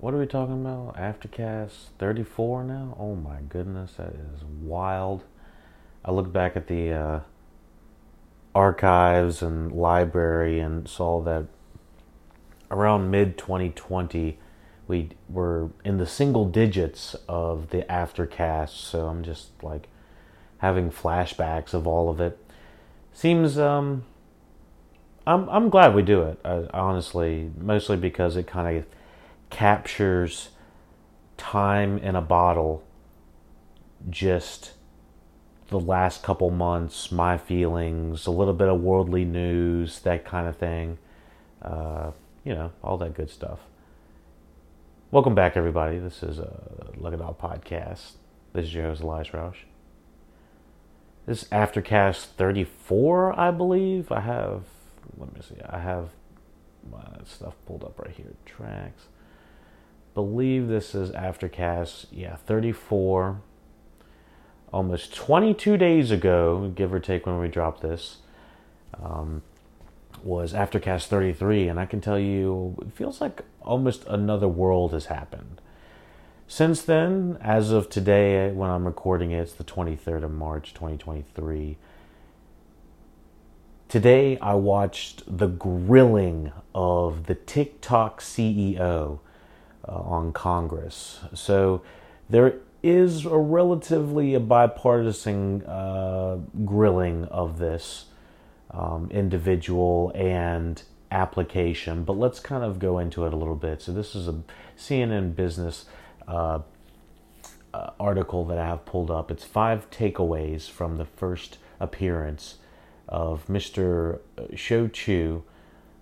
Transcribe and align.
what 0.00 0.14
are 0.14 0.18
we 0.18 0.26
talking 0.26 0.60
about? 0.60 0.96
Aftercast 0.96 1.90
34 1.98 2.64
now? 2.64 2.96
Oh 2.98 3.14
my 3.14 3.40
goodness, 3.48 3.92
that 3.98 4.14
is 4.14 4.42
wild. 4.62 5.24
I 6.04 6.10
looked 6.10 6.32
back 6.32 6.56
at 6.56 6.68
the 6.68 6.92
uh, 6.92 7.20
archives 8.54 9.42
and 9.42 9.70
library 9.72 10.58
and 10.58 10.88
saw 10.88 11.20
that 11.22 11.44
around 12.70 13.10
mid 13.10 13.36
2020 13.36 14.38
we 14.88 15.10
were 15.28 15.70
in 15.84 15.98
the 15.98 16.06
single 16.06 16.44
digits 16.46 17.14
of 17.28 17.70
the 17.70 17.82
aftercast 17.82 18.70
so 18.70 19.06
i'm 19.06 19.22
just 19.22 19.50
like 19.62 19.88
having 20.58 20.90
flashbacks 20.90 21.74
of 21.74 21.86
all 21.86 22.08
of 22.08 22.20
it 22.20 22.38
seems 23.12 23.58
um 23.58 24.04
i'm 25.26 25.48
i'm 25.48 25.68
glad 25.68 25.94
we 25.94 26.02
do 26.02 26.22
it 26.22 26.38
uh, 26.44 26.62
honestly 26.72 27.50
mostly 27.58 27.96
because 27.96 28.36
it 28.36 28.46
kind 28.46 28.76
of 28.76 28.84
captures 29.50 30.50
time 31.36 31.98
in 31.98 32.16
a 32.16 32.22
bottle 32.22 32.82
just 34.08 34.72
the 35.68 35.78
last 35.80 36.22
couple 36.22 36.50
months, 36.50 37.12
my 37.12 37.38
feelings, 37.38 38.26
a 38.26 38.30
little 38.30 38.54
bit 38.54 38.68
of 38.68 38.80
worldly 38.80 39.24
news, 39.24 40.00
that 40.00 40.24
kind 40.24 40.48
of 40.48 40.56
thing. 40.56 40.98
Uh, 41.62 42.10
you 42.44 42.54
know, 42.54 42.72
all 42.82 42.96
that 42.98 43.14
good 43.14 43.30
stuff. 43.30 43.60
Welcome 45.10 45.34
back, 45.34 45.56
everybody. 45.56 45.98
This 45.98 46.22
is 46.22 46.38
a 46.38 46.92
LuckyDog 46.98 47.36
podcast. 47.36 48.12
This 48.52 48.66
is 48.66 48.74
your 48.74 48.84
host, 48.84 49.02
Elias 49.02 49.32
Rauch. 49.32 49.66
This 51.26 51.42
is 51.42 51.48
Aftercast 51.50 52.24
34, 52.36 53.38
I 53.38 53.50
believe. 53.50 54.10
I 54.10 54.20
have, 54.20 54.62
let 55.18 55.34
me 55.34 55.40
see, 55.42 55.60
I 55.68 55.78
have 55.78 56.10
my 56.90 57.04
stuff 57.24 57.54
pulled 57.66 57.84
up 57.84 57.98
right 57.98 58.10
here. 58.10 58.32
Tracks. 58.44 59.04
Believe 60.14 60.68
this 60.68 60.94
is 60.94 61.10
Aftercast, 61.12 62.06
yeah, 62.10 62.36
34 62.36 63.40
almost 64.72 65.14
22 65.14 65.76
days 65.76 66.10
ago, 66.10 66.72
give 66.74 66.92
or 66.92 67.00
take 67.00 67.26
when 67.26 67.38
we 67.38 67.48
dropped 67.48 67.80
this, 67.80 68.18
um, 69.02 69.42
was 70.22 70.52
Aftercast 70.52 71.06
33, 71.06 71.68
and 71.68 71.78
I 71.78 71.86
can 71.86 72.00
tell 72.00 72.18
you, 72.18 72.76
it 72.82 72.92
feels 72.92 73.20
like 73.20 73.42
almost 73.62 74.04
another 74.06 74.48
world 74.48 74.92
has 74.92 75.06
happened. 75.06 75.60
Since 76.46 76.82
then, 76.82 77.38
as 77.40 77.70
of 77.70 77.88
today, 77.88 78.50
when 78.50 78.70
I'm 78.70 78.84
recording 78.84 79.30
it, 79.30 79.40
it's 79.40 79.52
the 79.52 79.64
23rd 79.64 80.24
of 80.24 80.32
March 80.32 80.74
2023. 80.74 81.76
Today, 83.88 84.38
I 84.38 84.54
watched 84.54 85.22
the 85.38 85.46
grilling 85.46 86.52
of 86.74 87.26
the 87.26 87.34
TikTok 87.34 88.20
CEO 88.20 89.20
uh, 89.88 89.92
on 89.92 90.32
Congress. 90.32 91.20
So 91.34 91.82
there 92.28 92.54
is 92.82 93.26
a 93.26 93.36
relatively 93.36 94.34
a 94.34 94.40
bipartisan 94.40 95.62
uh, 95.64 96.38
grilling 96.64 97.24
of 97.26 97.58
this 97.58 98.06
um, 98.70 99.08
individual 99.10 100.12
and 100.14 100.82
application, 101.10 102.04
but 102.04 102.16
let's 102.16 102.40
kind 102.40 102.62
of 102.62 102.78
go 102.78 102.98
into 102.98 103.24
it 103.26 103.32
a 103.32 103.36
little 103.36 103.56
bit. 103.56 103.82
So 103.82 103.92
this 103.92 104.14
is 104.14 104.28
a 104.28 104.42
CNN 104.78 105.34
Business 105.34 105.86
uh, 106.28 106.60
uh, 107.74 107.90
article 107.98 108.44
that 108.46 108.58
I 108.58 108.66
have 108.66 108.84
pulled 108.84 109.10
up. 109.10 109.30
It's 109.30 109.44
five 109.44 109.90
takeaways 109.90 110.68
from 110.68 110.96
the 110.96 111.04
first 111.04 111.58
appearance 111.78 112.56
of 113.08 113.46
Mr. 113.46 114.20
Shou 114.54 114.88
Chew 114.88 115.42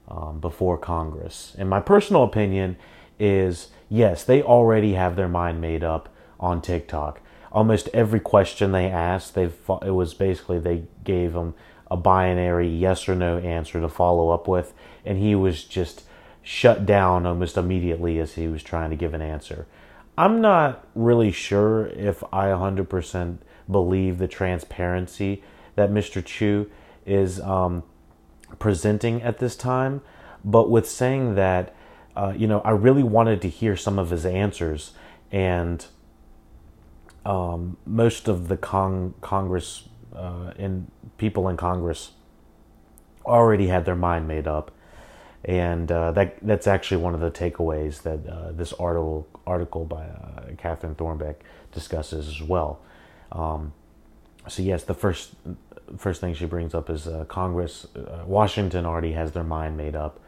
um, 0.08 0.40
before 0.40 0.78
Congress. 0.78 1.54
In 1.58 1.68
my 1.68 1.80
personal 1.80 2.22
opinion 2.22 2.76
is 3.18 3.68
yes, 3.88 4.24
they 4.24 4.42
already 4.42 4.94
have 4.94 5.16
their 5.16 5.28
mind 5.28 5.60
made 5.60 5.84
up 5.84 6.08
on 6.38 6.60
TikTok. 6.60 7.20
Almost 7.50 7.88
every 7.94 8.20
question 8.20 8.72
they 8.72 8.86
asked, 8.86 9.34
they 9.34 9.44
it 9.82 9.94
was 9.94 10.14
basically 10.14 10.58
they 10.58 10.84
gave 11.04 11.34
him 11.34 11.54
a 11.90 11.96
binary 11.96 12.68
yes 12.68 13.08
or 13.08 13.14
no 13.14 13.38
answer 13.38 13.80
to 13.80 13.88
follow 13.88 14.30
up 14.30 14.46
with, 14.46 14.74
and 15.04 15.18
he 15.18 15.34
was 15.34 15.64
just 15.64 16.02
shut 16.42 16.86
down 16.86 17.26
almost 17.26 17.56
immediately 17.56 18.18
as 18.18 18.34
he 18.34 18.48
was 18.48 18.62
trying 18.62 18.90
to 18.90 18.96
give 18.96 19.14
an 19.14 19.22
answer. 19.22 19.66
I'm 20.16 20.40
not 20.40 20.86
really 20.94 21.30
sure 21.30 21.86
if 21.88 22.24
I 22.32 22.46
100% 22.46 23.38
believe 23.70 24.18
the 24.18 24.28
transparency 24.28 25.42
that 25.76 25.90
Mr. 25.90 26.24
Chew 26.24 26.70
is 27.06 27.40
um, 27.40 27.82
presenting 28.58 29.22
at 29.22 29.38
this 29.38 29.56
time, 29.56 30.02
but 30.44 30.70
with 30.70 30.88
saying 30.88 31.34
that, 31.36 31.74
uh, 32.18 32.34
you 32.36 32.48
know, 32.48 32.60
I 32.62 32.70
really 32.70 33.04
wanted 33.04 33.40
to 33.42 33.48
hear 33.48 33.76
some 33.76 33.96
of 33.96 34.10
his 34.10 34.26
answers, 34.26 34.90
and 35.30 35.86
um, 37.24 37.76
most 37.86 38.26
of 38.26 38.48
the 38.48 38.56
con- 38.56 39.14
Congress 39.20 39.84
uh, 40.16 40.52
and 40.58 40.90
people 41.16 41.48
in 41.48 41.56
Congress 41.56 42.10
already 43.24 43.68
had 43.68 43.84
their 43.84 43.94
mind 43.94 44.26
made 44.26 44.48
up, 44.48 44.72
and 45.44 45.92
uh, 45.92 46.10
that 46.10 46.38
that's 46.42 46.66
actually 46.66 46.96
one 46.96 47.14
of 47.14 47.20
the 47.20 47.30
takeaways 47.30 48.02
that 48.02 48.26
uh, 48.28 48.50
this 48.50 48.72
article 48.72 49.28
article 49.46 49.84
by 49.84 50.02
uh, 50.06 50.54
Catherine 50.58 50.96
Thorbecke 50.96 51.36
discusses 51.70 52.26
as 52.26 52.42
well. 52.42 52.80
Um, 53.30 53.72
so 54.48 54.60
yes, 54.60 54.82
the 54.82 54.94
first 54.94 55.36
first 55.96 56.20
thing 56.20 56.34
she 56.34 56.46
brings 56.46 56.74
up 56.74 56.90
is 56.90 57.06
Congress, 57.28 57.86
Washington 58.26 58.86
already 58.86 59.12
has 59.12 59.30
their 59.30 59.44
mind 59.44 59.76
made 59.76 59.94
up, 59.94 60.18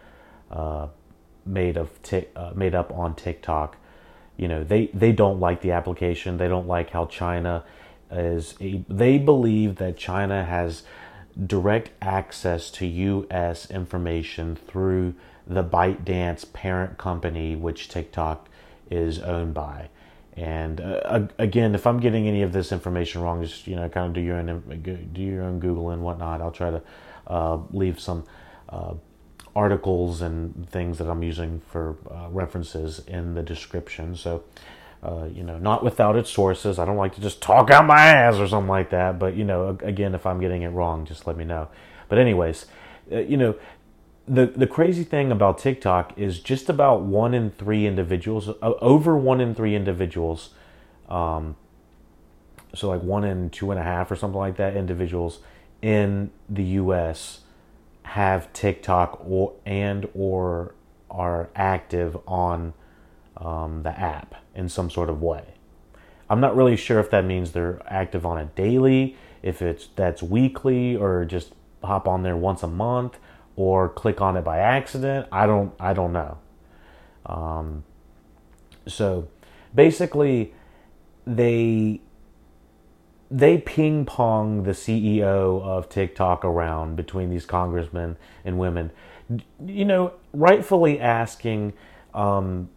made 1.47 1.77
of 1.77 2.03
t- 2.03 2.27
made 2.55 2.75
up 2.75 2.93
on 2.93 3.15
TikTok. 3.15 3.77
You 4.37 4.49
know 4.49 4.65
they 4.65 4.87
they 4.95 5.12
don't 5.12 5.41
like 5.41 5.61
the 5.61 5.73
application. 5.73 6.39
They 6.39 6.49
don't 6.49 6.67
like 6.67 6.91
how 6.91 7.06
china 7.06 7.65
is 8.11 8.55
they 8.89 9.19
believe 9.19 9.77
that 9.77 9.97
china 9.97 10.45
has 10.45 10.83
direct 11.47 11.91
access 12.03 12.71
to 12.71 13.27
us 13.31 13.71
information 13.71 14.56
through 14.56 15.15
the 15.47 15.62
ByteDance 15.62 16.53
parent 16.53 16.99
company 16.99 17.55
which 17.55 17.89
tiktok 17.89 18.49
is 18.91 19.21
owned 19.21 19.55
by. 19.55 19.89
And 20.37 20.81
uh, 20.81 21.28
again 21.39 21.75
if 21.75 21.87
i'm 21.87 22.01
getting 22.01 22.27
any 22.27 22.43
of 22.43 22.53
this 22.53 22.72
information 22.72 23.22
wrong 23.22 23.43
just 23.43 23.67
you 23.67 23.77
know 23.77 23.89
kind 23.89 24.07
of 24.09 24.12
do 24.15 24.21
your 24.21 24.37
own 24.37 25.11
do 25.12 25.22
your 25.22 25.45
own 25.45 25.61
google 25.61 25.91
and 25.91 26.03
whatnot. 26.03 26.41
I'll 26.41 26.51
try 26.51 26.71
to 26.71 26.83
uh, 27.27 27.59
leave 27.71 28.01
some 28.01 28.25
uh, 28.69 28.95
articles 29.55 30.21
and 30.22 30.69
things 30.71 30.99
that 30.99 31.09
I'm 31.09 31.22
using 31.22 31.61
for 31.69 31.97
uh, 32.11 32.28
references 32.31 33.00
in 33.06 33.34
the 33.34 33.43
description. 33.43 34.15
So, 34.15 34.44
uh, 35.03 35.28
you 35.33 35.43
know, 35.43 35.59
not 35.59 35.83
without 35.83 36.16
its 36.16 36.31
sources. 36.31 36.78
I 36.78 36.84
don't 36.84 36.97
like 36.97 37.15
to 37.15 37.21
just 37.21 37.41
talk 37.41 37.71
out 37.71 37.87
my 37.87 38.00
ass 38.00 38.37
or 38.37 38.47
something 38.47 38.69
like 38.69 38.91
that. 38.91 39.19
But, 39.19 39.34
you 39.34 39.44
know, 39.44 39.77
again, 39.83 40.15
if 40.15 40.27
I'm 40.27 40.41
getting 40.41 40.62
it 40.62 40.69
wrong, 40.69 41.05
just 41.05 41.27
let 41.27 41.37
me 41.37 41.44
know. 41.44 41.69
But, 42.09 42.19
anyways, 42.19 42.66
uh, 43.10 43.19
you 43.19 43.37
know, 43.37 43.56
the, 44.28 44.47
the 44.47 44.66
crazy 44.66 45.03
thing 45.03 45.33
about 45.33 45.59
TikTok 45.59 46.16
is 46.16 46.39
just 46.39 46.69
about 46.69 47.03
one 47.03 47.34
in 47.34 47.50
three 47.50 47.87
individuals, 47.87 48.49
over 48.62 49.16
one 49.16 49.41
in 49.41 49.55
three 49.55 49.75
individuals, 49.75 50.50
um, 51.09 51.56
so 52.72 52.89
like 52.89 53.03
one 53.03 53.25
in 53.25 53.50
two 53.50 53.72
and 53.72 53.81
a 53.81 53.83
half 53.83 54.10
or 54.10 54.16
something 54.16 54.39
like 54.39 54.56
that, 54.56 54.77
individuals 54.77 55.41
in 55.83 56.31
the 56.49 56.62
US 56.62 57.41
have 58.10 58.53
TikTok 58.53 59.25
or 59.25 59.54
and 59.65 60.09
or 60.15 60.75
are 61.09 61.48
active 61.54 62.16
on 62.26 62.75
um, 63.37 63.84
the 63.84 63.91
app 63.91 64.34
in 64.53 64.69
some 64.69 64.91
sort 64.91 65.09
of 65.09 65.22
way. 65.22 65.44
I'm 66.28 66.41
not 66.41 66.56
really 66.56 66.76
sure 66.76 66.98
if 66.98 67.09
that 67.10 67.25
means 67.25 67.53
they're 67.53 67.81
active 67.87 68.26
on 68.26 68.38
it 68.38 68.56
daily, 68.56 69.16
if 69.43 69.62
it's 69.62 69.88
that's 69.94 70.25
weekly, 70.25 70.97
or 70.97 71.25
just 71.25 71.53
hop 71.84 72.09
on 72.09 72.25
there 72.25 72.37
once 72.37 72.65
a 72.65 72.69
month, 72.69 73.16
or 73.54 73.88
click 73.88 74.21
on 74.21 74.37
it 74.37 74.42
by 74.42 74.59
accident. 74.59 75.28
I 75.31 75.47
don't 75.47 75.72
I 75.78 75.92
don't 75.92 76.12
know. 76.12 76.38
Um, 77.27 77.84
so 78.88 79.28
basically, 79.72 80.53
they 81.28 82.01
they 83.30 83.59
ping 83.59 84.04
pong 84.04 84.65
the 84.65 84.72
CEO 84.72 85.62
of 85.62 85.88
TikTok 85.88 86.44
around 86.44 86.97
between 86.97 87.30
these 87.30 87.47
congressmen 87.47 88.16
and 88.44 88.59
women, 88.59 88.91
you 89.65 89.84
know, 89.84 90.15
rightfully 90.32 90.98
asking 91.00 91.72
um, 92.12 92.68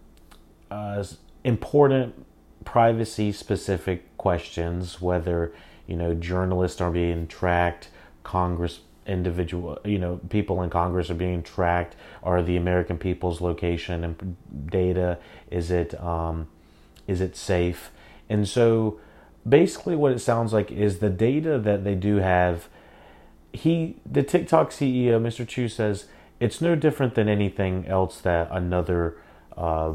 uh, 0.69 1.03
important 1.43 2.25
privacy 2.65 3.31
specific 3.31 4.15
questions, 4.17 5.01
whether, 5.01 5.53
you 5.87 5.95
know, 5.95 6.13
journalists 6.13 6.79
are 6.81 6.91
being 6.91 7.27
tracked, 7.27 7.89
Congress 8.23 8.81
individual 9.05 9.77
you 9.83 9.99
know 9.99 10.17
people 10.29 10.61
in 10.61 10.69
congress 10.69 11.09
are 11.09 11.13
being 11.13 11.43
tracked 11.43 11.93
are 12.23 12.41
the 12.41 12.55
american 12.55 12.97
people's 12.97 13.41
location 13.41 14.01
and 14.01 14.37
data 14.71 15.17
is 15.51 15.69
it 15.69 15.93
um 16.01 16.47
is 17.07 17.21
it 17.21 17.35
safe? 17.35 17.91
And 18.29 18.47
so 18.47 18.99
basically 19.47 19.95
what 19.95 20.11
it 20.11 20.19
sounds 20.19 20.53
like 20.53 20.71
is 20.71 20.99
the 20.99 21.09
data 21.09 21.57
that 21.59 21.83
they 21.83 21.95
do 21.95 22.17
have 22.17 22.67
he 23.51 23.97
the 24.09 24.23
TikTok 24.23 24.71
CEO 24.71 25.21
Mr. 25.21 25.47
Chew 25.47 25.67
says 25.67 26.05
it's 26.39 26.59
no 26.59 26.75
different 26.75 27.15
than 27.15 27.29
anything 27.29 27.85
else 27.87 28.19
that 28.21 28.49
another 28.51 29.17
uh, 29.55 29.93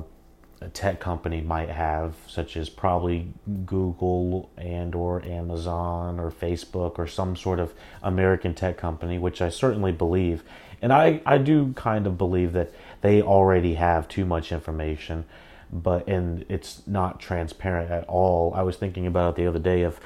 tech 0.72 0.98
company 0.98 1.40
might 1.40 1.68
have, 1.68 2.14
such 2.26 2.56
as 2.56 2.68
probably 2.68 3.32
Google 3.64 4.50
and 4.56 4.94
or 4.94 5.24
Amazon 5.24 6.18
or 6.18 6.30
Facebook 6.30 6.98
or 6.98 7.06
some 7.06 7.36
sort 7.36 7.60
of 7.60 7.72
American 8.02 8.54
tech 8.54 8.76
company, 8.76 9.18
which 9.18 9.40
I 9.40 9.50
certainly 9.50 9.92
believe. 9.92 10.42
And 10.82 10.92
I, 10.92 11.20
I 11.24 11.38
do 11.38 11.72
kind 11.74 12.06
of 12.06 12.18
believe 12.18 12.52
that 12.52 12.72
they 13.00 13.22
already 13.22 13.74
have 13.74 14.08
too 14.08 14.24
much 14.24 14.52
information, 14.52 15.24
but 15.72 16.06
and 16.08 16.44
it's 16.48 16.82
not 16.86 17.20
transparent 17.20 17.90
at 17.90 18.04
all. 18.08 18.52
I 18.54 18.62
was 18.62 18.76
thinking 18.76 19.06
about 19.06 19.30
it 19.30 19.36
the 19.42 19.46
other 19.46 19.58
day 19.58 19.82
of 19.82 20.00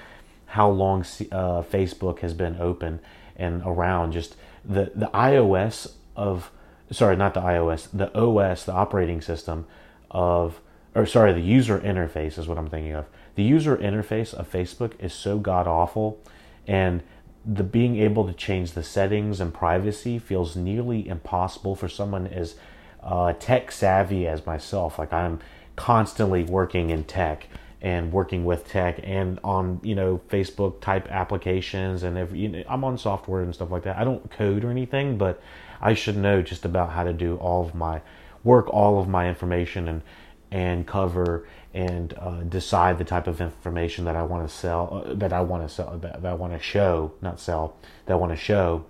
how 0.47 0.69
long 0.69 1.01
uh, 1.01 1.63
Facebook 1.63 2.21
has 2.21 2.35
been 2.35 2.57
open 2.61 3.01
and 3.37 3.63
around. 3.65 4.13
Just 4.13 4.37
the 4.65 4.93
the 4.95 5.11
iOS 5.15 5.93
of 6.17 6.51
sorry, 6.93 7.17
not 7.17 7.35
the 7.35 7.41
iOS, 7.41 7.89
the 7.93 8.17
OS, 8.17 8.65
the 8.65 8.73
operating 8.73 9.21
system 9.21 9.67
of, 10.11 10.61
or 10.95 11.07
sorry, 11.07 11.33
the 11.33 11.41
user 11.41 11.79
interface 11.79 12.39
is 12.39 12.47
what 12.47 12.59
I'm 12.59 12.69
thinking 12.69 12.93
of. 12.93 13.07
The 13.35 13.43
user 13.43 13.77
interface 13.77 14.35
of 14.35 14.51
Facebook 14.51 14.93
is 15.01 15.13
so 15.13 15.39
god 15.39 15.67
awful, 15.67 16.21
and 16.67 17.03
the 17.45 17.65
being 17.65 17.97
able 17.97 18.27
to 18.27 18.33
change 18.33 18.73
the 18.73 18.83
settings 18.83 19.41
and 19.41 19.53
privacy 19.53 20.19
feels 20.19 20.55
nearly 20.55 21.09
impossible 21.09 21.75
for 21.75 21.89
someone 21.89 22.27
as 22.27 22.55
uh, 23.03 23.33
tech 23.35 23.73
savvy 23.73 24.27
as 24.27 24.45
myself. 24.47 24.99
Like 24.99 25.13
I'm 25.13 25.41
constantly 25.77 26.45
working 26.45 26.91
in 26.91 27.05
tech 27.05 27.49
and 27.81 28.13
working 28.13 28.45
with 28.45 28.69
tech 28.69 29.01
and 29.03 29.41
on 29.43 29.81
you 29.83 29.95
know 29.95 30.21
Facebook 30.29 30.81
type 30.81 31.09
applications 31.11 32.03
and 32.03 32.17
every, 32.17 32.39
you 32.39 32.49
know, 32.49 32.63
I'm 32.69 32.85
on 32.85 32.97
software 32.99 33.43
and 33.43 33.55
stuff 33.55 33.71
like 33.71 33.83
that. 33.85 33.97
I 33.97 34.05
don't 34.05 34.31
code 34.31 34.65
or 34.65 34.71
anything, 34.71 35.19
but 35.19 35.43
I 35.81 35.95
should 35.95 36.17
know 36.17 36.43
just 36.43 36.65
about 36.65 36.91
how 36.91 37.05
to 37.05 37.13
do 37.13 37.37
all 37.37 37.65
of 37.65 37.75
my 37.75 38.01
work 38.45 38.69
all 38.71 38.99
of 39.01 39.09
my 39.09 39.29
information 39.29 39.89
and 39.89 40.03
and 40.51 40.87
cover 40.87 41.47
and 41.75 42.13
uh, 42.19 42.43
decide 42.43 42.99
the 42.99 43.05
type 43.05 43.27
of 43.27 43.41
information 43.41 44.05
that 44.05 44.15
I 44.15 44.23
want 44.23 44.47
to 44.47 44.55
sell, 44.55 45.05
uh, 45.07 45.15
that 45.15 45.33
I 45.33 45.41
want 45.41 45.67
to 45.67 45.75
sell, 45.75 45.99
that, 45.99 46.21
that 46.21 46.31
I 46.31 46.35
want 46.35 46.53
to 46.53 46.59
show, 46.59 47.13
not 47.23 47.41
sell, 47.41 47.77
that 48.05 48.13
I 48.13 48.17
want 48.17 48.33
to 48.33 48.37
show, 48.37 48.85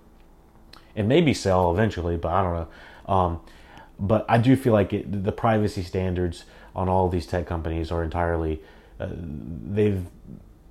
and 0.93 1.07
maybe 1.07 1.33
sell 1.33 1.71
eventually, 1.71 2.17
but 2.17 2.33
I 2.33 2.43
don't 2.43 2.53
know. 2.53 3.13
Um, 3.13 3.41
but 3.99 4.25
I 4.27 4.37
do 4.37 4.55
feel 4.55 4.73
like 4.73 4.93
it, 4.93 5.23
the 5.23 5.31
privacy 5.31 5.83
standards 5.83 6.45
on 6.75 6.89
all 6.89 7.09
these 7.09 7.25
tech 7.25 7.45
companies 7.45 7.91
are 7.91 8.03
entirely 8.03 8.61
uh, 8.99 9.09
they've 9.11 10.05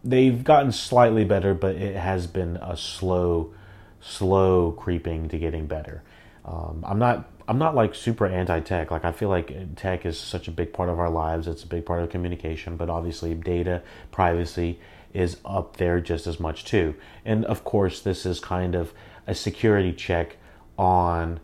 they've 0.04 0.42
gotten 0.42 0.72
slightly 0.72 1.24
better, 1.24 1.54
but 1.54 1.76
it 1.76 1.96
has 1.96 2.26
been 2.26 2.56
a 2.56 2.76
slow, 2.76 3.52
slow 4.00 4.72
creeping 4.72 5.28
to 5.28 5.38
getting 5.38 5.66
better. 5.66 6.02
Um, 6.44 6.84
I'm 6.86 6.98
not 6.98 7.28
I'm 7.48 7.58
not 7.58 7.74
like 7.74 7.94
super 7.94 8.26
anti-tech. 8.26 8.90
Like 8.90 9.04
I 9.04 9.12
feel 9.12 9.28
like 9.28 9.76
tech 9.76 10.06
is 10.06 10.18
such 10.18 10.48
a 10.48 10.50
big 10.50 10.72
part 10.72 10.88
of 10.88 10.98
our 10.98 11.10
lives. 11.10 11.46
It's 11.46 11.64
a 11.64 11.66
big 11.66 11.84
part 11.84 12.02
of 12.02 12.10
communication, 12.10 12.76
but 12.76 12.88
obviously 12.88 13.34
data 13.34 13.82
privacy 14.10 14.78
is 15.12 15.36
up 15.44 15.76
there 15.76 16.00
just 16.00 16.26
as 16.26 16.40
much 16.40 16.64
too. 16.64 16.94
And 17.24 17.44
of 17.44 17.64
course, 17.64 18.00
this 18.00 18.24
is 18.24 18.40
kind 18.40 18.74
of 18.74 18.92
a 19.26 19.34
security 19.34 19.92
check 19.92 20.36
on 20.78 21.40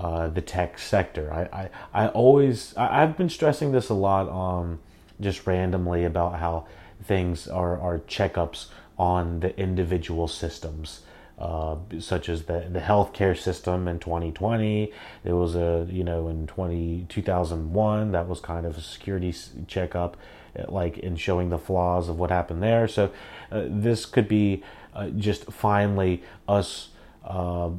uh, 0.00 0.28
the 0.28 0.40
tech 0.40 0.78
sector. 0.78 1.30
I, 1.30 1.68
I, 1.92 2.04
I 2.04 2.08
always 2.08 2.74
I, 2.76 3.00
have 3.00 3.18
been 3.18 3.28
stressing 3.28 3.72
this 3.72 3.90
a 3.90 3.94
lot 3.94 4.28
um 4.30 4.78
just 5.20 5.46
randomly 5.46 6.04
about 6.04 6.38
how 6.38 6.66
things 7.04 7.46
are 7.46 7.78
are 7.78 7.98
checkups 7.98 8.68
on 8.98 9.40
the 9.40 9.54
individual 9.58 10.26
systems 10.26 11.02
uh, 11.38 11.76
such 11.98 12.30
as 12.30 12.44
the 12.44 12.66
the 12.70 12.80
healthcare 12.80 13.36
system 13.36 13.88
in 13.88 13.98
2020. 13.98 14.90
There 15.22 15.36
was 15.36 15.54
a 15.54 15.86
you 15.90 16.04
know 16.04 16.28
in 16.28 16.46
20 16.46 17.06
2001 17.08 18.12
that 18.12 18.26
was 18.26 18.40
kind 18.40 18.64
of 18.64 18.78
a 18.78 18.80
security 18.80 19.34
checkup, 19.66 20.16
uh, 20.58 20.64
like 20.68 20.96
in 20.98 21.16
showing 21.16 21.50
the 21.50 21.58
flaws 21.58 22.08
of 22.08 22.18
what 22.18 22.30
happened 22.30 22.62
there. 22.62 22.88
So 22.88 23.10
uh, 23.50 23.64
this 23.68 24.06
could 24.06 24.28
be 24.28 24.62
uh, 24.94 25.08
just 25.10 25.50
finally 25.52 26.22
us 26.48 26.88
uh, 27.24 27.70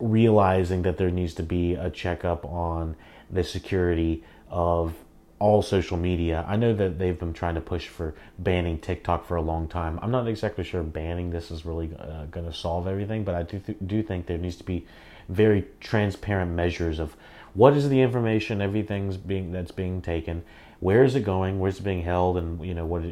realizing 0.00 0.82
that 0.82 0.96
there 0.98 1.10
needs 1.10 1.34
to 1.34 1.42
be 1.42 1.74
a 1.74 1.90
checkup 1.90 2.44
on 2.44 2.96
the 3.30 3.44
security 3.44 4.24
of 4.48 4.94
all 5.38 5.62
social 5.62 5.96
media. 5.96 6.44
I 6.46 6.56
know 6.56 6.74
that 6.74 6.98
they've 6.98 7.18
been 7.18 7.32
trying 7.32 7.54
to 7.54 7.60
push 7.60 7.88
for 7.88 8.14
banning 8.38 8.78
TikTok 8.78 9.26
for 9.26 9.36
a 9.36 9.42
long 9.42 9.68
time. 9.68 9.98
I'm 10.02 10.10
not 10.10 10.28
exactly 10.28 10.64
sure 10.64 10.82
banning 10.82 11.30
this 11.30 11.50
is 11.50 11.64
really 11.64 11.90
uh, 11.98 12.26
going 12.26 12.46
to 12.46 12.52
solve 12.52 12.86
everything, 12.86 13.24
but 13.24 13.34
I 13.34 13.42
do 13.42 13.58
th- 13.58 13.78
do 13.86 14.02
think 14.02 14.26
there 14.26 14.38
needs 14.38 14.56
to 14.56 14.64
be 14.64 14.86
very 15.28 15.64
transparent 15.80 16.52
measures 16.52 16.98
of 16.98 17.16
what 17.54 17.74
is 17.74 17.88
the 17.88 18.00
information, 18.00 18.60
everything's 18.60 19.16
being 19.16 19.50
that's 19.50 19.72
being 19.72 20.02
taken, 20.02 20.44
where 20.80 21.04
is 21.04 21.14
it 21.14 21.24
going, 21.24 21.58
where's 21.58 21.78
it 21.78 21.84
being 21.84 22.02
held, 22.02 22.36
and 22.36 22.64
you 22.64 22.74
know 22.74 22.86
what, 22.86 23.02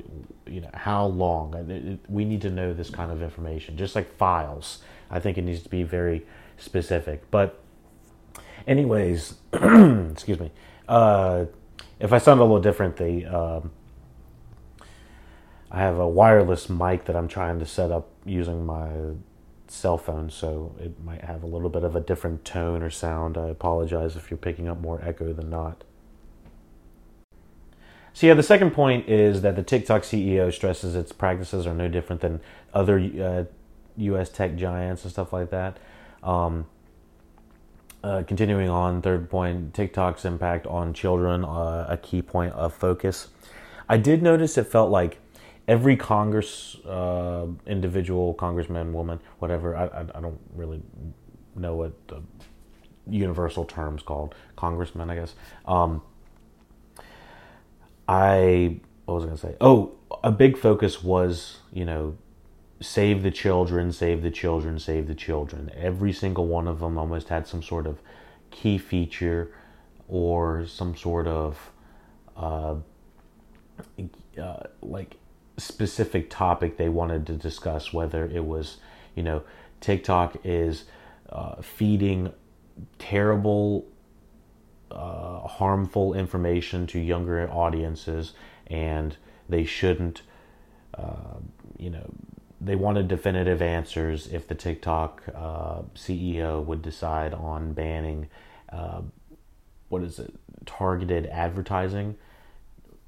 you 0.46 0.61
know 0.61 0.70
how 0.75 1.06
long. 1.06 1.55
It, 1.55 1.70
it, 1.70 2.00
we 2.08 2.25
need 2.25 2.43
to 2.43 2.50
know 2.50 2.75
this 2.75 2.90
kind 2.90 3.11
of 3.11 3.23
information, 3.23 3.76
just 3.76 3.94
like 3.94 4.14
files. 4.17 4.81
I 5.11 5.19
think 5.19 5.38
it 5.38 5.43
needs 5.43 5.62
to 5.62 5.69
be 5.69 5.82
very 5.82 6.26
specific. 6.59 7.31
But, 7.31 7.61
anyways, 8.67 9.35
excuse 9.53 10.39
me. 10.39 10.51
Uh, 10.87 11.47
if 12.01 12.13
I 12.13 12.19
sound 12.19 12.41
a 12.41 12.45
little 12.45 12.61
different, 12.61 12.97
the 12.97 13.27
um, 13.27 13.71
I 15.71 15.81
have 15.81 15.99
a 15.99 16.09
wireless 16.09 16.69
mic 16.69 17.05
that 17.07 17.17
I'm 17.17 17.29
trying 17.29 17.59
to 17.59 17.67
set 17.67 17.91
up 17.91 18.09
using 18.25 18.65
my 18.65 18.91
cell 19.67 19.99
phone, 19.99 20.31
so 20.31 20.75
it 20.81 21.03
might 21.05 21.23
have 21.23 21.43
a 21.43 21.47
little 21.47 21.69
bit 21.69 21.85
of 21.85 21.95
a 21.95 22.01
different 22.01 22.45
tone 22.45 22.83
or 22.83 22.91
sound. 22.91 23.37
I 23.37 23.49
apologize 23.49 24.17
if 24.17 24.31
you're 24.31 24.39
picking 24.39 24.69
up 24.69 24.81
more 24.81 25.01
echo 25.05 25.33
than 25.33 25.51
not. 25.51 25.85
So 28.15 28.27
yeah, 28.27 28.35
the 28.35 28.43
second 28.43 28.73
point 28.73 29.09
is 29.09 29.43
that 29.43 29.57
the 29.57 29.63
TikTok 29.63 30.03
CEO 30.03 30.53
stresses 30.53 30.97
its 30.97 31.13
practices 31.13 31.67
are 31.67 31.75
no 31.75 31.87
different 31.87 32.23
than 32.23 32.41
other 32.73 32.99
uh, 32.99 33.45
U.S. 33.97 34.31
tech 34.31 34.57
giants 34.57 35.05
and 35.05 35.13
stuff 35.13 35.33
like 35.33 35.51
that. 35.51 35.77
Um, 36.23 36.67
uh, 38.03 38.23
continuing 38.26 38.69
on, 38.69 39.03
third 39.03 39.29
point, 39.29 39.75
TikTok's 39.75 40.25
impact 40.25 40.67
on 40.67 40.94
children, 40.94 41.44
uh, 41.44 41.87
a 41.88 41.97
key 41.97 42.23
point 42.23 42.53
of 42.55 42.73
focus. 42.73 43.29
I 43.88 43.97
did 43.97 44.23
notice 44.23 44.56
it 44.56 44.65
felt 44.65 44.91
like 44.91 45.19
every 45.67 45.97
Congress, 45.97 46.76
uh, 46.87 47.47
individual 47.67 48.35
congressman, 48.35 48.93
woman, 48.93 49.20
whatever, 49.38 49.76
I, 49.76 49.87
I, 49.87 50.00
I, 50.15 50.20
don't 50.20 50.38
really 50.55 50.81
know 51.56 51.75
what 51.75 51.93
the 52.09 52.23
universal 53.09 53.64
term's 53.64 54.03
called, 54.03 54.35
congressman, 54.56 55.11
I 55.11 55.17
guess. 55.17 55.35
Um, 55.67 56.03
I, 58.06 58.81
what 59.04 59.14
was 59.14 59.25
I 59.25 59.26
going 59.26 59.38
to 59.38 59.47
say? 59.47 59.57
Oh, 59.61 59.93
a 60.23 60.31
big 60.31 60.57
focus 60.57 61.02
was, 61.02 61.59
you 61.73 61.85
know, 61.85 62.16
save 62.80 63.23
the 63.23 63.30
children, 63.30 63.92
save 63.92 64.23
the 64.23 64.30
children, 64.30 64.78
save 64.78 65.08
the 65.08 65.14
children. 65.14 65.70
Every 65.76 66.12
single 66.12 66.47
one 66.47 66.68
of 66.68 66.80
them 66.80 66.97
almost 66.97 67.28
had 67.28 67.47
some 67.47 67.62
sort 67.62 67.87
of 67.87 68.00
key 68.50 68.78
feature 68.78 69.52
or 70.08 70.64
some 70.66 70.97
sort 70.97 71.26
of 71.26 71.70
uh, 72.37 72.76
uh, 74.40 74.62
like 74.80 75.16
specific 75.56 76.30
topic 76.30 76.76
they 76.76 76.88
wanted 76.88 77.26
to 77.26 77.32
discuss, 77.35 77.92
whether 77.92 78.25
it 78.26 78.44
was, 78.44 78.78
you 79.14 79.23
know, 79.23 79.42
TikTok 79.80 80.37
is 80.44 80.85
uh, 81.30 81.61
feeding 81.61 82.32
terrible, 82.99 83.87
uh, 84.90 85.40
harmful 85.40 86.14
information 86.14 86.87
to 86.87 86.99
younger 87.00 87.50
audiences 87.50 88.35
and 88.68 89.16
they 89.49 89.64
shouldn't, 89.64 90.23
uh, 90.94 91.38
you 91.76 91.90
know, 91.90 92.08
they 92.61 92.75
wanted 92.75 93.09
definitive 93.09 93.62
answers 93.62 94.27
if 94.27 94.49
the 94.49 94.55
TikTok 94.55 95.23
uh, 95.35 95.83
CEO 95.95 96.65
would 96.65 96.83
decide 96.83 97.33
on 97.33 97.73
banning 97.73 98.29
uh, 98.73 99.03
what 99.88 100.03
is 100.03 100.19
it 100.19 100.35
targeted 100.67 101.27
advertising 101.27 102.17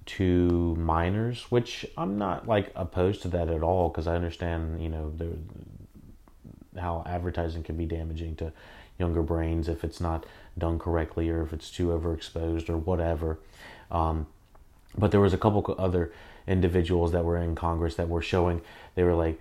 to 0.06 0.74
minors, 0.76 1.50
which 1.50 1.86
I'm 1.96 2.16
not 2.16 2.48
like 2.48 2.72
opposed 2.74 3.22
to 3.22 3.28
that 3.28 3.48
at 3.48 3.62
all 3.62 3.88
because 3.88 4.06
I 4.06 4.14
understand 4.14 4.82
you 4.82 4.88
know 4.88 5.10
the, 5.10 5.36
how 6.80 7.02
advertising 7.06 7.62
can 7.62 7.76
be 7.76 7.86
damaging 7.86 8.36
to 8.36 8.52
younger 8.98 9.22
brains 9.22 9.68
if 9.68 9.84
it's 9.84 10.00
not 10.00 10.24
done 10.58 10.78
correctly 10.78 11.28
or 11.30 11.42
if 11.42 11.52
it's 11.52 11.70
too 11.70 11.88
overexposed 11.88 12.68
or 12.68 12.76
whatever. 12.76 13.38
Um, 13.90 14.26
but 14.96 15.10
there 15.10 15.20
was 15.20 15.32
a 15.32 15.38
couple 15.38 15.74
other 15.78 16.12
individuals 16.46 17.12
that 17.12 17.24
were 17.24 17.36
in 17.36 17.54
Congress 17.54 17.94
that 17.96 18.08
were 18.08 18.22
showing 18.22 18.60
they 18.94 19.02
were 19.02 19.14
like 19.14 19.40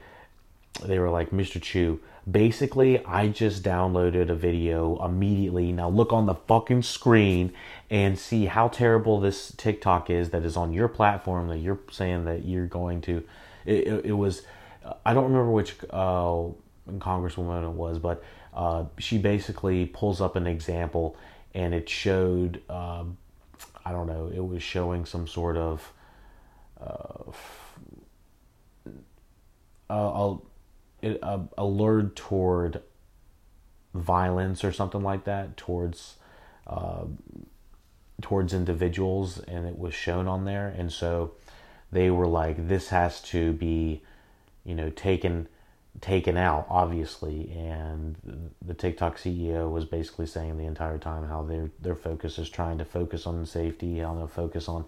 they 0.84 1.00
were 1.00 1.10
like 1.10 1.32
Mr. 1.32 1.62
Chew 1.62 2.00
basically 2.30 3.04
I 3.06 3.28
just 3.30 3.64
downloaded 3.64 4.30
a 4.30 4.36
video 4.36 5.04
immediately 5.04 5.72
now 5.72 5.90
look 5.90 6.14
on 6.14 6.26
the 6.26 6.36
fucking 6.36 6.84
screen 6.84 7.54
and 7.90 8.18
see 8.18 8.46
how 8.46 8.68
terrible 8.68 9.20
this 9.20 9.54
TikTok 9.58 10.10
is 10.10 10.30
that 10.30 10.44
is 10.44 10.56
on 10.56 10.74
your 10.74 10.88
platform 10.88 11.48
that 11.48 11.58
you're 11.58 11.80
saying 11.92 12.26
that 12.26 12.46
you're 12.46 12.68
going 12.68 13.02
to 13.02 13.24
it, 13.66 13.88
it, 13.88 14.06
it 14.06 14.14
was 14.14 14.44
I 15.06 15.14
don't 15.14 15.26
remember 15.26 15.52
which 15.52 15.76
uh, 15.90 16.46
congresswoman 17.00 17.64
it 17.64 17.76
was 17.76 18.00
but 18.00 18.24
uh, 18.54 18.86
she 18.98 19.18
basically 19.18 19.86
pulls 19.88 20.22
up 20.22 20.36
an 20.36 20.48
example 20.48 21.18
and 21.54 21.74
it 21.74 21.90
showed 21.90 22.62
uh, 22.70 23.04
I 23.86 23.92
don't 23.92 24.08
know, 24.08 24.32
it 24.34 24.46
was 24.46 24.62
showing 24.62 25.06
some 25.06 25.28
sort 25.28 25.58
of 25.58 25.92
uh, 26.80 27.32
alert 31.58 32.16
toward 32.16 32.82
violence 33.94 34.64
or 34.64 34.72
something 34.72 35.02
like 35.02 35.24
that 35.26 35.58
towards 35.58 36.16
uh, 36.68 37.06
towards 38.22 38.54
individuals, 38.54 39.40
and 39.40 39.66
it 39.66 39.78
was 39.78 39.94
shown 39.94 40.28
on 40.28 40.46
there, 40.46 40.68
and 40.68 40.92
so 40.92 41.32
they 41.92 42.12
were 42.12 42.28
like, 42.28 42.68
"This 42.68 42.90
has 42.90 43.22
to 43.24 43.54
be, 43.54 44.02
you 44.64 44.76
know, 44.76 44.90
taken." 44.90 45.48
taken 46.02 46.38
out 46.38 46.66
obviously 46.70 47.52
and 47.52 48.52
the 48.62 48.76
TikTok 48.76 49.18
CEO 49.18 49.70
was 49.70 49.84
basically 49.86 50.28
saying 50.28 50.58
the 50.58 50.66
entire 50.66 50.98
time 50.98 51.28
how 51.28 51.42
their 51.42 51.72
their 51.82 51.96
focus 51.96 52.38
is 52.38 52.50
trying 52.50 52.78
to 52.78 52.86
focus 52.86 53.26
on 53.26 53.46
safety 53.46 53.98
how 54.00 54.18
to 54.18 54.28
focus 54.28 54.70
on 54.70 54.86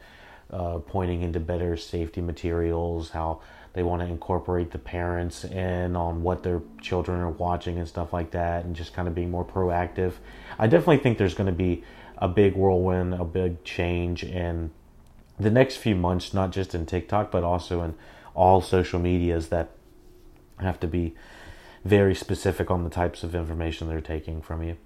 uh, 0.52 0.80
pointing 0.80 1.22
into 1.22 1.40
better 1.40 1.78
safety 1.78 2.22
materials 2.22 3.10
how 3.12 3.42
they 3.74 3.84
want 3.84 4.02
to 4.02 4.06
incorporate 4.06 4.72
the 4.72 4.78
parents 4.78 5.46
in 5.46 5.96
on 5.96 6.22
what 6.24 6.44
their 6.44 6.62
children 6.82 7.22
are 7.22 7.30
watching 7.30 7.78
and 7.78 7.88
stuff 7.88 8.12
like 8.12 8.32
that 8.32 8.66
and 8.66 8.76
just 8.76 8.94
kind 8.94 9.08
of 9.08 9.16
being 9.16 9.32
more 9.32 9.46
proactive 9.46 10.14
I 10.60 10.68
definitely 10.68 10.98
think 10.98 11.18
there's 11.18 11.36
going 11.36 11.48
to 11.48 11.54
be 11.54 11.84
a 12.18 12.28
big 12.28 12.56
whirlwind 12.56 13.14
a 13.14 13.26
big 13.26 13.64
change 13.64 14.24
in 14.24 14.72
the 15.40 15.52
next 15.52 15.78
few 15.78 15.96
months 15.96 16.34
not 16.34 16.52
just 16.52 16.76
in 16.76 16.86
TikTok 16.86 17.32
but 17.32 17.44
also 17.44 17.82
in 17.82 17.96
all 18.34 18.62
social 18.62 19.00
medias 19.00 19.50
that 19.50 19.72
have 20.60 20.80
to 20.80 20.88
be 20.88 21.16
very 21.84 22.14
specific 22.14 22.70
on 22.70 22.84
the 22.84 22.90
types 22.90 23.24
of 23.24 23.34
information 23.36 23.90
they're 23.90 24.02
taking 24.02 24.42
from 24.42 24.64
you. 24.64 24.78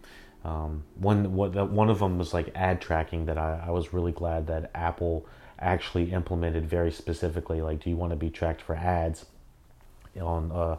Um, 0.43 0.83
one 0.95 1.33
what 1.33 1.53
one 1.71 1.89
of 1.89 1.99
them 1.99 2.17
was 2.17 2.33
like 2.33 2.51
ad 2.53 2.79
tracking 2.79 3.25
that 3.25 3.37
I, 3.37 3.63
I 3.67 3.71
was 3.71 3.93
really 3.93 4.11
glad 4.11 4.47
that 4.47 4.69
Apple 4.75 5.25
actually 5.59 6.11
implemented 6.11 6.65
very 6.65 6.91
specifically. 6.91 7.61
Like, 7.61 7.83
do 7.83 7.89
you 7.89 7.95
want 7.95 8.11
to 8.11 8.15
be 8.15 8.29
tracked 8.29 8.61
for 8.61 8.75
ads 8.75 9.25
on 10.19 10.51
uh, 10.51 10.77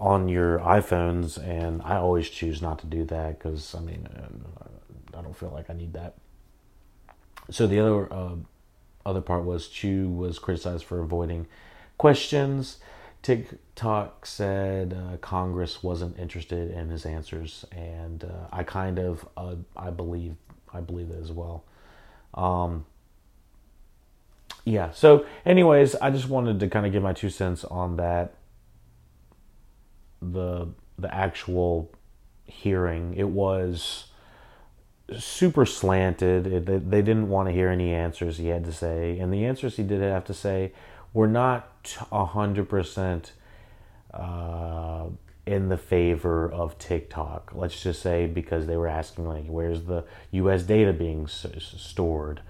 on 0.00 0.28
your 0.28 0.58
iPhones? 0.60 1.42
And 1.42 1.82
I 1.82 1.96
always 1.96 2.28
choose 2.28 2.62
not 2.62 2.78
to 2.80 2.86
do 2.86 3.04
that 3.04 3.38
because 3.38 3.74
I 3.74 3.80
mean 3.80 4.08
uh, 4.14 5.18
I 5.18 5.22
don't 5.22 5.36
feel 5.36 5.50
like 5.50 5.70
I 5.70 5.74
need 5.74 5.92
that. 5.94 6.14
So 7.50 7.66
the 7.66 7.80
other 7.80 8.12
uh, 8.12 8.34
other 9.04 9.20
part 9.20 9.44
was 9.44 9.68
Chew 9.68 10.08
was 10.08 10.38
criticized 10.38 10.84
for 10.84 11.00
avoiding 11.00 11.46
questions 11.98 12.78
TikTok 13.22 14.24
said 14.24 14.94
uh, 14.94 15.16
Congress 15.18 15.82
wasn't 15.82 16.18
interested 16.18 16.70
in 16.70 16.88
his 16.88 17.04
answers, 17.04 17.66
and 17.70 18.24
uh, 18.24 18.48
I 18.50 18.62
kind 18.62 18.98
of 18.98 19.28
uh, 19.36 19.56
I 19.76 19.90
believe 19.90 20.36
I 20.72 20.80
believe 20.80 21.08
that 21.10 21.20
as 21.20 21.32
well. 21.32 21.64
Um, 22.32 22.86
yeah. 24.64 24.90
So, 24.90 25.24
anyways, 25.44 25.94
I 25.96 26.10
just 26.10 26.28
wanted 26.28 26.60
to 26.60 26.68
kind 26.68 26.86
of 26.86 26.92
give 26.92 27.02
my 27.02 27.12
two 27.12 27.30
cents 27.30 27.64
on 27.64 27.96
that. 27.96 28.34
The 30.22 30.68
the 30.98 31.14
actual 31.14 31.90
hearing 32.44 33.14
it 33.16 33.28
was 33.28 34.06
super 35.18 35.64
slanted. 35.64 36.46
It, 36.46 36.66
they, 36.66 36.78
they 36.78 37.02
didn't 37.02 37.28
want 37.28 37.48
to 37.48 37.52
hear 37.52 37.68
any 37.68 37.92
answers 37.94 38.36
he 38.38 38.48
had 38.48 38.64
to 38.64 38.72
say, 38.72 39.18
and 39.18 39.32
the 39.32 39.44
answers 39.46 39.76
he 39.76 39.82
did 39.82 40.00
have 40.02 40.24
to 40.26 40.34
say 40.34 40.72
were 41.12 41.28
not 41.28 41.96
a 42.12 42.24
hundred 42.24 42.68
percent 42.68 43.32
uh, 44.12 45.06
in 45.46 45.68
the 45.68 45.76
favor 45.76 46.50
of 46.50 46.78
TikTok. 46.78 47.52
Let's 47.54 47.82
just 47.82 48.02
say 48.02 48.26
because 48.26 48.66
they 48.66 48.76
were 48.76 48.88
asking 48.88 49.26
like, 49.26 49.46
where's 49.46 49.84
the 49.84 50.04
U.S. 50.32 50.62
data 50.62 50.92
being 50.92 51.24
s- 51.24 51.46
stored, 51.58 52.40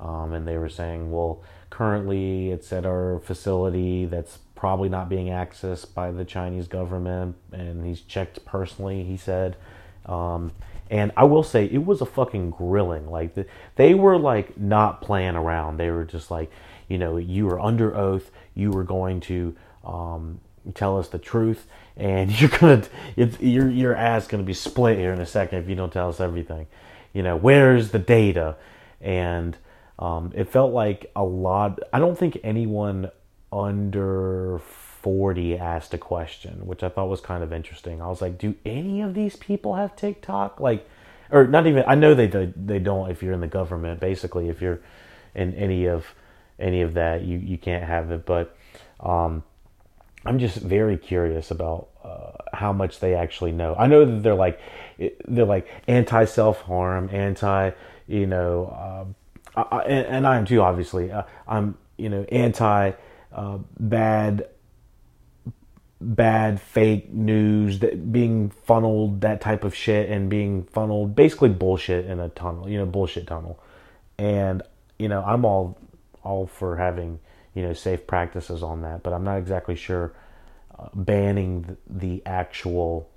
um, 0.00 0.32
and 0.32 0.46
they 0.46 0.58
were 0.58 0.68
saying, 0.68 1.10
well, 1.10 1.42
currently 1.68 2.50
it's 2.50 2.72
at 2.72 2.86
our 2.86 3.20
facility 3.20 4.06
that's 4.06 4.38
probably 4.54 4.88
not 4.88 5.08
being 5.08 5.28
accessed 5.28 5.94
by 5.94 6.10
the 6.10 6.24
Chinese 6.24 6.68
government, 6.68 7.36
and 7.52 7.84
he's 7.86 8.00
checked 8.00 8.44
personally. 8.44 9.04
He 9.04 9.16
said. 9.16 9.56
Um, 10.06 10.52
and 10.90 11.12
I 11.16 11.24
will 11.24 11.44
say 11.44 11.66
it 11.66 11.86
was 11.86 12.00
a 12.00 12.06
fucking 12.06 12.50
grilling. 12.50 13.08
Like 13.08 13.34
the, 13.34 13.46
they 13.76 13.94
were 13.94 14.18
like 14.18 14.58
not 14.58 15.00
playing 15.00 15.36
around. 15.36 15.76
They 15.76 15.90
were 15.90 16.04
just 16.04 16.30
like, 16.30 16.50
you 16.88 16.98
know, 16.98 17.16
you 17.16 17.46
were 17.46 17.60
under 17.60 17.96
oath. 17.96 18.30
You 18.54 18.72
were 18.72 18.82
going 18.82 19.20
to 19.20 19.54
um, 19.84 20.40
tell 20.74 20.98
us 20.98 21.08
the 21.08 21.18
truth, 21.18 21.66
and 21.96 22.30
you're 22.40 22.50
gonna, 22.50 22.82
your 23.16 23.68
your 23.70 23.94
ass 23.94 24.26
gonna 24.26 24.42
be 24.42 24.52
split 24.52 24.98
here 24.98 25.12
in 25.12 25.20
a 25.20 25.26
second 25.26 25.60
if 25.60 25.68
you 25.68 25.76
don't 25.76 25.92
tell 25.92 26.08
us 26.08 26.20
everything. 26.20 26.66
You 27.12 27.22
know, 27.22 27.36
where's 27.36 27.90
the 27.90 27.98
data? 28.00 28.56
And 29.00 29.56
um, 30.00 30.32
it 30.34 30.48
felt 30.48 30.72
like 30.72 31.10
a 31.14 31.22
lot. 31.22 31.78
I 31.92 31.98
don't 31.98 32.18
think 32.18 32.38
anyone 32.42 33.10
under 33.52 34.58
40 34.58 35.58
asked 35.58 35.92
a 35.94 35.98
question, 35.98 36.66
which 36.66 36.82
I 36.82 36.88
thought 36.88 37.08
was 37.08 37.20
kind 37.20 37.44
of 37.44 37.52
interesting. 37.52 38.00
I 38.00 38.08
was 38.08 38.22
like, 38.22 38.38
do 38.38 38.54
any 38.64 39.02
of 39.02 39.14
these 39.14 39.36
people 39.36 39.74
have 39.74 39.94
TikTok? 39.94 40.58
Like, 40.58 40.88
or 41.30 41.46
not 41.46 41.66
even, 41.66 41.84
I 41.86 41.94
know 41.94 42.14
they, 42.14 42.26
they 42.26 42.78
don't 42.78 43.10
if 43.10 43.22
you're 43.22 43.34
in 43.34 43.40
the 43.40 43.46
government, 43.46 44.00
basically, 44.00 44.48
if 44.48 44.62
you're 44.62 44.80
in 45.34 45.54
any 45.54 45.86
of 45.86 46.06
any 46.58 46.82
of 46.82 46.94
that, 46.94 47.22
you, 47.22 47.38
you 47.38 47.58
can't 47.58 47.84
have 47.84 48.10
it. 48.10 48.26
But 48.26 48.56
um, 49.00 49.42
I'm 50.24 50.38
just 50.38 50.56
very 50.56 50.96
curious 50.96 51.50
about 51.50 51.88
uh, 52.04 52.32
how 52.52 52.72
much 52.72 53.00
they 53.00 53.14
actually 53.14 53.52
know. 53.52 53.74
I 53.78 53.86
know 53.86 54.04
that 54.04 54.22
they're 54.22 54.34
like 54.34 54.60
they're 55.26 55.44
like 55.44 55.68
anti 55.86 56.24
self 56.24 56.60
harm, 56.62 57.08
anti 57.12 57.70
you 58.06 58.26
know, 58.26 58.66
uh, 58.66 59.04
I, 59.56 59.78
and, 59.80 60.26
I 60.26 60.36
am 60.36 60.44
too. 60.44 60.60
Obviously, 60.60 61.10
uh, 61.10 61.22
I'm 61.46 61.76
you 61.96 62.08
know 62.08 62.24
anti 62.24 62.92
uh, 63.32 63.58
bad 63.78 64.48
bad 66.00 66.60
fake 66.60 67.12
news 67.12 67.80
that 67.80 68.10
being 68.10 68.50
funneled 68.50 69.20
that 69.20 69.40
type 69.40 69.64
of 69.64 69.74
shit 69.74 70.08
and 70.08 70.30
being 70.30 70.64
funneled 70.64 71.14
basically 71.14 71.50
bullshit 71.50 72.06
in 72.06 72.18
a 72.18 72.30
tunnel 72.30 72.66
you 72.66 72.78
know 72.78 72.86
bullshit 72.86 73.26
tunnel 73.26 73.62
and 74.16 74.62
you 74.98 75.08
know 75.08 75.22
i'm 75.26 75.44
all 75.44 75.78
all 76.22 76.46
for 76.46 76.78
having 76.78 77.18
you 77.54 77.62
know 77.62 77.72
safe 77.72 78.06
practices 78.06 78.62
on 78.62 78.82
that, 78.82 79.02
but 79.02 79.12
I'm 79.12 79.24
not 79.24 79.38
exactly 79.38 79.76
sure 79.76 80.12
uh, 80.78 80.88
banning 80.94 81.62
the, 81.62 81.76
the 81.88 82.22
actual 82.26 83.10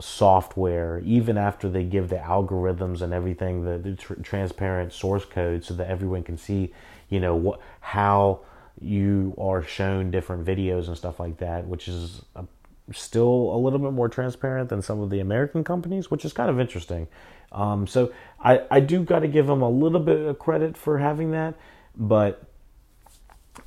software 0.00 1.00
even 1.04 1.38
after 1.38 1.68
they 1.68 1.84
give 1.84 2.08
the 2.08 2.16
algorithms 2.16 3.00
and 3.00 3.12
everything 3.12 3.64
the, 3.64 3.78
the 3.78 3.94
tr- 3.94 4.14
transparent 4.14 4.92
source 4.92 5.24
code 5.24 5.64
so 5.64 5.72
that 5.72 5.88
everyone 5.88 6.22
can 6.22 6.36
see 6.36 6.72
you 7.10 7.20
know 7.20 7.36
what 7.36 7.60
how 7.80 8.40
you 8.80 9.32
are 9.38 9.62
shown 9.62 10.10
different 10.10 10.44
videos 10.44 10.88
and 10.88 10.96
stuff 10.96 11.20
like 11.20 11.36
that 11.38 11.64
which 11.66 11.86
is 11.86 12.22
a, 12.34 12.44
still 12.92 13.52
a 13.54 13.56
little 13.56 13.78
bit 13.78 13.92
more 13.92 14.08
transparent 14.08 14.68
than 14.68 14.82
some 14.82 15.00
of 15.00 15.10
the 15.10 15.20
american 15.20 15.62
companies 15.62 16.10
which 16.10 16.24
is 16.24 16.32
kind 16.32 16.50
of 16.50 16.58
interesting. 16.60 17.06
Um, 17.52 17.86
so 17.86 18.12
I, 18.40 18.62
I 18.68 18.80
do 18.80 19.04
got 19.04 19.20
to 19.20 19.28
give 19.28 19.46
them 19.46 19.62
a 19.62 19.70
little 19.70 20.00
bit 20.00 20.18
of 20.26 20.40
credit 20.40 20.76
for 20.76 20.98
having 20.98 21.30
that 21.30 21.54
but 21.96 22.42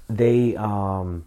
they 0.10 0.58
um, 0.58 1.26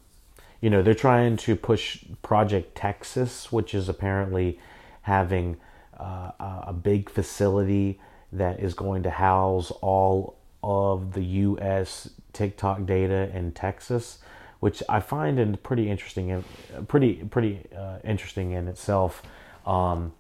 you 0.61 0.69
know 0.69 0.83
they're 0.83 0.93
trying 0.93 1.39
to 1.39 1.57
push 1.57 2.05
project 2.21 2.75
texas 2.75 3.51
which 3.51 3.75
is 3.75 3.89
apparently 3.89 4.59
having 5.03 5.57
uh, 5.99 6.33
a 6.67 6.73
big 6.73 7.11
facility 7.11 8.01
that 8.33 8.61
is 8.61 8.75
going 8.75 9.03
to 9.03 9.11
house 9.11 9.71
all 9.81 10.37
of 10.63 11.15
the 11.15 11.23
us 11.23 12.11
tiktok 12.33 12.85
data 12.87 13.31
in 13.35 13.51
texas 13.53 14.19
which 14.61 14.83
i 14.89 15.01
find 15.01 15.39
in 15.39 15.57
pretty 15.57 15.91
interesting 15.91 16.45
pretty 16.87 17.15
pretty 17.15 17.61
uh, 17.77 17.99
interesting 18.05 18.53
in 18.53 18.69
itself 18.69 19.23
um, 19.67 20.13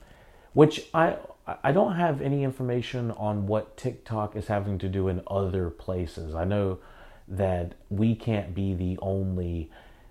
which 0.54 0.86
i 0.94 1.16
I 1.62 1.72
don't 1.72 1.96
have 1.96 2.20
any 2.20 2.44
information 2.44 3.10
on 3.12 3.46
what 3.46 3.76
TikTok 3.76 4.36
is 4.36 4.46
having 4.46 4.78
to 4.78 4.88
do 4.88 5.08
in 5.08 5.22
other 5.26 5.70
places. 5.70 6.34
I 6.34 6.44
know 6.44 6.78
that 7.26 7.74
we 7.88 8.14
can't 8.14 8.54
be 8.54 8.74
the 8.74 8.98
only 9.00 9.70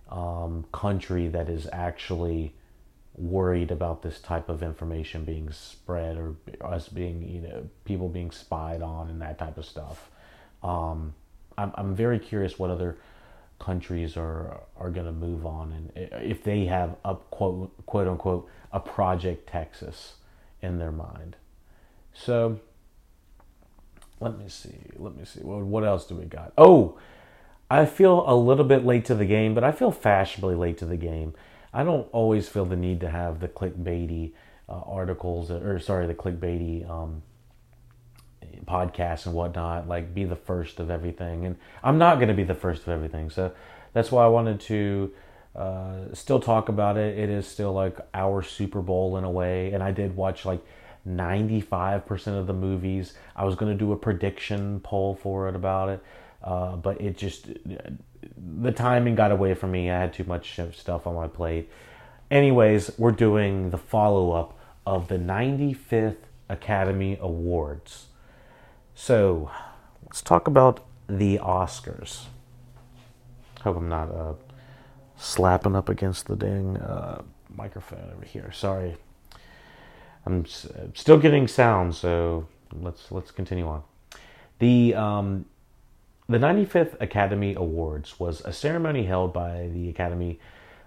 um, 0.09 0.65
country 0.71 1.27
that 1.27 1.49
is 1.49 1.67
actually 1.71 2.53
worried 3.19 3.69
about 3.69 4.01
this 4.01 4.19
type 4.19 4.49
of 4.49 4.63
information 4.63 5.25
being 5.25 5.51
spread 5.51 6.17
or 6.17 6.35
us 6.61 6.87
being, 6.87 7.27
you 7.27 7.41
know, 7.41 7.69
people 7.83 8.09
being 8.09 8.31
spied 8.31 8.81
on 8.81 9.09
and 9.09 9.21
that 9.21 9.37
type 9.37 9.57
of 9.57 9.65
stuff. 9.65 10.09
Um, 10.63 11.13
I'm, 11.57 11.71
I'm 11.75 11.95
very 11.95 12.17
curious 12.17 12.57
what 12.57 12.69
other 12.69 12.97
countries 13.59 14.15
are 14.15 14.61
are 14.77 14.89
going 14.89 15.05
to 15.05 15.11
move 15.11 15.45
on 15.45 15.73
and 15.73 16.09
if 16.23 16.45
they 16.45 16.63
have 16.63 16.95
a 17.03 17.13
quote 17.13 17.85
quote 17.85 18.07
unquote 18.07 18.47
a 18.71 18.79
project 18.79 19.49
Texas 19.49 20.13
in 20.61 20.79
their 20.79 20.93
mind. 20.93 21.35
So 22.13 22.61
let 24.19 24.37
me 24.37 24.47
see. 24.47 24.77
Let 24.97 25.15
me 25.15 25.25
see. 25.25 25.41
What, 25.41 25.61
what 25.61 25.83
else 25.83 26.05
do 26.05 26.15
we 26.15 26.25
got? 26.25 26.53
Oh, 26.57 26.97
I 27.69 27.85
feel 27.85 28.23
a 28.27 28.35
little 28.35 28.65
bit 28.65 28.85
late 28.85 29.05
to 29.05 29.15
the 29.15 29.25
game, 29.25 29.53
but 29.53 29.63
I 29.63 29.71
feel 29.71 29.91
fashionably 29.91 30.55
late 30.55 30.77
to 30.79 30.85
the 30.85 30.97
game. 30.97 31.33
I 31.73 31.83
don't 31.83 32.07
always 32.11 32.47
feel 32.47 32.65
the 32.65 32.75
need 32.75 32.99
to 33.01 33.09
have 33.09 33.39
the 33.39 33.47
clickbaity 33.47 34.31
uh, 34.67 34.81
articles, 34.85 35.51
or 35.51 35.79
sorry, 35.79 36.07
the 36.07 36.15
clickbaity 36.15 36.89
um, 36.89 37.21
podcasts 38.65 39.25
and 39.25 39.35
whatnot, 39.35 39.87
like 39.87 40.13
be 40.13 40.25
the 40.25 40.35
first 40.35 40.79
of 40.79 40.89
everything. 40.89 41.45
And 41.45 41.57
I'm 41.83 41.97
not 41.97 42.15
going 42.15 42.27
to 42.27 42.33
be 42.33 42.43
the 42.43 42.55
first 42.55 42.83
of 42.83 42.89
everything. 42.89 43.29
So 43.29 43.51
that's 43.93 44.11
why 44.11 44.25
I 44.25 44.27
wanted 44.27 44.59
to 44.61 45.11
uh, 45.55 46.13
still 46.13 46.39
talk 46.39 46.69
about 46.69 46.97
it. 46.97 47.17
It 47.17 47.29
is 47.29 47.47
still 47.47 47.73
like 47.73 47.97
our 48.13 48.41
Super 48.41 48.81
Bowl 48.81 49.17
in 49.17 49.23
a 49.23 49.31
way. 49.31 49.71
And 49.73 49.81
I 49.83 49.91
did 49.91 50.15
watch 50.15 50.45
like 50.45 50.63
95% 51.07 52.39
of 52.39 52.47
the 52.47 52.53
movies. 52.53 53.13
I 53.35 53.45
was 53.45 53.55
going 53.55 53.71
to 53.71 53.77
do 53.77 53.91
a 53.91 53.97
prediction 53.97 54.79
poll 54.81 55.15
for 55.15 55.47
it 55.47 55.55
about 55.55 55.89
it. 55.89 56.03
Uh, 56.43 56.75
but 56.77 57.01
it 57.01 57.17
just, 57.17 57.47
the 58.37 58.71
timing 58.71 59.15
got 59.15 59.31
away 59.31 59.53
from 59.53 59.71
me. 59.71 59.89
I 59.89 59.99
had 59.99 60.13
too 60.13 60.23
much 60.23 60.59
stuff 60.73 61.07
on 61.07 61.15
my 61.15 61.27
plate. 61.27 61.69
Anyways, 62.31 62.91
we're 62.97 63.11
doing 63.11 63.71
the 63.71 63.77
follow 63.77 64.31
up 64.31 64.57
of 64.85 65.07
the 65.07 65.17
95th 65.17 66.17
Academy 66.47 67.17
Awards. 67.21 68.07
So, 68.93 69.49
let's 70.03 70.21
talk 70.21 70.47
about 70.47 70.85
the 71.07 71.37
Oscars. 71.39 72.25
Hope 73.61 73.77
I'm 73.77 73.89
not 73.89 74.11
uh, 74.11 74.33
slapping 75.17 75.75
up 75.75 75.89
against 75.89 76.27
the 76.27 76.35
dang 76.35 76.77
uh, 76.77 77.21
microphone 77.55 78.11
over 78.15 78.25
here. 78.25 78.51
Sorry, 78.51 78.95
I'm 80.25 80.41
s- 80.45 80.67
still 80.93 81.17
getting 81.17 81.47
sound, 81.47 81.95
so 81.95 82.47
let's 82.73 83.11
let's 83.11 83.31
continue 83.31 83.67
on. 83.67 83.83
The 84.59 84.95
um, 84.95 85.45
the 86.29 86.37
95th 86.37 86.95
Academy 87.01 87.55
Awards 87.55 88.19
was 88.19 88.41
a 88.45 88.53
ceremony 88.53 89.03
held 89.03 89.33
by 89.33 89.67
the 89.73 89.89
Academy 89.89 90.39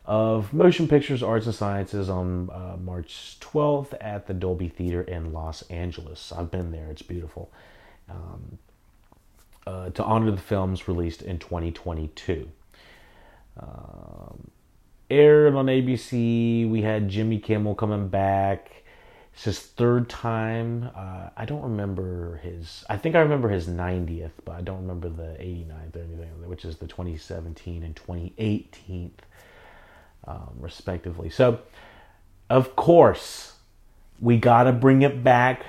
of 0.06 0.52
Motion 0.52 0.86
Pictures, 0.86 1.22
Arts 1.22 1.46
and 1.46 1.54
Sciences 1.54 2.08
on 2.08 2.48
uh, 2.50 2.76
March 2.80 3.38
12th 3.40 3.94
at 4.00 4.28
the 4.28 4.34
Dolby 4.34 4.68
Theater 4.68 5.02
in 5.02 5.32
Los 5.32 5.62
Angeles. 5.62 6.32
I've 6.32 6.50
been 6.50 6.70
there; 6.70 6.88
it's 6.90 7.02
beautiful 7.02 7.50
um, 8.08 8.58
uh, 9.66 9.90
to 9.90 10.04
honor 10.04 10.30
the 10.30 10.36
films 10.36 10.86
released 10.86 11.22
in 11.22 11.38
2022. 11.38 12.48
Um, 13.60 14.50
aired 15.10 15.54
on 15.54 15.66
ABC. 15.66 16.68
We 16.70 16.82
had 16.82 17.08
Jimmy 17.08 17.38
Kimmel 17.38 17.74
coming 17.74 18.08
back. 18.08 18.81
It's 19.34 19.44
his 19.44 19.58
third 19.60 20.08
time. 20.08 20.90
Uh, 20.94 21.30
I 21.36 21.44
don't 21.44 21.62
remember 21.62 22.36
his. 22.42 22.84
I 22.88 22.96
think 22.96 23.16
I 23.16 23.20
remember 23.20 23.48
his 23.48 23.66
90th, 23.66 24.32
but 24.44 24.52
I 24.52 24.60
don't 24.60 24.82
remember 24.82 25.08
the 25.08 25.36
89th 25.42 25.96
or 25.96 26.00
anything, 26.00 26.48
which 26.48 26.64
is 26.64 26.76
the 26.76 26.86
2017 26.86 27.82
and 27.82 27.96
2018, 27.96 29.10
um, 30.26 30.50
respectively. 30.58 31.30
So, 31.30 31.60
of 32.50 32.76
course, 32.76 33.54
we 34.20 34.36
got 34.36 34.64
to 34.64 34.72
bring 34.72 35.02
it 35.02 35.24
back. 35.24 35.64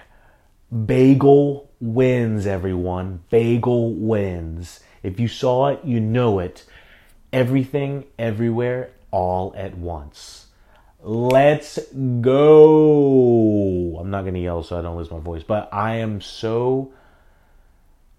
Bagel 0.85 1.69
wins, 1.79 2.45
everyone. 2.45 3.23
Bagel 3.29 3.93
wins. 3.93 4.81
If 5.03 5.19
you 5.19 5.27
saw 5.27 5.67
it, 5.67 5.79
you 5.83 5.99
know 5.99 6.39
it. 6.39 6.65
Everything, 7.31 8.05
everywhere, 8.19 8.91
all 9.11 9.53
at 9.55 9.77
once. 9.77 10.47
Let's 11.05 11.79
go. 12.21 13.97
I'm 13.99 14.09
not 14.09 14.21
going 14.21 14.35
to 14.35 14.39
yell 14.39 14.63
so 14.63 14.79
I 14.79 14.81
don't 14.81 14.95
lose 14.95 15.11
my 15.11 15.19
voice, 15.19 15.43
but 15.43 15.67
I 15.73 15.95
am 15.95 16.21
so. 16.21 16.93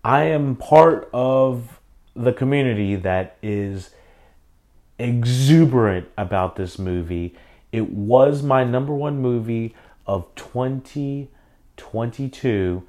I 0.05 0.25
am 0.25 0.57
part 0.57 1.09
of 1.15 1.81
the 2.15 2.35
community 2.35 2.95
that 2.97 3.39
is 3.43 3.89
exuberant 4.99 6.09
about 6.19 6.57
this 6.57 6.79
movie. 6.79 7.35
It 7.73 7.89
was 7.89 8.43
my 8.43 8.65
number 8.65 8.95
one 8.95 9.19
movie 9.19 9.75
of 10.07 10.27
2022, 10.35 12.83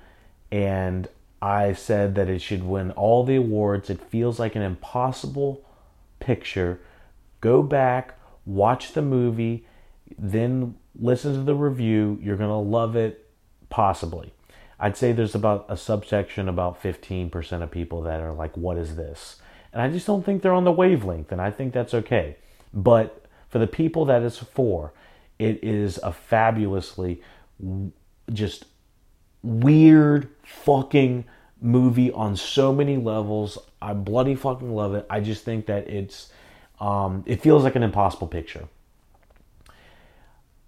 and 0.52 1.08
I 1.42 1.72
said 1.72 2.16
that 2.16 2.28
it 2.28 2.40
should 2.40 2.66
win 2.66 2.92
all 2.92 3.24
the 3.24 3.38
awards. 3.38 3.90
It 3.90 4.02
feels 4.02 4.40
like 4.40 4.58
an 4.58 4.62
impossible 4.62 5.64
picture. 6.20 6.82
Go 7.40 7.64
back, 7.64 8.20
watch 8.46 8.92
the 8.92 9.02
movie, 9.02 9.66
then 10.18 10.76
listen 11.00 11.34
to 11.34 11.42
the 11.42 11.56
review. 11.56 12.20
You're 12.22 12.38
going 12.38 12.50
to 12.50 12.56
love 12.56 12.96
it, 12.96 13.30
possibly. 13.70 14.34
I'd 14.80 14.98
say 14.98 15.12
there's 15.12 15.36
about 15.36 15.66
a 15.70 15.78
subsection, 15.78 16.50
about 16.50 16.82
15% 16.82 17.62
of 17.62 17.72
people 17.72 18.02
that 18.04 18.22
are 18.22 18.34
like, 18.34 18.56
what 18.58 18.78
is 18.78 18.96
this? 18.96 19.38
And 19.72 19.82
I 19.82 19.90
just 19.90 20.08
don't 20.08 20.26
think 20.26 20.42
they're 20.42 20.54
on 20.54 20.64
the 20.64 20.72
wavelength, 20.72 21.32
and 21.32 21.42
I 21.42 21.52
think 21.52 21.74
that's 21.74 21.94
okay. 21.94 22.38
But 22.74 23.26
for 23.50 23.60
the 23.60 23.68
people 23.68 24.06
that 24.06 24.22
it's 24.22 24.38
for, 24.38 24.94
it 25.40 25.64
is 25.64 25.98
a 26.04 26.12
fabulously 26.12 27.22
just 28.32 28.66
weird 29.44 30.30
fucking 30.44 31.26
movie 31.62 32.12
on 32.12 32.36
so 32.36 32.74
many 32.74 32.98
levels. 32.98 33.58
I 33.82 33.94
bloody 33.94 34.36
fucking 34.36 34.74
love 34.74 34.96
it. 34.96 35.06
I 35.10 35.20
just 35.20 35.44
think 35.44 35.66
that 35.68 35.90
it's 35.90 36.32
um, 36.80 37.24
it 37.26 37.42
feels 37.42 37.64
like 37.64 37.76
an 37.76 37.84
impossible 37.84 38.28
picture. 38.28 38.68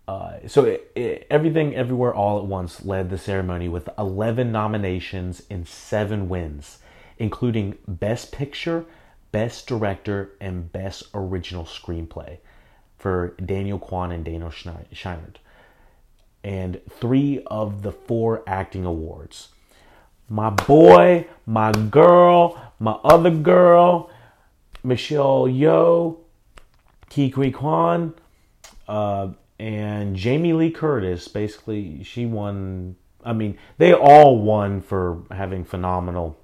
Uh, 0.08 0.38
so 0.48 0.63
it, 0.63 0.91
it, 0.96 1.28
everything 1.30 1.76
everywhere 1.76 2.13
all 2.13 2.39
at 2.39 2.46
once 2.46 2.86
led 2.86 3.10
the 3.10 3.17
ceremony 3.17 3.67
with 3.67 3.89
11 3.98 4.52
nominations 4.52 5.43
and 5.50 5.67
7 5.67 6.30
wins 6.30 6.78
including 7.17 7.78
best 7.88 8.32
picture 8.32 8.86
best 9.32 9.67
director 9.67 10.32
and 10.39 10.72
best 10.72 11.04
original 11.13 11.65
screenplay 11.65 12.38
for 12.98 13.36
daniel 13.43 13.80
kwan 13.80 14.12
and 14.12 14.24
daniel 14.24 14.50
scheinert. 14.50 15.36
And 16.43 16.80
three 16.89 17.43
of 17.48 17.82
the 17.82 17.91
four 17.91 18.43
acting 18.48 18.86
awards. 18.86 19.50
My 20.30 20.50
boy 20.50 21.28
my 21.46 21.72
girl 21.72 22.72
my 22.80 22.93
other 23.04 23.32
girl 23.32 24.10
michelle 24.84 25.48
Ke 27.10 27.34
Huy 27.34 27.52
Quan 27.52 28.13
uh, 28.88 29.30
and 29.60 30.15
Jamie 30.15 30.54
Lee 30.54 30.72
Curtis. 30.72 31.28
Basically, 31.28 32.04
she 32.04 32.26
won. 32.26 32.96
I 33.24 33.34
mean, 33.34 33.58
they 33.78 33.93
all 33.93 34.39
won 34.39 34.82
for 34.82 35.24
having 35.32 35.65
phenomenal, 35.65 36.38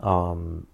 um, 0.00 0.66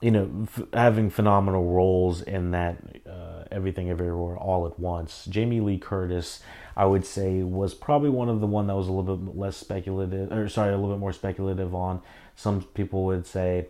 you 0.00 0.10
know, 0.10 0.30
f- 0.42 0.66
having 0.72 1.08
phenomenal 1.08 1.64
roles 1.64 2.20
in 2.20 2.50
that 2.50 2.76
uh, 3.08 3.44
everything 3.50 3.88
everywhere 3.88 4.36
all 4.36 4.66
at 4.66 4.78
once. 4.78 5.24
Jamie 5.26 5.60
Lee 5.60 5.78
Curtis, 5.78 6.40
I 6.76 6.84
would 6.84 7.06
say, 7.06 7.42
was 7.42 7.72
probably 7.74 8.10
one 8.10 8.28
of 8.28 8.40
the 8.40 8.46
one 8.46 8.66
that 8.66 8.76
was 8.76 8.88
a 8.88 8.92
little 8.92 9.16
bit 9.16 9.36
less 9.36 9.56
speculative, 9.56 10.32
or 10.32 10.48
sorry, 10.48 10.72
a 10.72 10.76
little 10.76 10.94
bit 10.94 11.00
more 11.00 11.12
speculative 11.12 11.74
on. 11.74 12.02
Some 12.34 12.62
people 12.74 13.04
would 13.04 13.26
say 13.26 13.66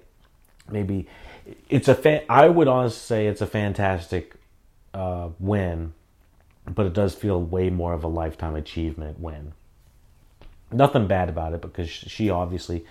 maybe 0.70 1.06
it's 1.68 1.88
a 1.88 1.94
fan. 1.94 2.22
I 2.28 2.48
would 2.48 2.68
honestly 2.68 2.98
say 2.98 3.26
it's 3.28 3.40
a 3.40 3.46
fantastic 3.46 4.34
uh, 4.94 5.28
win, 5.38 5.92
but 6.74 6.86
it 6.86 6.92
does 6.92 7.14
feel 7.14 7.40
way 7.40 7.70
more 7.70 7.92
of 7.92 8.04
a 8.04 8.08
lifetime 8.08 8.56
achievement 8.56 9.20
win. 9.20 9.52
Nothing 10.72 11.06
bad 11.06 11.28
about 11.28 11.52
it 11.54 11.62
because 11.62 11.88
she 11.88 12.28
obviously 12.28 12.84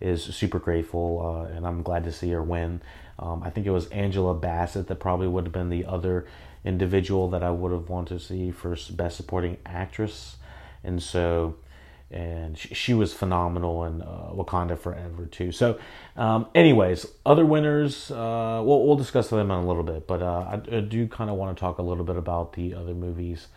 is 0.00 0.22
super 0.22 0.58
grateful, 0.58 1.20
uh, 1.24 1.54
and 1.54 1.66
I'm 1.66 1.82
glad 1.82 2.04
to 2.04 2.12
see 2.12 2.30
her 2.30 2.42
win. 2.42 2.80
Um, 3.18 3.42
I 3.42 3.50
think 3.50 3.66
it 3.66 3.70
was 3.70 3.88
Angela 3.88 4.34
Bassett 4.34 4.86
that 4.86 4.96
probably 4.96 5.28
would 5.28 5.44
have 5.44 5.52
been 5.52 5.68
the 5.70 5.84
other 5.84 6.26
individual 6.64 7.28
that 7.30 7.42
I 7.42 7.50
would 7.50 7.72
have 7.72 7.88
wanted 7.88 8.18
to 8.18 8.24
see 8.24 8.50
for 8.50 8.76
best 8.90 9.16
supporting 9.16 9.58
actress, 9.66 10.36
and 10.82 11.02
so 11.02 11.56
and 12.10 12.56
she, 12.56 12.74
she 12.74 12.94
was 12.94 13.12
phenomenal 13.12 13.84
in 13.84 14.02
uh, 14.02 14.30
Wakanda 14.32 14.78
Forever 14.78 15.26
too. 15.26 15.52
So, 15.52 15.78
um, 16.16 16.46
anyways, 16.54 17.06
other 17.26 17.44
winners, 17.44 18.10
uh, 18.10 18.62
we'll, 18.64 18.86
we'll 18.86 18.96
discuss 18.96 19.28
them 19.28 19.50
in 19.50 19.50
a 19.50 19.66
little 19.66 19.82
bit, 19.82 20.06
but 20.06 20.22
uh, 20.22 20.58
I, 20.72 20.76
I, 20.76 20.80
do 20.80 21.06
kind 21.06 21.28
of 21.28 21.36
want 21.36 21.56
to 21.56 21.60
talk 21.60 21.78
a 21.78 21.82
little 21.82 22.04
bit 22.04 22.16
about 22.16 22.54
the 22.54 22.74
other 22.74 22.94
movies. 22.94 23.48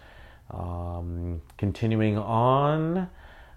Um, 0.50 1.42
continuing 1.58 2.18
on, 2.18 3.10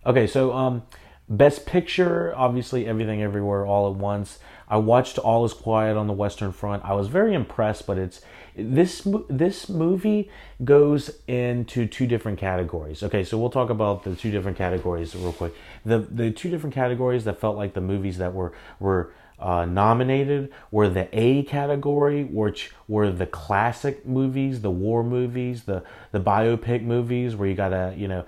okay, 0.06 0.28
so 0.28 0.52
um, 0.52 0.82
Best 1.28 1.66
Picture, 1.66 2.32
obviously, 2.36 2.86
Everything 2.86 3.22
Everywhere 3.22 3.66
All 3.66 3.90
at 3.90 3.96
Once. 3.96 4.38
I 4.74 4.78
watched 4.78 5.18
All 5.18 5.44
Is 5.44 5.52
Quiet 5.52 5.96
on 5.96 6.08
the 6.08 6.12
Western 6.12 6.50
Front. 6.50 6.84
I 6.84 6.94
was 6.94 7.06
very 7.06 7.32
impressed, 7.32 7.86
but 7.86 7.96
it's 7.96 8.20
this 8.56 9.06
this 9.30 9.68
movie 9.68 10.28
goes 10.64 11.12
into 11.28 11.86
two 11.86 12.08
different 12.08 12.40
categories. 12.40 13.04
Okay, 13.04 13.22
so 13.22 13.38
we'll 13.38 13.50
talk 13.50 13.70
about 13.70 14.02
the 14.02 14.16
two 14.16 14.32
different 14.32 14.58
categories 14.58 15.14
real 15.14 15.32
quick. 15.32 15.54
The 15.84 16.00
the 16.00 16.32
two 16.32 16.50
different 16.50 16.74
categories 16.74 17.22
that 17.22 17.38
felt 17.38 17.56
like 17.56 17.74
the 17.74 17.80
movies 17.80 18.18
that 18.18 18.34
were 18.34 18.52
were 18.80 19.12
uh, 19.38 19.64
nominated 19.64 20.52
were 20.72 20.88
the 20.88 21.08
A 21.12 21.44
category, 21.44 22.24
which 22.24 22.72
were 22.88 23.12
the 23.12 23.26
classic 23.26 24.04
movies, 24.04 24.62
the 24.62 24.72
war 24.72 25.04
movies, 25.04 25.64
the 25.64 25.84
the 26.10 26.18
biopic 26.18 26.82
movies, 26.82 27.36
where 27.36 27.48
you 27.48 27.54
gotta 27.54 27.94
you 27.96 28.08
know 28.08 28.24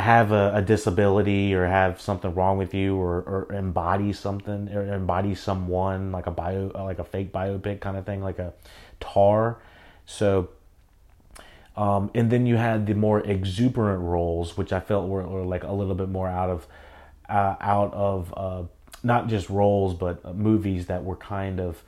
have 0.00 0.32
a, 0.32 0.52
a, 0.54 0.62
disability 0.62 1.54
or 1.54 1.66
have 1.66 2.00
something 2.00 2.34
wrong 2.34 2.58
with 2.58 2.74
you 2.74 2.96
or, 2.96 3.22
or 3.22 3.52
embody 3.52 4.12
something 4.12 4.68
or 4.74 4.92
embody 4.92 5.34
someone 5.34 6.12
like 6.12 6.26
a 6.26 6.30
bio 6.30 6.70
like 6.74 6.98
a 6.98 7.04
fake 7.04 7.32
biopic 7.32 7.80
kind 7.80 7.96
of 7.96 8.06
thing 8.06 8.22
like 8.22 8.38
a 8.38 8.52
tar. 9.00 9.58
So 10.06 10.50
um, 11.76 12.10
and 12.14 12.30
then 12.30 12.46
you 12.46 12.56
had 12.56 12.86
the 12.86 12.94
more 12.94 13.20
exuberant 13.20 14.02
roles 14.02 14.56
which 14.56 14.72
i 14.72 14.80
felt 14.80 15.08
were, 15.08 15.26
were 15.26 15.44
like 15.44 15.62
a 15.62 15.72
little 15.72 15.94
bit 15.94 16.08
more 16.08 16.28
out 16.28 16.50
of 16.50 16.66
uh, 17.28 17.56
out 17.60 17.94
of 17.94 18.34
uh, 18.36 18.62
not 19.02 19.28
just 19.28 19.48
roles 19.48 19.94
but 19.94 20.36
movies 20.36 20.86
that 20.86 21.04
were 21.04 21.16
kind 21.16 21.60
of 21.60 21.82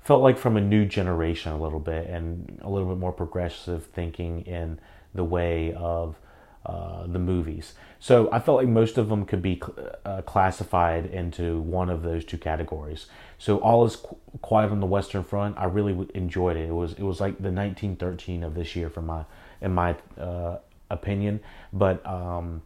felt 0.00 0.22
like 0.22 0.38
from 0.38 0.56
a 0.56 0.60
new 0.60 0.86
generation 0.86 1.52
a 1.52 1.60
little 1.60 1.78
bit 1.78 2.08
and 2.08 2.58
a 2.62 2.68
little 2.68 2.88
bit 2.88 2.98
more 2.98 3.12
progressive 3.12 3.84
thinking 3.86 4.40
in 4.42 4.78
the 5.14 5.24
way 5.24 5.72
of 5.74 6.16
uh, 6.66 7.06
the 7.06 7.18
movies. 7.18 7.74
So 7.98 8.28
I 8.32 8.38
felt 8.38 8.58
like 8.58 8.68
most 8.68 8.98
of 8.98 9.08
them 9.08 9.24
could 9.24 9.42
be 9.42 9.62
uh, 10.04 10.22
classified 10.22 11.06
into 11.06 11.60
one 11.60 11.90
of 11.90 12.02
those 12.02 12.24
two 12.24 12.38
categories. 12.38 13.06
So 13.38 13.58
All 13.58 13.84
Is 13.84 13.98
Quiet 14.42 14.70
on 14.70 14.80
the 14.80 14.86
Western 14.86 15.22
Front, 15.22 15.56
I 15.58 15.64
really 15.64 16.08
enjoyed 16.14 16.56
it. 16.56 16.68
It 16.68 16.74
was 16.74 16.92
it 16.92 17.02
was 17.02 17.20
like 17.20 17.38
the 17.38 17.50
1913 17.50 18.42
of 18.42 18.54
this 18.54 18.76
year, 18.76 18.90
from 18.90 19.06
my 19.06 19.24
in 19.60 19.72
my 19.72 19.96
uh, 20.18 20.58
opinion. 20.90 21.40
But 21.72 22.04
um, 22.06 22.62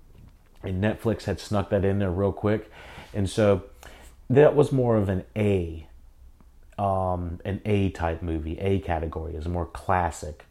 Netflix 0.64 1.24
had 1.24 1.40
snuck 1.40 1.70
that 1.70 1.85
in 1.85 1.98
there 1.98 2.11
real 2.11 2.33
quick, 2.33 2.70
and 3.12 3.28
so 3.28 3.62
that 4.30 4.54
was 4.54 4.72
more 4.72 4.96
of 4.96 5.09
an 5.09 5.24
A, 5.37 5.87
um, 6.78 7.40
an 7.44 7.61
A 7.64 7.90
type 7.90 8.22
movie, 8.22 8.59
A 8.59 8.80
category 8.80 9.35
is 9.35 9.46
more 9.46 9.66
classic. 9.66 10.44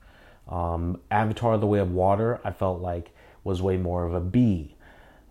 Um, 0.48 1.00
Avatar: 1.10 1.58
The 1.58 1.68
Way 1.68 1.80
of 1.80 1.92
Water, 1.92 2.42
I 2.44 2.52
felt 2.52 2.82
like 2.82 3.13
was 3.44 3.62
way 3.62 3.78
more 3.78 4.06
of 4.06 4.14
a 4.14 4.20
B, 4.20 4.76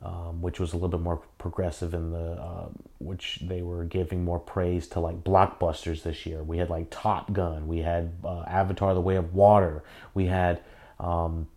um, 0.02 0.42
which 0.42 0.60
was 0.60 0.72
a 0.72 0.76
little 0.76 0.88
bit 0.88 1.00
more 1.00 1.22
progressive 1.38 1.94
in 1.94 2.12
the 2.12 2.32
uh, 2.32 2.68
which 2.98 3.40
they 3.42 3.62
were 3.62 3.84
giving 3.84 4.24
more 4.24 4.38
praise 4.38 4.86
to 4.88 5.00
like 5.00 5.24
blockbusters 5.24 6.02
this 6.02 6.26
year. 6.26 6.42
We 6.42 6.58
had 6.58 6.70
like 6.70 6.88
Top 6.90 7.32
Gun, 7.32 7.68
we 7.68 7.78
had 7.78 8.12
uh, 8.24 8.42
Avatar: 8.46 8.94
The 8.94 9.00
Way 9.00 9.16
of 9.16 9.34
Water, 9.34 9.82
we 10.14 10.26
had 10.26 10.60
um, 11.00 11.48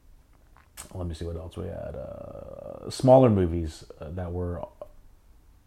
let 0.94 1.08
me 1.08 1.14
see 1.14 1.26
what 1.26 1.36
else 1.36 1.58
we 1.58 1.66
had. 1.68 1.96
Uh, 1.96 2.90
smaller 2.90 3.30
movies 3.30 3.86
uh, 4.00 4.10
that 4.12 4.32
were 4.32 4.62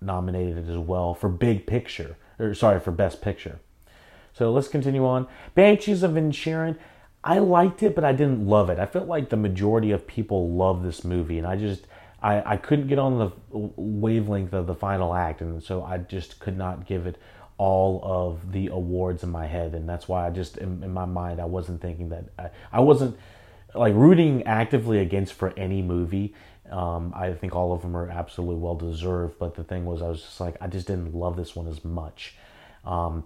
nominated 0.01 0.69
as 0.69 0.79
well 0.79 1.15
for 1.15 1.29
Big 1.29 1.67
Picture, 1.67 2.17
or 2.39 2.55
sorry, 2.55 2.81
for 2.81 2.93
Best 2.93 3.21
Picture. 3.21 3.61
So 4.33 4.53
let's 4.53 4.69
continue 4.69 5.05
on. 5.05 5.27
Banshees 5.55 6.03
of 6.03 6.13
Inisherin. 6.13 6.77
I 7.29 7.41
liked 7.41 7.83
it, 7.83 7.95
but 7.95 8.05
I 8.05 8.13
didn't 8.13 8.47
love 8.47 8.71
it. 8.71 8.79
I 8.79 8.87
felt 8.87 9.07
like 9.07 9.29
the 9.29 9.37
majority 9.37 9.91
of 9.91 10.07
people 10.07 10.51
love 10.51 10.83
this 10.83 11.05
movie, 11.05 11.37
and 11.37 11.47
I 11.47 11.57
just 11.57 11.87
I, 12.23 12.55
I 12.55 12.57
couldn't 12.57 12.89
get 12.89 12.99
on 12.99 13.19
the 13.19 13.31
wavelength 13.53 14.55
of 14.55 14.67
the 14.67 14.75
final 14.75 15.15
act, 15.15 15.43
and 15.43 15.63
so 15.63 15.85
I 15.85 15.99
just 15.99 16.41
could 16.41 16.57
not 16.57 16.87
give 16.87 17.07
it 17.07 17.17
all 17.59 18.01
of 18.03 18.53
the 18.53 18.69
awards 18.69 19.23
in 19.23 19.29
my 19.29 19.47
head, 19.47 19.75
and 19.75 19.87
that's 19.87 20.09
why 20.09 20.27
I 20.27 20.31
just 20.31 20.57
in, 20.57 20.83
in 20.83 20.95
my 20.95 21.05
mind 21.05 21.39
I 21.39 21.45
wasn't 21.45 21.83
thinking 21.83 22.09
that 22.09 22.25
I, 22.39 22.49
I 22.73 22.81
wasn't 22.81 23.19
like 23.75 23.95
rooting 23.95 24.45
actively 24.45 24.99
against 24.99 25.35
for 25.35 25.53
any 25.55 25.83
movie. 25.83 26.35
Um, 26.71 27.13
I 27.15 27.35
think 27.35 27.55
all 27.55 27.75
of 27.75 27.83
them 27.83 27.95
are 27.95 28.09
absolutely 28.09 28.57
well 28.57 28.75
deserved. 28.75 29.39
But 29.39 29.55
the 29.55 29.65
thing 29.65 29.85
was, 29.85 30.01
I 30.01 30.09
was 30.09 30.23
just 30.23 30.41
like, 30.41 30.57
I 30.63 30.67
just 30.67 30.87
didn't 30.87 31.15
love 31.15 31.37
this 31.37 31.55
one 31.55 31.69
as 31.69 31.85
much. 31.85 32.37
Um, 32.87 33.25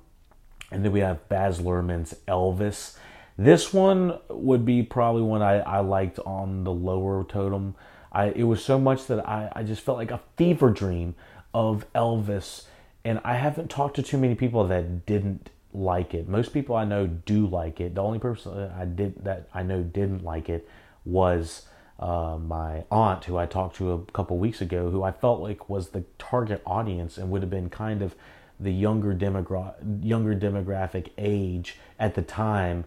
and 0.73 0.85
then 0.85 0.91
we 0.91 1.01
have 1.01 1.29
Baz 1.29 1.61
Luhrmann's 1.61 2.15
Elvis. 2.27 2.97
This 3.37 3.73
one 3.73 4.19
would 4.29 4.65
be 4.65 4.83
probably 4.83 5.23
one 5.23 5.43
I, 5.43 5.61
I 5.61 5.81
liked 5.81 6.19
on 6.21 6.65
the 6.65 6.73
lower 6.73 7.25
totem. 7.25 7.75
I, 8.13 8.27
it 8.27 8.45
was 8.45 8.65
so 8.65 8.79
much 8.79 9.07
that 9.07 9.27
I, 9.27 9.51
I 9.55 9.63
just 9.63 9.83
felt 9.83 9.99
like 9.99 10.11
a 10.11 10.21
fever 10.37 10.71
dream 10.71 11.15
of 11.55 11.91
Elvis. 11.95 12.65
And 13.05 13.21
I 13.25 13.35
haven't 13.35 13.71
talked 13.71 13.97
to 13.97 14.03
too 14.03 14.19
many 14.19 14.35
people 14.35 14.67
that 14.69 15.07
didn't 15.07 15.51
like 15.73 16.15
it. 16.15 16.29
Most 16.29 16.53
people 16.53 16.77
I 16.77 16.85
know 16.85 17.07
do 17.07 17.47
like 17.47 17.81
it. 17.81 17.95
The 17.95 18.03
only 18.03 18.19
person 18.19 18.71
I 18.79 18.85
did 18.85 19.25
that 19.25 19.49
I 19.55 19.63
know 19.63 19.83
didn't 19.83 20.23
like 20.23 20.49
it 20.49 20.69
was 21.05 21.63
uh, 21.99 22.37
my 22.37 22.85
aunt, 22.91 23.25
who 23.25 23.37
I 23.37 23.47
talked 23.47 23.77
to 23.77 23.93
a 23.93 23.99
couple 24.13 24.37
weeks 24.39 24.61
ago, 24.61 24.91
who 24.91 25.03
I 25.03 25.13
felt 25.13 25.41
like 25.41 25.69
was 25.69 25.91
the 25.91 26.05
target 26.19 26.63
audience 26.67 27.17
and 27.17 27.31
would 27.31 27.43
have 27.43 27.51
been 27.51 27.71
kind 27.71 28.03
of 28.03 28.15
the 28.61 28.73
younger 28.73 29.15
demogra- 29.15 29.75
younger 30.05 30.35
demographic 30.35 31.11
age 31.17 31.79
at 31.99 32.15
the 32.15 32.23
time. 32.23 32.85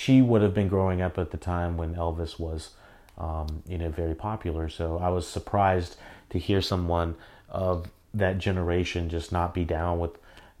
She 0.00 0.22
would 0.22 0.42
have 0.42 0.54
been 0.54 0.68
growing 0.68 1.02
up 1.02 1.18
at 1.18 1.32
the 1.32 1.36
time 1.36 1.76
when 1.76 1.96
Elvis 1.96 2.38
was, 2.38 2.70
um, 3.18 3.64
you 3.66 3.78
know, 3.78 3.88
very 3.88 4.14
popular. 4.14 4.68
So 4.68 4.96
I 4.98 5.08
was 5.08 5.26
surprised 5.26 5.96
to 6.30 6.38
hear 6.38 6.62
someone 6.62 7.16
of 7.48 7.90
that 8.14 8.38
generation 8.38 9.08
just 9.08 9.32
not 9.32 9.52
be 9.52 9.64
down 9.64 9.98
with 9.98 10.12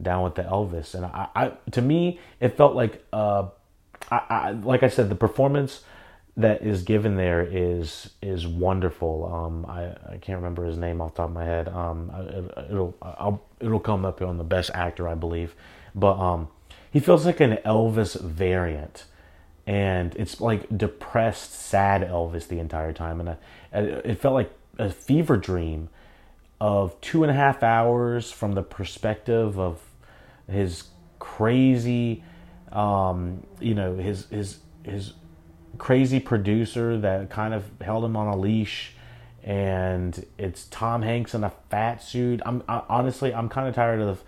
down 0.02 0.24
with 0.24 0.34
the 0.34 0.42
Elvis. 0.42 0.92
And 0.92 1.04
I, 1.06 1.28
I 1.36 1.52
to 1.70 1.80
me, 1.80 2.18
it 2.40 2.56
felt 2.56 2.74
like, 2.74 3.04
uh, 3.12 3.46
I, 4.10 4.20
I, 4.28 4.50
like 4.50 4.82
I 4.82 4.88
said, 4.88 5.08
the 5.08 5.14
performance 5.14 5.82
that 6.36 6.62
is 6.62 6.82
given 6.82 7.14
there 7.14 7.42
is 7.42 8.10
is 8.20 8.44
wonderful. 8.44 9.24
Um, 9.32 9.66
I, 9.66 10.14
I 10.14 10.18
can't 10.20 10.38
remember 10.38 10.64
his 10.64 10.78
name 10.78 11.00
off 11.00 11.12
the 11.14 11.18
top 11.18 11.28
of 11.28 11.34
my 11.34 11.44
head. 11.44 11.68
Um, 11.68 12.10
it, 12.58 12.72
will 12.72 12.92
I'll, 13.02 13.40
it'll 13.60 13.78
come 13.78 14.04
up 14.04 14.20
on 14.20 14.36
the 14.36 14.42
best 14.42 14.72
actor, 14.74 15.06
I 15.06 15.14
believe. 15.14 15.54
But 15.94 16.18
um, 16.18 16.48
he 16.90 16.98
feels 16.98 17.24
like 17.24 17.38
an 17.38 17.58
Elvis 17.64 18.20
variant, 18.20 19.04
and 19.68 20.16
it's 20.16 20.40
like 20.40 20.66
depressed, 20.78 21.52
sad 21.52 22.00
Elvis 22.00 22.48
the 22.48 22.58
entire 22.58 22.94
time, 22.94 23.20
and 23.20 23.28
I, 23.28 23.36
it 23.70 24.18
felt 24.18 24.32
like 24.32 24.50
a 24.78 24.88
fever 24.88 25.36
dream 25.36 25.90
of 26.58 26.98
two 27.02 27.22
and 27.22 27.30
a 27.30 27.34
half 27.34 27.62
hours 27.62 28.32
from 28.32 28.52
the 28.52 28.62
perspective 28.62 29.58
of 29.58 29.78
his 30.50 30.84
crazy, 31.18 32.24
um, 32.72 33.46
you 33.60 33.74
know, 33.74 33.98
his 33.98 34.26
his 34.30 34.60
his 34.84 35.12
crazy 35.76 36.18
producer 36.18 36.96
that 36.96 37.28
kind 37.28 37.52
of 37.52 37.66
held 37.82 38.06
him 38.06 38.16
on 38.16 38.26
a 38.26 38.38
leash, 38.38 38.94
and 39.42 40.24
it's 40.38 40.64
Tom 40.70 41.02
Hanks 41.02 41.34
in 41.34 41.44
a 41.44 41.52
fat 41.68 42.02
suit. 42.02 42.40
I'm 42.46 42.62
I, 42.70 42.84
honestly 42.88 43.34
I'm 43.34 43.50
kind 43.50 43.68
of 43.68 43.74
tired 43.74 44.00
of 44.00 44.22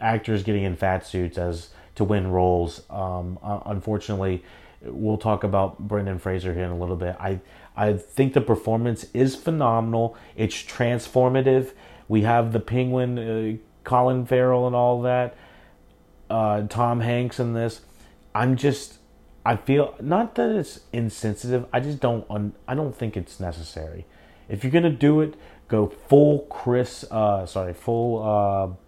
actors 0.00 0.44
getting 0.44 0.62
in 0.62 0.76
fat 0.76 1.04
suits 1.04 1.36
as 1.36 1.70
to 1.96 2.04
win 2.04 2.30
roles. 2.30 2.82
Um, 2.88 3.38
unfortunately, 3.42 4.44
we'll 4.82 5.18
talk 5.18 5.44
about 5.44 5.78
Brendan 5.78 6.18
Fraser 6.18 6.54
here 6.54 6.64
in 6.64 6.70
a 6.70 6.78
little 6.78 6.96
bit. 6.96 7.16
I 7.18 7.40
I 7.76 7.92
think 7.94 8.32
the 8.32 8.40
performance 8.40 9.06
is 9.12 9.36
phenomenal. 9.36 10.16
It's 10.36 10.56
transformative. 10.56 11.72
We 12.08 12.22
have 12.22 12.52
the 12.52 12.60
Penguin 12.60 13.18
uh, 13.18 13.56
Colin 13.84 14.24
Farrell 14.24 14.66
and 14.66 14.74
all 14.74 15.02
that, 15.02 15.36
uh, 16.30 16.62
Tom 16.62 17.00
Hanks 17.00 17.38
in 17.38 17.52
this. 17.52 17.82
I'm 18.34 18.56
just, 18.56 18.98
I 19.44 19.56
feel 19.56 19.94
not 20.00 20.34
that 20.36 20.50
it's 20.50 20.80
insensitive. 20.92 21.66
I 21.72 21.80
just 21.80 22.00
don't, 22.00 22.54
I 22.66 22.74
don't 22.74 22.94
think 22.94 23.16
it's 23.16 23.40
necessary. 23.40 24.06
If 24.48 24.64
you're 24.64 24.72
gonna 24.72 24.90
do 24.90 25.20
it, 25.20 25.34
go 25.68 25.86
full 25.86 26.40
Chris. 26.50 27.04
Uh, 27.10 27.46
sorry, 27.46 27.74
full. 27.74 28.78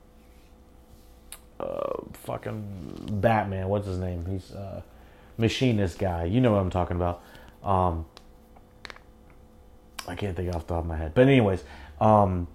Uh, 1.59 2.03
fucking 2.13 3.19
Batman. 3.21 3.69
What's 3.69 3.87
his 3.87 3.99
name? 3.99 4.25
He's 4.27 4.53
uh, 4.53 4.83
machinist 5.37 5.99
guy. 5.99 6.25
You 6.25 6.41
know 6.41 6.53
what 6.53 6.61
I'm 6.61 6.71
talking 6.71 6.97
about. 6.97 7.23
Um, 7.65 8.07
I 10.07 10.15
can't 10.15 10.37
think 10.37 10.55
off 10.55 10.67
the 10.67 10.75
top 10.75 10.85
of 10.85 10.87
my 10.87 10.97
head. 10.97 11.15
But 11.15 11.23
anyways, 11.23 11.65
um, 12.01 12.47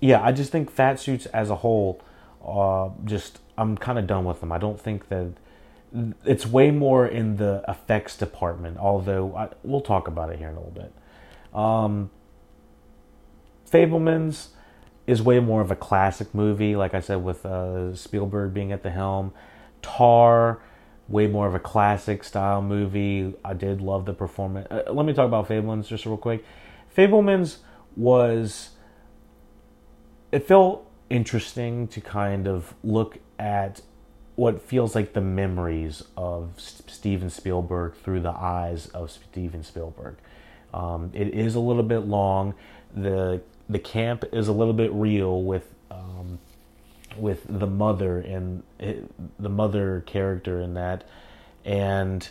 yeah, 0.00 0.22
I 0.22 0.32
just 0.32 0.52
think 0.52 0.70
fat 0.70 1.00
suits 1.00 1.26
as 1.26 1.50
a 1.50 1.56
whole, 1.56 2.00
uh, 2.46 2.90
just 3.04 3.40
I'm 3.58 3.76
kind 3.76 3.98
of 3.98 4.06
done 4.06 4.24
with 4.24 4.40
them. 4.40 4.52
I 4.52 4.58
don't 4.58 4.80
think 4.80 5.08
that 5.08 5.32
it's 6.24 6.46
way 6.46 6.70
more 6.70 7.06
in 7.06 7.36
the 7.36 7.64
effects 7.68 8.16
department. 8.16 8.78
Although 8.78 9.34
I, 9.36 9.48
we'll 9.62 9.80
talk 9.80 10.08
about 10.08 10.30
it 10.30 10.38
here 10.38 10.48
in 10.48 10.54
a 10.54 10.60
little 10.60 10.72
bit. 10.72 10.92
Um, 11.58 12.10
Fabelmans 13.70 14.48
is 15.06 15.22
way 15.22 15.38
more 15.40 15.60
of 15.60 15.70
a 15.70 15.76
classic 15.76 16.34
movie, 16.34 16.76
like 16.76 16.94
I 16.94 17.00
said, 17.00 17.22
with 17.22 17.44
uh, 17.44 17.94
Spielberg 17.94 18.54
being 18.54 18.72
at 18.72 18.82
the 18.82 18.90
helm. 18.90 19.32
Tar, 19.82 20.60
way 21.08 21.26
more 21.26 21.46
of 21.46 21.54
a 21.54 21.58
classic 21.58 22.24
style 22.24 22.62
movie. 22.62 23.34
I 23.44 23.52
did 23.52 23.80
love 23.80 24.06
the 24.06 24.14
performance. 24.14 24.66
Uh, 24.70 24.90
let 24.92 25.04
me 25.04 25.12
talk 25.12 25.26
about 25.26 25.48
Fabelmans 25.48 25.86
just 25.86 26.06
real 26.06 26.16
quick. 26.16 26.44
Fabelmans 26.96 27.58
was 27.96 28.70
it 30.32 30.46
felt 30.46 30.90
interesting 31.10 31.86
to 31.88 32.00
kind 32.00 32.48
of 32.48 32.74
look 32.82 33.18
at 33.38 33.82
what 34.36 34.60
feels 34.60 34.94
like 34.94 35.12
the 35.12 35.20
memories 35.20 36.02
of 36.16 36.54
Steven 36.56 37.30
Spielberg 37.30 37.94
through 37.94 38.20
the 38.20 38.32
eyes 38.32 38.86
of 38.88 39.10
Steven 39.10 39.62
Spielberg. 39.62 40.16
Um, 40.72 41.10
it 41.14 41.28
is 41.28 41.54
a 41.54 41.60
little 41.60 41.84
bit 41.84 42.00
long. 42.00 42.54
the 42.92 43.42
The 43.68 43.78
camp 43.78 44.24
is 44.32 44.48
a 44.48 44.52
little 44.52 44.74
bit 44.74 44.92
real 44.92 45.42
with 45.42 45.74
um, 45.90 46.38
with 47.16 47.44
the 47.48 47.66
mother 47.66 48.18
and 48.18 48.62
it, 48.78 49.10
the 49.40 49.48
mother 49.48 50.02
character 50.06 50.60
in 50.60 50.74
that, 50.74 51.04
and 51.64 52.28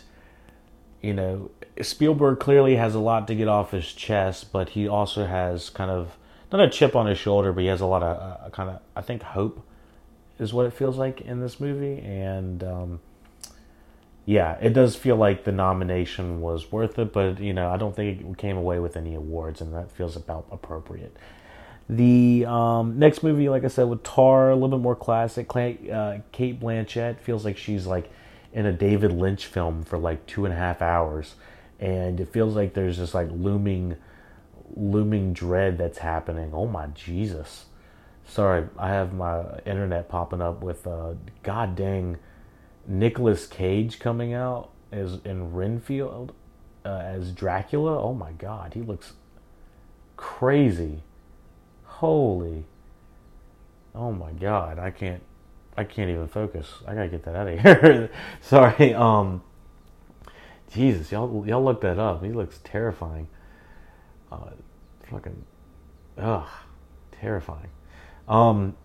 you 1.02 1.12
know 1.12 1.50
Spielberg 1.82 2.38
clearly 2.38 2.76
has 2.76 2.94
a 2.94 3.00
lot 3.00 3.26
to 3.28 3.34
get 3.34 3.48
off 3.48 3.72
his 3.72 3.92
chest, 3.92 4.52
but 4.52 4.70
he 4.70 4.86
also 4.86 5.26
has 5.26 5.70
kind 5.70 5.90
of 5.90 6.16
not 6.52 6.60
a 6.60 6.70
chip 6.70 6.94
on 6.94 7.06
his 7.06 7.18
shoulder, 7.18 7.52
but 7.52 7.62
he 7.62 7.66
has 7.66 7.80
a 7.80 7.86
lot 7.86 8.02
of 8.02 8.16
uh, 8.46 8.50
kind 8.50 8.70
of 8.70 8.80
I 8.94 9.00
think 9.00 9.22
hope 9.22 9.66
is 10.38 10.52
what 10.52 10.66
it 10.66 10.72
feels 10.72 10.96
like 10.96 11.20
in 11.20 11.40
this 11.40 11.58
movie, 11.58 12.00
and 12.00 12.62
um, 12.62 13.00
yeah, 14.26 14.56
it 14.60 14.72
does 14.72 14.96
feel 14.96 15.16
like 15.16 15.44
the 15.44 15.52
nomination 15.52 16.40
was 16.40 16.72
worth 16.72 16.98
it, 16.98 17.12
but 17.12 17.40
you 17.40 17.52
know 17.52 17.70
I 17.70 17.76
don't 17.76 17.94
think 17.94 18.20
it 18.20 18.38
came 18.38 18.56
away 18.56 18.78
with 18.78 18.96
any 18.96 19.14
awards, 19.14 19.60
and 19.60 19.74
that 19.74 19.90
feels 19.90 20.16
about 20.16 20.46
appropriate. 20.50 21.16
The 21.88 22.46
um, 22.46 22.98
next 22.98 23.22
movie, 23.22 23.50
like 23.50 23.64
I 23.64 23.68
said, 23.68 23.84
with 23.84 24.02
Tar, 24.02 24.50
a 24.50 24.54
little 24.54 24.78
bit 24.78 24.80
more 24.80 24.96
classic. 24.96 25.50
Uh, 25.50 26.18
Blanchett 26.32 27.20
feels 27.20 27.44
like 27.44 27.58
she's 27.58 27.86
like 27.86 28.10
in 28.54 28.64
a 28.64 28.72
David 28.72 29.12
Lynch 29.12 29.44
film 29.44 29.82
for 29.82 29.98
like 29.98 30.24
two 30.26 30.46
and 30.46 30.54
a 30.54 30.56
half 30.56 30.80
hours, 30.80 31.34
and 31.78 32.18
it 32.18 32.28
feels 32.30 32.56
like 32.56 32.72
there's 32.72 32.96
this 32.96 33.12
like 33.12 33.28
looming, 33.30 33.96
looming 34.74 35.34
dread 35.34 35.76
that's 35.76 35.98
happening. 35.98 36.52
Oh 36.54 36.66
my 36.66 36.86
Jesus! 36.86 37.66
Sorry, 38.26 38.66
I 38.78 38.88
have 38.88 39.12
my 39.12 39.58
internet 39.66 40.08
popping 40.08 40.40
up 40.40 40.62
with 40.62 40.86
uh, 40.86 41.12
god 41.42 41.76
dang 41.76 42.16
Nicolas 42.86 43.46
Cage 43.46 43.98
coming 43.98 44.32
out 44.32 44.70
as 44.92 45.18
in 45.24 45.52
Renfield 45.52 46.32
uh, 46.84 47.02
as 47.04 47.32
Dracula. 47.32 48.00
Oh 48.00 48.14
my 48.14 48.32
god, 48.32 48.74
he 48.74 48.82
looks 48.82 49.14
crazy. 50.16 51.02
Holy. 51.84 52.64
Oh 53.94 54.12
my 54.12 54.32
god, 54.32 54.78
I 54.78 54.90
can't 54.90 55.22
I 55.76 55.84
can't 55.84 56.10
even 56.10 56.28
focus. 56.28 56.68
I 56.86 56.94
gotta 56.94 57.08
get 57.08 57.24
that 57.24 57.34
out 57.34 57.48
of 57.48 57.60
here. 57.60 58.10
Sorry. 58.40 58.94
Um 58.94 59.42
Jesus, 60.70 61.12
y'all 61.12 61.46
y'all 61.46 61.64
look 61.64 61.80
that 61.82 61.98
up. 61.98 62.22
He 62.24 62.32
looks 62.32 62.60
terrifying. 62.64 63.28
Uh 64.30 64.50
fucking 65.10 65.44
ugh 66.18 66.48
terrifying. 67.12 67.70
Um 68.28 68.76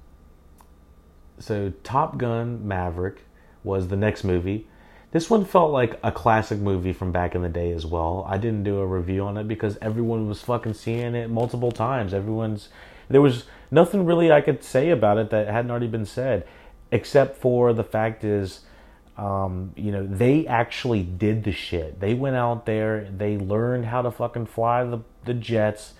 so 1.39 1.71
Top 1.83 2.17
Gun 2.17 2.67
Maverick 2.67 3.23
was 3.63 3.87
the 3.87 3.95
next 3.95 4.23
movie. 4.23 4.67
This 5.11 5.29
one 5.29 5.43
felt 5.43 5.71
like 5.71 5.99
a 6.03 6.11
classic 6.11 6.59
movie 6.59 6.93
from 6.93 7.11
back 7.11 7.33
in 7.33 7.41
the 7.41 7.49
day 7.49 7.71
as 7.71 7.85
well. 7.85 8.25
I 8.29 8.37
didn't 8.37 8.63
do 8.63 8.77
a 8.79 8.85
review 8.85 9.23
on 9.23 9.37
it 9.37 9.47
because 9.47 9.77
everyone 9.81 10.27
was 10.27 10.41
fucking 10.41 10.75
seeing 10.75 11.15
it 11.15 11.29
multiple 11.29 11.71
times. 11.71 12.13
Everyone's 12.13 12.69
there 13.09 13.21
was 13.21 13.45
nothing 13.71 14.05
really 14.05 14.31
I 14.31 14.41
could 14.41 14.63
say 14.63 14.91
about 14.91 15.17
it 15.17 15.31
that 15.31 15.47
hadn't 15.47 15.71
already 15.71 15.87
been 15.87 16.05
said, 16.05 16.47
except 16.91 17.37
for 17.37 17.73
the 17.73 17.83
fact 17.83 18.23
is, 18.23 18.61
um, 19.17 19.73
you 19.75 19.91
know, 19.91 20.05
they 20.05 20.45
actually 20.45 21.01
did 21.01 21.43
the 21.43 21.51
shit. 21.51 21.99
They 21.99 22.13
went 22.13 22.35
out 22.35 22.67
there, 22.67 23.09
they 23.09 23.37
learned 23.37 23.85
how 23.85 24.03
to 24.03 24.11
fucking 24.11 24.45
fly 24.45 24.83
the 24.83 24.99
the 25.25 25.33
jets. 25.33 25.93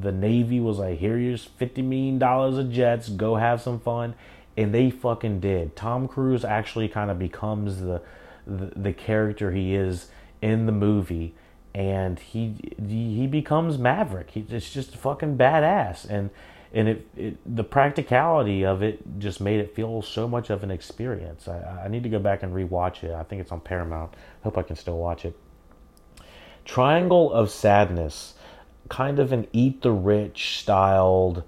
The 0.00 0.12
Navy 0.12 0.60
was 0.60 0.78
like, 0.78 0.98
"Here's 0.98 1.44
fifty 1.44 1.82
million 1.82 2.18
dollars 2.18 2.56
of 2.56 2.72
jets. 2.72 3.10
Go 3.10 3.36
have 3.36 3.60
some 3.60 3.78
fun," 3.78 4.14
and 4.56 4.74
they 4.74 4.90
fucking 4.90 5.40
did. 5.40 5.76
Tom 5.76 6.08
Cruise 6.08 6.44
actually 6.44 6.88
kind 6.88 7.10
of 7.10 7.18
becomes 7.18 7.80
the 7.80 8.02
the, 8.46 8.72
the 8.76 8.92
character 8.92 9.50
he 9.50 9.74
is 9.74 10.08
in 10.40 10.66
the 10.66 10.72
movie 10.72 11.34
and 11.76 12.18
he 12.18 12.54
he 12.88 13.26
becomes 13.26 13.76
Maverick. 13.76 14.30
He, 14.30 14.46
it's 14.48 14.72
just 14.72 14.96
fucking 14.96 15.36
badass, 15.36 16.08
and 16.08 16.30
and 16.72 16.88
it, 16.88 17.08
it, 17.14 17.56
the 17.56 17.64
practicality 17.64 18.64
of 18.64 18.82
it 18.82 19.18
just 19.18 19.42
made 19.42 19.60
it 19.60 19.74
feel 19.74 20.00
so 20.00 20.26
much 20.26 20.48
of 20.48 20.62
an 20.62 20.70
experience. 20.70 21.46
I, 21.46 21.84
I 21.84 21.88
need 21.88 22.02
to 22.04 22.08
go 22.08 22.18
back 22.18 22.42
and 22.42 22.54
rewatch 22.54 23.04
it. 23.04 23.12
I 23.12 23.22
think 23.24 23.42
it's 23.42 23.52
on 23.52 23.60
Paramount. 23.60 24.14
Hope 24.42 24.56
I 24.56 24.62
can 24.62 24.74
still 24.74 24.96
watch 24.96 25.26
it. 25.26 25.38
Triangle 26.64 27.30
of 27.30 27.50
Sadness, 27.50 28.34
kind 28.88 29.18
of 29.18 29.30
an 29.30 29.46
Eat 29.52 29.82
the 29.82 29.92
Rich 29.92 30.58
styled 30.58 31.44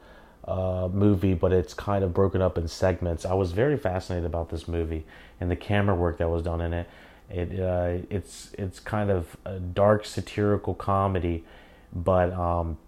uh, 0.49 0.89
movie, 0.93 1.35
but 1.35 1.53
it's 1.53 1.75
kind 1.75 2.03
of 2.03 2.15
broken 2.15 2.41
up 2.41 2.57
in 2.59 2.67
segments. 2.67 3.25
I 3.25 3.35
was 3.35 3.53
very 3.53 3.77
fascinated 3.77 4.27
about 4.27 4.49
this 4.49 4.67
movie 4.67 5.05
and 5.41 5.51
the 5.51 5.57
camera 5.57 5.95
work 5.95 6.19
that 6.19 6.29
was 6.29 6.43
done 6.43 6.61
in 6.61 6.73
it. 6.73 6.89
It 7.31 7.61
uh, 7.61 8.07
it's 8.09 8.53
it's 8.59 8.81
kind 8.81 9.11
of 9.11 9.37
a 9.45 9.61
dark 9.61 10.07
satirical 10.07 10.75
comedy, 10.75 11.45
but 11.93 12.33
um, 12.33 12.79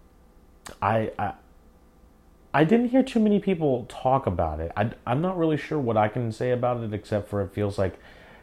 I, 0.80 1.10
I 1.18 1.34
I 2.52 2.64
didn't 2.64 2.88
hear 2.88 3.02
too 3.02 3.20
many 3.20 3.38
people 3.38 3.86
talk 3.88 4.26
about 4.26 4.60
it. 4.60 4.72
I, 4.76 4.90
I'm 5.06 5.20
not 5.20 5.38
really 5.38 5.56
sure 5.56 5.78
what 5.78 5.96
I 5.96 6.08
can 6.08 6.32
say 6.32 6.50
about 6.50 6.82
it 6.82 6.92
except 6.92 7.28
for 7.28 7.42
it 7.42 7.52
feels 7.52 7.78
like 7.78 7.98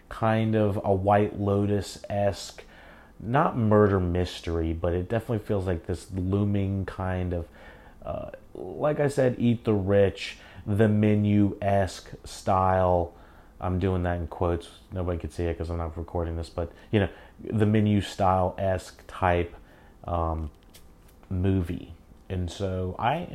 kind 0.07 0.55
of 0.55 0.79
a 0.83 0.93
White 0.93 1.39
Lotus 1.39 1.99
esque, 2.09 2.63
not 3.19 3.57
murder 3.57 3.99
mystery, 3.99 4.71
but 4.71 4.93
it 4.93 5.09
definitely 5.09 5.45
feels 5.45 5.65
like 5.65 5.87
this 5.87 6.07
looming 6.15 6.85
kind 6.85 7.33
of, 7.33 7.47
uh, 8.05 8.29
like 8.57 8.99
I 8.99 9.07
said, 9.07 9.35
eat 9.37 9.63
the 9.63 9.73
rich, 9.73 10.37
the 10.65 10.89
menu 10.89 11.57
esque 11.61 12.09
style 12.25 13.13
I'm 13.59 13.79
doing 13.79 14.03
that 14.03 14.17
in 14.17 14.27
quotes. 14.27 14.69
Nobody 14.91 15.17
could 15.17 15.33
see 15.33 15.45
it 15.45 15.53
because 15.53 15.69
I'm 15.69 15.77
not 15.77 15.97
recording 15.97 16.35
this, 16.35 16.49
but 16.49 16.71
you 16.91 16.99
know, 16.99 17.09
the 17.43 17.65
menu 17.65 18.01
style 18.01 18.55
esque 18.57 19.01
type 19.07 19.55
um, 20.03 20.51
movie. 21.29 21.93
And 22.29 22.51
so 22.51 22.95
I 22.99 23.27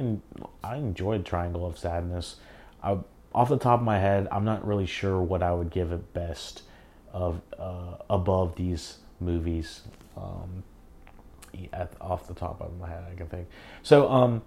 I 0.63 0.77
enjoyed 0.77 1.25
Triangle 1.25 1.67
of 1.67 1.79
Sadness. 1.79 2.37
I, 2.83 2.99
off 3.35 3.49
the 3.49 3.59
top 3.59 3.81
of 3.81 3.87
my 3.87 3.99
head, 3.99 4.29
I'm 4.31 4.45
not 4.45 4.67
really 4.67 4.87
sure 4.87 5.21
what 5.21 5.43
I 5.43 5.53
would 5.53 5.71
give 5.71 5.93
it 5.93 6.13
best 6.13 6.63
of 7.13 7.41
uh, 7.59 7.97
above 8.09 8.57
these 8.57 8.99
movies. 9.21 9.83
Um, 10.17 10.63
at, 11.73 11.93
off 12.01 12.29
the 12.29 12.35
top 12.35 12.61
of 12.61 12.79
my 12.79 12.89
head, 12.89 13.05
I 13.11 13.15
can 13.15 13.27
think. 13.27 13.47
So 13.83 14.11
um, 14.11 14.43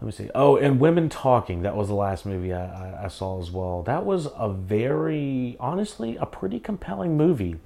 let 0.00 0.06
me 0.06 0.12
see. 0.12 0.30
Oh, 0.34 0.56
and 0.56 0.80
Women 0.80 1.10
Talking. 1.10 1.60
That 1.60 1.76
was 1.76 1.88
the 1.88 1.94
last 1.94 2.24
movie 2.24 2.54
I, 2.54 2.64
I, 2.64 3.04
I, 3.04 3.08
saw 3.08 3.38
as 3.38 3.50
well. 3.50 3.82
That 3.82 4.06
was 4.06 4.28
a 4.34 4.50
very, 4.50 5.58
honestly, 5.60 6.16
a 6.16 6.24
pretty 6.24 6.58
compelling 6.58 7.18
movie. 7.18 7.56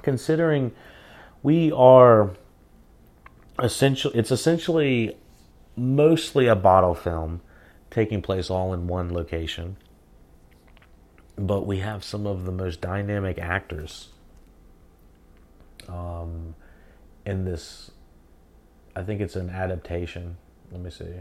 Considering 0.00 0.72
we 1.42 1.70
are 1.72 2.30
essentially, 3.62 4.18
it's 4.18 4.30
essentially 4.30 5.14
mostly 5.76 6.46
a 6.46 6.56
bottle 6.56 6.94
film 6.94 7.42
taking 7.90 8.22
place 8.22 8.48
all 8.48 8.72
in 8.72 8.86
one 8.86 9.12
location. 9.12 9.76
But 11.36 11.66
we 11.66 11.80
have 11.80 12.02
some 12.02 12.26
of 12.26 12.46
the 12.46 12.52
most 12.52 12.80
dynamic 12.80 13.38
actors 13.38 14.08
um, 15.86 16.54
in 17.26 17.44
this. 17.44 17.90
I 18.94 19.02
think 19.02 19.20
it's 19.20 19.36
an 19.36 19.50
adaptation 19.50 20.38
let 20.76 20.84
me 20.84 20.90
see. 20.90 21.14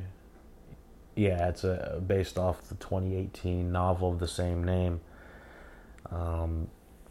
Yeah, 1.16 1.48
it's 1.48 1.64
a 1.64 2.02
based 2.06 2.38
off 2.38 2.68
the 2.68 2.76
2018 2.76 3.72
novel 3.72 4.12
of 4.12 4.20
the 4.20 4.28
same 4.28 4.66
name. 4.66 5.00
Um, 6.12 6.68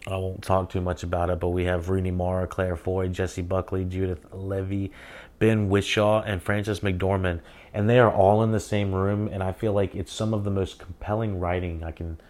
I 0.07 0.19
won't 0.19 0.43
talk 0.43 0.69
too 0.69 0.83
much 0.83 1.03
about 1.03 1.31
it, 1.31 1.41
but 1.41 1.49
we 1.49 1.65
have 1.65 1.89
Rooney 1.89 2.11
Mara, 2.11 2.47
Claire 2.47 2.77
Foy, 2.77 3.09
Jessie 3.09 3.41
Buckley, 3.41 3.87
Judith 3.87 4.27
Ivey, 4.35 4.93
Ben 5.39 5.71
Whishaw, 5.71 6.23
and 6.27 6.43
Frances 6.43 6.81
McDormand, 6.81 7.41
and 7.73 7.89
they 7.89 7.99
are 7.99 8.13
all 8.13 8.43
in 8.43 8.53
the 8.53 8.61
same 8.61 8.95
room. 8.95 9.27
And 9.33 9.43
I 9.43 9.53
feel 9.53 9.73
like 9.73 9.95
it's 9.95 10.13
some 10.13 10.35
of 10.35 10.45
the 10.45 10.51
most 10.51 10.79
compelling 10.79 11.41
writing 11.41 11.83
I 11.83 11.93
can 11.93 12.21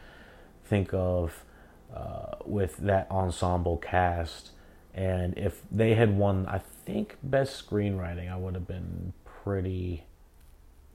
think 0.64 0.94
of 0.94 1.44
uh, 1.92 2.36
with 2.44 2.76
that 2.76 3.10
ensemble 3.10 3.78
cast. 3.78 4.50
And 4.94 5.36
if 5.36 5.62
they 5.72 5.94
had 5.94 6.16
won, 6.16 6.46
I 6.46 6.58
think 6.58 7.16
best 7.20 7.68
screenwriting, 7.68 8.32
I 8.32 8.36
would 8.36 8.54
have 8.54 8.68
been 8.68 9.12
pretty 9.44 10.04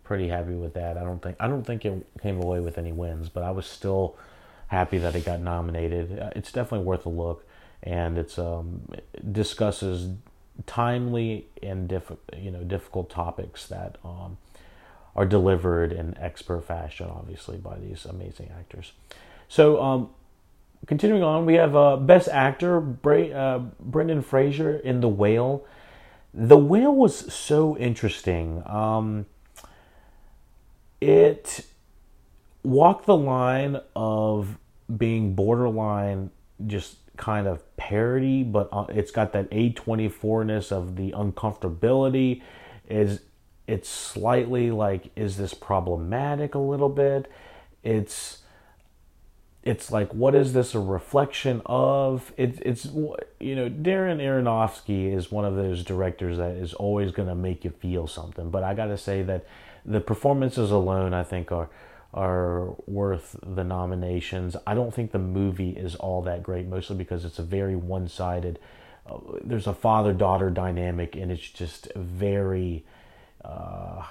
pretty 0.03 0.27
happy 0.27 0.55
with 0.55 0.73
that. 0.73 0.97
I 0.97 1.03
don't 1.03 1.21
think 1.21 1.37
I 1.39 1.47
don't 1.47 1.63
think 1.63 1.85
it 1.85 2.05
came 2.21 2.41
away 2.41 2.59
with 2.59 2.79
any 2.79 2.91
wins, 2.91 3.29
but 3.29 3.43
I 3.43 3.51
was 3.51 3.67
still 3.67 4.17
happy 4.67 4.97
that 4.97 5.15
it 5.15 5.23
got 5.23 5.39
nominated. 5.39 6.17
Uh, 6.19 6.31
it's 6.35 6.51
definitely 6.51 6.85
worth 6.85 7.05
a 7.05 7.09
look, 7.09 7.45
and 7.83 8.17
it's 8.17 8.39
um, 8.39 8.81
it 8.91 9.31
discusses 9.31 10.15
timely 10.65 11.47
and 11.61 11.87
diff- 11.87 12.11
you 12.35 12.49
know 12.49 12.63
difficult 12.63 13.09
topics 13.09 13.67
that 13.67 13.97
um, 14.03 14.37
are 15.15 15.27
delivered 15.27 15.93
in 15.93 16.17
expert 16.17 16.65
fashion, 16.65 17.07
obviously 17.07 17.57
by 17.57 17.77
these 17.77 18.05
amazing 18.05 18.49
actors. 18.57 18.93
So. 19.47 19.81
Um, 19.81 20.09
continuing 20.87 21.23
on, 21.23 21.45
we 21.45 21.55
have 21.55 21.75
uh, 21.75 21.97
Best 21.97 22.29
Actor 22.29 22.79
Bra- 22.79 23.27
uh, 23.27 23.59
Brendan 23.81 24.21
Fraser 24.21 24.77
in 24.77 25.01
The 25.01 25.09
Whale. 25.09 25.65
The 26.33 26.57
whale 26.57 26.93
was 26.93 27.33
so 27.33 27.77
interesting. 27.77 28.63
Um, 28.65 29.25
it 31.01 31.65
walked 32.63 33.05
the 33.05 33.17
line 33.17 33.79
of 33.95 34.57
being 34.95 35.33
borderline 35.33 36.31
just 36.67 36.97
kind 37.17 37.47
of 37.47 37.63
parody, 37.77 38.43
but 38.43 38.69
uh, 38.71 38.85
it's 38.89 39.11
got 39.11 39.33
that 39.33 39.49
A24ness 39.51 40.71
of 40.71 40.95
the 40.95 41.11
uncomfortability. 41.11 42.41
Is 42.89 43.21
it's 43.67 43.89
slightly 43.89 44.71
like, 44.71 45.11
is 45.15 45.37
this 45.37 45.53
problematic 45.53 46.55
a 46.55 46.59
little 46.59 46.89
bit? 46.89 47.31
It's 47.83 48.39
it's 49.63 49.91
like 49.91 50.13
what 50.13 50.35
is 50.35 50.53
this 50.53 50.73
a 50.73 50.79
reflection 50.79 51.61
of? 51.65 52.31
It, 52.37 52.61
it's 52.61 52.85
you 52.85 53.55
know 53.55 53.69
darren 53.69 54.19
aronofsky 54.19 55.13
is 55.13 55.31
one 55.31 55.45
of 55.45 55.55
those 55.55 55.83
directors 55.83 56.37
that 56.37 56.51
is 56.51 56.73
always 56.73 57.11
going 57.11 57.27
to 57.27 57.35
make 57.35 57.63
you 57.63 57.71
feel 57.71 58.07
something 58.07 58.49
but 58.49 58.63
i 58.63 58.73
gotta 58.73 58.97
say 58.97 59.21
that 59.23 59.45
the 59.85 60.01
performances 60.01 60.71
alone 60.71 61.13
i 61.13 61.23
think 61.23 61.51
are 61.51 61.69
are 62.13 62.75
worth 62.87 63.35
the 63.45 63.63
nominations. 63.63 64.55
I 64.65 64.73
don't 64.73 64.93
think 64.93 65.11
the 65.11 65.19
movie 65.19 65.71
is 65.71 65.95
all 65.95 66.23
that 66.23 66.41
great 66.41 66.65
mostly 66.65 66.95
because 66.95 67.23
it's 67.23 67.37
a 67.39 67.43
very 67.43 67.75
one-sided 67.75 68.57
uh, 69.07 69.17
there's 69.43 69.67
a 69.67 69.73
father-daughter 69.73 70.49
dynamic 70.49 71.15
and 71.15 71.31
it's 71.31 71.49
just 71.49 71.91
very 71.95 72.83
uh, 73.43 74.03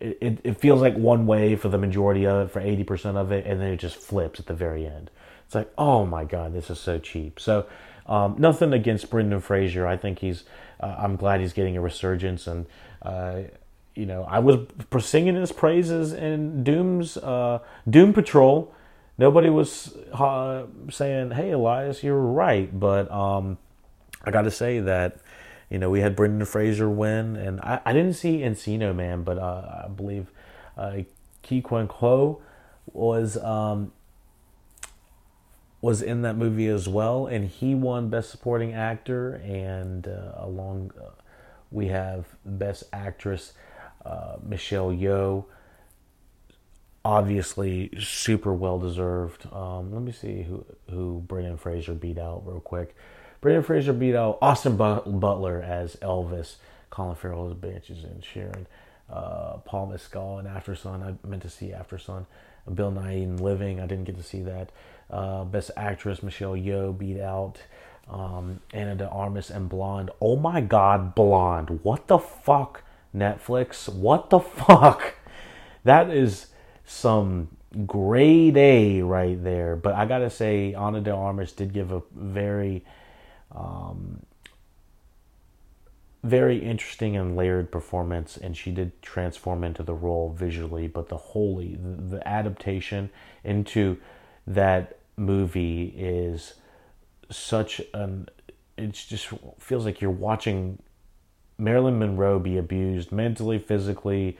it, 0.00 0.40
it, 0.44 0.60
feels 0.60 0.80
like 0.80 0.94
one 0.94 1.26
way 1.26 1.56
for 1.56 1.68
the 1.68 1.78
majority 1.78 2.26
of 2.26 2.46
it, 2.46 2.50
for 2.52 2.60
80% 2.60 3.16
of 3.16 3.32
it, 3.32 3.46
and 3.46 3.60
then 3.60 3.72
it 3.72 3.78
just 3.78 3.96
flips 3.96 4.38
at 4.38 4.46
the 4.46 4.54
very 4.54 4.86
end. 4.86 5.10
It's 5.44 5.54
like, 5.54 5.72
oh 5.76 6.06
my 6.06 6.24
God, 6.24 6.52
this 6.52 6.70
is 6.70 6.78
so 6.78 6.98
cheap. 6.98 7.40
So, 7.40 7.66
um, 8.06 8.36
nothing 8.38 8.72
against 8.72 9.10
Brendan 9.10 9.40
Fraser. 9.40 9.86
I 9.86 9.96
think 9.96 10.20
he's, 10.20 10.44
uh, 10.80 10.94
I'm 10.98 11.16
glad 11.16 11.40
he's 11.40 11.52
getting 11.52 11.76
a 11.76 11.80
resurgence. 11.80 12.46
And, 12.46 12.66
uh, 13.02 13.40
you 13.94 14.06
know, 14.06 14.24
I 14.24 14.38
was 14.38 14.66
singing 15.00 15.34
his 15.34 15.52
praises 15.52 16.12
in 16.12 16.64
Doom's, 16.64 17.16
uh, 17.16 17.58
Doom 17.88 18.12
Patrol. 18.12 18.72
Nobody 19.18 19.50
was 19.50 19.96
uh, 20.12 20.64
saying, 20.90 21.32
hey, 21.32 21.50
Elias, 21.50 22.02
you're 22.02 22.16
right. 22.16 22.78
But 22.78 23.10
um, 23.10 23.58
I 24.24 24.30
got 24.30 24.42
to 24.42 24.50
say 24.50 24.80
that 24.80 25.18
you 25.70 25.78
know, 25.78 25.90
we 25.90 26.00
had 26.00 26.16
Brendan 26.16 26.44
Fraser 26.46 26.88
win, 26.88 27.36
and 27.36 27.60
I, 27.60 27.80
I 27.84 27.92
didn't 27.92 28.14
see 28.14 28.38
Encino 28.38 28.94
Man, 28.94 29.22
but 29.22 29.38
uh, 29.38 29.84
I 29.84 29.88
believe 29.88 30.30
uh, 30.76 31.02
Quan 31.62 31.88
Ho 31.88 32.40
was 32.86 33.36
um, 33.38 33.92
was 35.80 36.02
in 36.02 36.22
that 36.22 36.36
movie 36.36 36.68
as 36.68 36.88
well, 36.88 37.26
and 37.26 37.48
he 37.48 37.74
won 37.74 38.08
Best 38.08 38.30
Supporting 38.30 38.72
Actor, 38.72 39.34
and 39.44 40.08
uh, 40.08 40.32
along 40.36 40.92
uh, 41.00 41.10
we 41.70 41.88
have 41.88 42.26
Best 42.44 42.84
Actress 42.92 43.52
uh, 44.04 44.36
Michelle 44.42 44.90
Yeoh. 44.90 45.44
Obviously, 47.04 47.90
super 48.00 48.52
well 48.52 48.78
deserved. 48.78 49.46
Um, 49.52 49.92
let 49.92 50.02
me 50.02 50.12
see 50.12 50.42
who 50.42 50.64
who 50.90 51.22
Brendan 51.26 51.58
Fraser 51.58 51.94
beat 51.94 52.18
out 52.18 52.42
real 52.46 52.60
quick. 52.60 52.96
Brendan 53.40 53.62
Fraser 53.62 53.92
beat 53.92 54.14
out 54.14 54.38
Austin 54.42 54.76
Butler 54.76 55.62
as 55.62 55.96
Elvis, 55.96 56.56
Colin 56.90 57.14
Farrell 57.14 57.48
as 57.48 57.54
Banshees 57.54 58.04
and 58.04 58.20
Inisherin, 58.20 58.66
uh, 59.10 59.58
Paul 59.58 59.86
Mescal 59.86 60.38
and 60.38 60.48
Aftersun. 60.48 61.02
I 61.02 61.26
meant 61.26 61.42
to 61.42 61.50
see 61.50 61.68
Aftersun. 61.68 62.26
Bill 62.74 62.92
Nighy 62.92 63.22
in 63.22 63.36
Living. 63.38 63.80
I 63.80 63.86
didn't 63.86 64.04
get 64.04 64.16
to 64.16 64.22
see 64.22 64.42
that. 64.42 64.70
Uh, 65.10 65.44
Best 65.44 65.70
Actress 65.76 66.22
Michelle 66.22 66.52
Yeoh 66.52 66.96
beat 66.96 67.20
out 67.20 67.58
um, 68.10 68.60
Ana 68.72 68.94
de 68.94 69.08
Armas 69.08 69.50
and 69.50 69.68
Blonde. 69.68 70.10
Oh 70.20 70.36
my 70.36 70.60
God, 70.60 71.14
Blonde! 71.14 71.80
What 71.82 72.08
the 72.08 72.18
fuck, 72.18 72.82
Netflix? 73.14 73.88
What 73.88 74.30
the 74.30 74.40
fuck? 74.40 75.14
That 75.84 76.10
is 76.10 76.48
some 76.84 77.48
grade 77.86 78.56
A 78.56 79.02
right 79.02 79.42
there. 79.42 79.76
But 79.76 79.94
I 79.94 80.06
gotta 80.06 80.30
say, 80.30 80.74
Ana 80.74 81.00
de 81.00 81.14
Armas 81.14 81.52
did 81.52 81.72
give 81.72 81.92
a 81.92 82.02
very 82.14 82.84
um, 83.54 84.22
very 86.22 86.58
interesting 86.58 87.16
and 87.16 87.36
layered 87.36 87.70
performance, 87.70 88.36
and 88.36 88.56
she 88.56 88.70
did 88.70 89.00
transform 89.02 89.64
into 89.64 89.82
the 89.82 89.94
role 89.94 90.30
visually. 90.30 90.88
But 90.88 91.08
the 91.08 91.16
holy, 91.16 91.76
the, 91.76 92.16
the 92.16 92.28
adaptation 92.28 93.10
into 93.44 93.98
that 94.46 94.98
movie 95.16 95.94
is 95.96 96.54
such 97.30 97.80
an. 97.94 98.28
It 98.76 98.92
just 98.92 99.28
feels 99.58 99.84
like 99.84 100.00
you're 100.00 100.10
watching 100.10 100.78
Marilyn 101.58 101.98
Monroe 101.98 102.38
be 102.38 102.56
abused 102.56 103.10
mentally, 103.10 103.58
physically, 103.58 104.38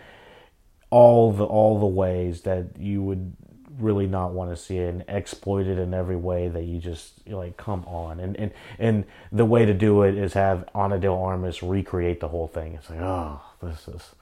all 0.90 1.32
the 1.32 1.44
all 1.44 1.78
the 1.78 1.86
ways 1.86 2.42
that 2.42 2.78
you 2.78 3.02
would 3.02 3.32
really 3.78 4.06
not 4.06 4.32
want 4.32 4.50
to 4.50 4.56
see 4.56 4.78
it 4.78 4.88
and 4.88 5.04
exploit 5.08 5.66
it 5.66 5.78
in 5.78 5.94
every 5.94 6.16
way 6.16 6.48
that 6.48 6.64
you 6.64 6.78
just 6.78 7.26
like 7.28 7.56
come 7.56 7.84
on 7.86 8.20
and 8.20 8.36
and 8.36 8.52
and 8.78 9.04
the 9.32 9.44
way 9.44 9.64
to 9.64 9.74
do 9.74 10.02
it 10.02 10.16
is 10.16 10.32
have 10.34 10.68
Ana 10.74 10.98
de 10.98 11.10
Armas 11.10 11.62
recreate 11.62 12.20
the 12.20 12.28
whole 12.28 12.48
thing. 12.48 12.74
It's 12.74 12.90
like 12.90 13.00
oh 13.00 13.40
this 13.62 13.88
is 13.88 14.14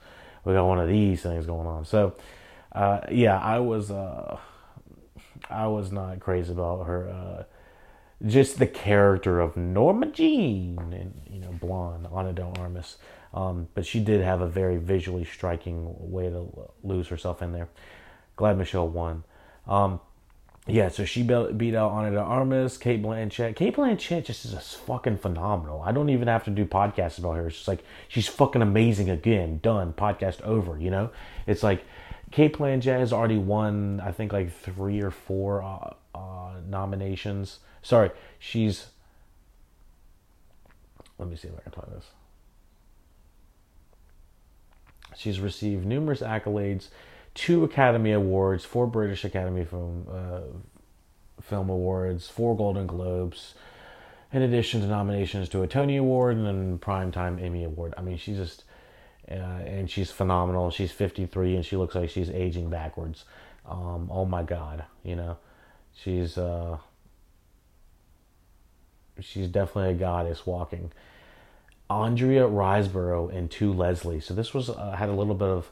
we 0.45 0.53
got 0.53 0.65
one 0.65 0.79
of 0.79 0.87
these 0.87 1.21
things 1.21 1.45
going 1.45 1.67
on. 1.67 1.85
So 1.85 2.15
uh, 2.71 3.01
yeah, 3.11 3.39
I 3.39 3.59
was 3.59 3.91
uh, 3.91 4.37
I 5.49 5.67
was 5.67 5.91
not 5.91 6.19
crazy 6.19 6.51
about 6.51 6.85
her. 6.85 7.09
Uh, 7.09 7.43
just 8.25 8.57
the 8.57 8.67
character 8.67 9.39
of 9.39 9.55
Norma 9.55 10.07
Jean 10.07 10.77
and 10.93 11.21
you 11.29 11.39
know 11.39 11.51
blonde 11.51 12.07
Ana 12.11 12.33
de 12.33 12.43
Armas. 12.43 12.97
Um, 13.33 13.67
but 13.73 13.85
she 13.85 13.99
did 13.99 14.21
have 14.21 14.41
a 14.41 14.47
very 14.47 14.77
visually 14.77 15.25
striking 15.25 15.93
way 15.97 16.29
to 16.29 16.47
lose 16.83 17.07
herself 17.09 17.41
in 17.41 17.51
there. 17.51 17.67
Glad 18.35 18.57
Michelle 18.57 18.87
won. 18.87 19.23
Um, 19.67 19.99
yeah, 20.69 20.89
so 20.89 21.05
she 21.05 21.23
beat 21.23 21.75
out 21.75 21.91
Ana 21.91 22.11
de 22.11 22.19
Armas, 22.19 22.77
Cate 22.77 23.01
Blanchett. 23.01 23.55
Cate 23.55 23.75
Blanchett 23.75 24.25
just 24.25 24.43
is 24.43 24.73
fucking 24.85 25.17
phenomenal. 25.17 25.81
I 25.81 25.93
don't 25.93 26.09
even 26.09 26.27
have 26.27 26.43
to 26.43 26.51
do 26.51 26.65
podcasts 26.65 27.17
about 27.17 27.37
her. 27.37 27.47
It's 27.47 27.55
just 27.55 27.67
like 27.69 27.83
she's 28.09 28.27
fucking 28.27 28.61
amazing 28.61 29.09
again. 29.09 29.59
Done. 29.63 29.93
Podcast 29.93 30.41
over. 30.41 30.77
You 30.77 30.91
know, 30.91 31.09
it's 31.45 31.63
like 31.63 31.85
Cate 32.31 32.57
Blanchett 32.57 32.99
has 32.99 33.13
already 33.13 33.37
won. 33.37 34.01
I 34.01 34.11
think 34.11 34.33
like 34.33 34.51
three 34.51 35.01
or 35.01 35.11
four 35.11 35.63
uh, 35.63 35.93
uh, 36.13 36.55
nominations. 36.67 37.59
Sorry, 37.81 38.11
she's. 38.37 38.87
Let 41.17 41.29
me 41.29 41.37
see 41.37 41.47
if 41.47 41.53
I 41.57 41.61
can 41.61 41.71
find 41.71 41.95
this. 41.95 42.07
She's 45.15 45.39
received 45.39 45.85
numerous 45.85 46.19
accolades 46.19 46.89
two 47.37 47.63
Academy 47.63 48.11
Awards, 48.11 48.65
four 48.65 48.87
British 48.87 49.23
Academy 49.23 49.63
Film 49.63 50.07
uh, 50.11 51.41
Film 51.41 51.69
Awards, 51.69 52.27
four 52.27 52.57
Golden 52.57 52.87
Globes, 52.87 53.53
in 54.33 54.41
addition 54.41 54.81
to 54.81 54.87
nominations 54.87 55.47
to 55.49 55.61
a 55.61 55.67
Tony 55.67 55.97
Award 55.97 56.35
and 56.35 56.45
then 56.45 56.79
Primetime 56.79 57.41
Emmy 57.41 57.63
Award. 57.63 57.93
I 57.95 58.01
mean, 58.01 58.17
she's 58.17 58.37
just 58.37 58.63
uh, 59.29 59.33
and 59.33 59.89
she's 59.89 60.09
phenomenal. 60.09 60.71
She's 60.71 60.91
53 60.91 61.55
and 61.55 61.65
she 61.65 61.77
looks 61.77 61.95
like 61.95 62.09
she's 62.09 62.29
aging 62.31 62.69
backwards. 62.69 63.23
Um, 63.69 64.09
oh 64.11 64.25
my 64.25 64.41
God, 64.43 64.85
you 65.03 65.15
know, 65.15 65.37
she's 65.93 66.39
uh, 66.39 66.77
she's 69.19 69.47
definitely 69.47 69.91
a 69.91 69.97
goddess 69.97 70.45
walking. 70.45 70.91
Andrea 71.89 72.47
Riseborough 72.47 73.33
and 73.33 73.49
To 73.51 73.71
Leslie. 73.71 74.19
So 74.21 74.33
this 74.33 74.53
was 74.55 74.69
uh, 74.69 74.95
had 74.97 75.09
a 75.09 75.13
little 75.13 75.35
bit 75.35 75.49
of 75.49 75.69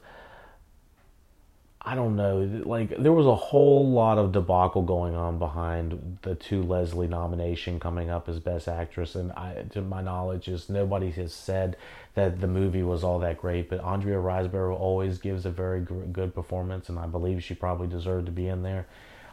I 1.88 1.94
don't 1.94 2.16
know, 2.16 2.64
like 2.66 2.98
there 2.98 3.14
was 3.14 3.28
a 3.28 3.36
whole 3.36 3.88
lot 3.88 4.18
of 4.18 4.32
debacle 4.32 4.82
going 4.82 5.14
on 5.14 5.38
behind 5.38 6.18
the 6.24 6.34
To 6.34 6.64
Leslie 6.64 7.08
nomination 7.08 7.80
coming 7.80 8.10
up 8.10 8.28
as 8.28 8.40
Best 8.40 8.68
Actress, 8.68 9.14
and 9.14 9.32
I, 9.34 9.66
to 9.70 9.82
my 9.82 10.02
knowledge, 10.02 10.48
is 10.48 10.68
nobody 10.68 11.12
has 11.12 11.32
said 11.32 11.78
that 12.16 12.42
the 12.42 12.48
movie 12.48 12.82
was 12.82 13.04
all 13.04 13.20
that 13.20 13.38
great. 13.38 13.70
But 13.70 13.82
Andrea 13.82 14.18
Riseborough 14.18 14.80
always 14.80 15.20
gives 15.20 15.46
a 15.46 15.52
very 15.52 15.82
good 15.82 16.34
performance, 16.34 16.90
and 16.90 16.98
I 16.98 17.06
believe 17.06 17.44
she 17.44 17.54
probably 17.54 17.88
deserved 17.88 18.26
to 18.26 18.32
be 18.32 18.48
in 18.48 18.64
there. 18.64 18.88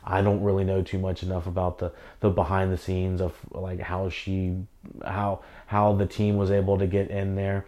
I 0.05 0.21
don't 0.21 0.43
really 0.43 0.65
know 0.65 0.83
too 0.83 0.99
much 0.99 1.23
enough 1.23 1.47
about 1.47 1.79
the, 1.79 1.93
the 2.21 2.29
behind 2.29 2.71
the 2.71 2.77
scenes 2.77 3.23
of 3.23 3.35
like 3.53 3.81
how 3.81 4.11
she 4.11 4.57
how 5.03 5.41
how 5.67 5.95
the 5.95 6.07
team 6.07 6.37
was 6.37 6.51
able 6.51 6.77
to 6.79 6.87
get 6.87 7.11
in 7.11 7.35
there. 7.35 7.65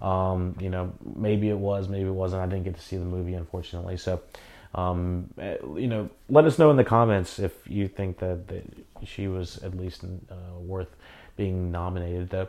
Um, 0.00 0.56
you 0.60 0.68
know, 0.68 0.92
maybe 1.14 1.48
it 1.48 1.58
was, 1.58 1.88
maybe 1.88 2.08
it 2.08 2.14
wasn't. 2.14 2.42
I 2.42 2.46
didn't 2.46 2.64
get 2.64 2.76
to 2.76 2.82
see 2.82 2.96
the 2.96 3.04
movie, 3.04 3.34
unfortunately. 3.34 3.96
So, 3.96 4.20
um, 4.74 5.30
eh, 5.38 5.56
you 5.76 5.86
know, 5.86 6.10
let 6.28 6.44
us 6.44 6.58
know 6.58 6.70
in 6.70 6.76
the 6.76 6.84
comments 6.84 7.38
if 7.38 7.52
you 7.66 7.88
think 7.88 8.18
that, 8.18 8.48
that 8.48 8.64
she 9.04 9.26
was 9.28 9.58
at 9.62 9.76
least 9.76 10.04
uh, 10.04 10.58
worth 10.58 10.94
being 11.36 11.70
nominated. 11.70 12.30
Though 12.30 12.48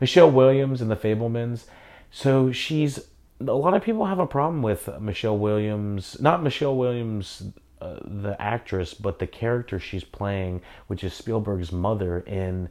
Michelle 0.00 0.30
Williams 0.30 0.82
in 0.82 0.88
The 0.88 0.96
Fabelmans, 0.96 1.64
so 2.10 2.52
she's 2.52 3.06
a 3.40 3.44
lot 3.52 3.74
of 3.74 3.82
people 3.82 4.06
have 4.06 4.18
a 4.18 4.26
problem 4.26 4.62
with 4.62 4.88
Michelle 5.00 5.38
Williams, 5.38 6.20
not 6.20 6.42
Michelle 6.42 6.76
Williams, 6.76 7.42
uh, 7.80 7.98
the 8.04 8.40
actress, 8.40 8.94
but 8.94 9.18
the 9.18 9.26
character 9.26 9.78
she's 9.78 10.04
playing, 10.04 10.60
which 10.86 11.02
is 11.02 11.12
Spielberg's 11.14 11.72
mother 11.72 12.20
in 12.20 12.68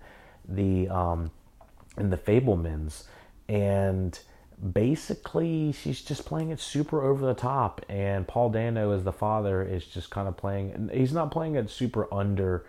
the 0.48 0.88
um, 0.90 1.32
in 1.98 2.10
the 2.10 2.18
Fabelmans 2.18 3.04
and 3.48 4.20
basically 4.74 5.72
she's 5.72 6.02
just 6.02 6.26
playing 6.26 6.52
it 6.52 6.60
super 6.60 7.02
over 7.04 7.26
the 7.26 7.34
top 7.34 7.84
and 7.90 8.28
paul 8.28 8.50
dano 8.50 8.92
as 8.92 9.04
the 9.04 9.12
father 9.12 9.64
is 9.64 9.86
just 9.86 10.12
kind 10.12 10.28
of 10.28 10.38
playing 10.38 10.90
he's 10.94 11.12
not 11.12 11.32
playing 11.32 11.56
it 11.56 11.70
super 11.70 12.08
under 12.14 12.64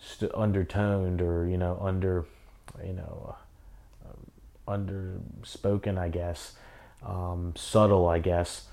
st- 0.00 0.30
undertoned 0.32 1.20
or 1.20 1.48
you 1.48 1.56
know 1.56 1.76
under 1.80 2.24
you 2.86 2.92
know 2.92 3.34
uh, 4.04 4.70
under 4.70 5.14
spoken 5.42 5.98
i 5.98 6.08
guess 6.08 6.52
um, 7.04 7.52
subtle 7.56 8.08
i 8.08 8.18
guess. 8.18 8.66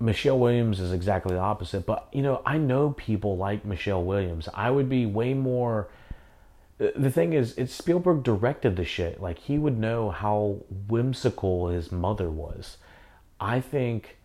Michelle 0.00 0.38
williams 0.38 0.78
is 0.78 0.92
exactly 0.92 1.34
the 1.34 1.40
opposite 1.40 1.84
but 1.86 2.06
you 2.12 2.22
know 2.22 2.40
i 2.46 2.56
know 2.56 2.90
people 2.90 3.36
like 3.36 3.64
michelle 3.64 4.04
williams. 4.04 4.48
I 4.54 4.70
would 4.70 4.88
be 4.88 5.06
way 5.06 5.34
more 5.34 5.88
the 6.78 7.10
thing 7.10 7.32
is, 7.32 7.56
it's 7.58 7.74
Spielberg 7.74 8.22
directed 8.22 8.76
the 8.76 8.84
shit. 8.84 9.20
Like 9.20 9.38
he 9.38 9.58
would 9.58 9.78
know 9.78 10.10
how 10.10 10.58
whimsical 10.88 11.68
his 11.68 11.90
mother 11.90 12.30
was. 12.30 12.78
I 13.40 13.60
think, 13.60 14.18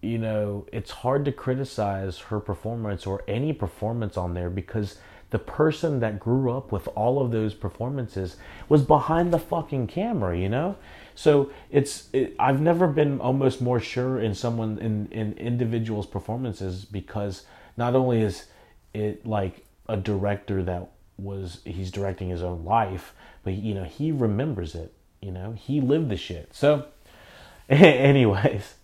you 0.00 0.18
know, 0.18 0.66
it's 0.72 0.90
hard 0.90 1.24
to 1.24 1.32
criticize 1.32 2.18
her 2.18 2.38
performance 2.38 3.06
or 3.06 3.24
any 3.26 3.52
performance 3.52 4.16
on 4.16 4.34
there 4.34 4.50
because 4.50 4.98
the 5.30 5.38
person 5.38 6.00
that 6.00 6.20
grew 6.20 6.52
up 6.52 6.70
with 6.70 6.86
all 6.94 7.20
of 7.20 7.30
those 7.30 7.54
performances 7.54 8.36
was 8.68 8.82
behind 8.82 9.32
the 9.32 9.38
fucking 9.38 9.86
camera, 9.86 10.38
you 10.38 10.48
know? 10.48 10.76
So 11.14 11.50
it's 11.70 12.08
it, 12.12 12.36
I've 12.38 12.60
never 12.60 12.86
been 12.86 13.20
almost 13.20 13.60
more 13.60 13.80
sure 13.80 14.20
in 14.20 14.34
someone 14.34 14.78
in 14.78 15.08
in 15.10 15.32
individuals' 15.34 16.06
performances 16.06 16.84
because 16.84 17.44
not 17.76 17.94
only 17.94 18.20
is 18.20 18.46
it 18.94 19.26
like 19.26 19.64
a 19.88 19.96
director 19.96 20.62
that 20.62 20.91
was 21.18 21.60
he's 21.64 21.90
directing 21.90 22.28
his 22.28 22.42
own 22.42 22.64
life, 22.64 23.14
but 23.44 23.54
you 23.54 23.74
know 23.74 23.84
he 23.84 24.12
remembers 24.12 24.74
it. 24.74 24.92
You 25.20 25.32
know 25.32 25.52
he 25.52 25.80
lived 25.80 26.08
the 26.08 26.16
shit. 26.16 26.54
So, 26.54 26.86
anyways, 27.68 28.74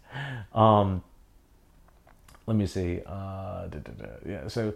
um, 0.52 1.02
let 2.46 2.56
me 2.56 2.66
see. 2.66 3.00
Uh, 3.06 3.66
da, 3.66 3.78
da, 3.78 3.92
da. 3.92 4.06
Yeah, 4.26 4.48
so 4.48 4.72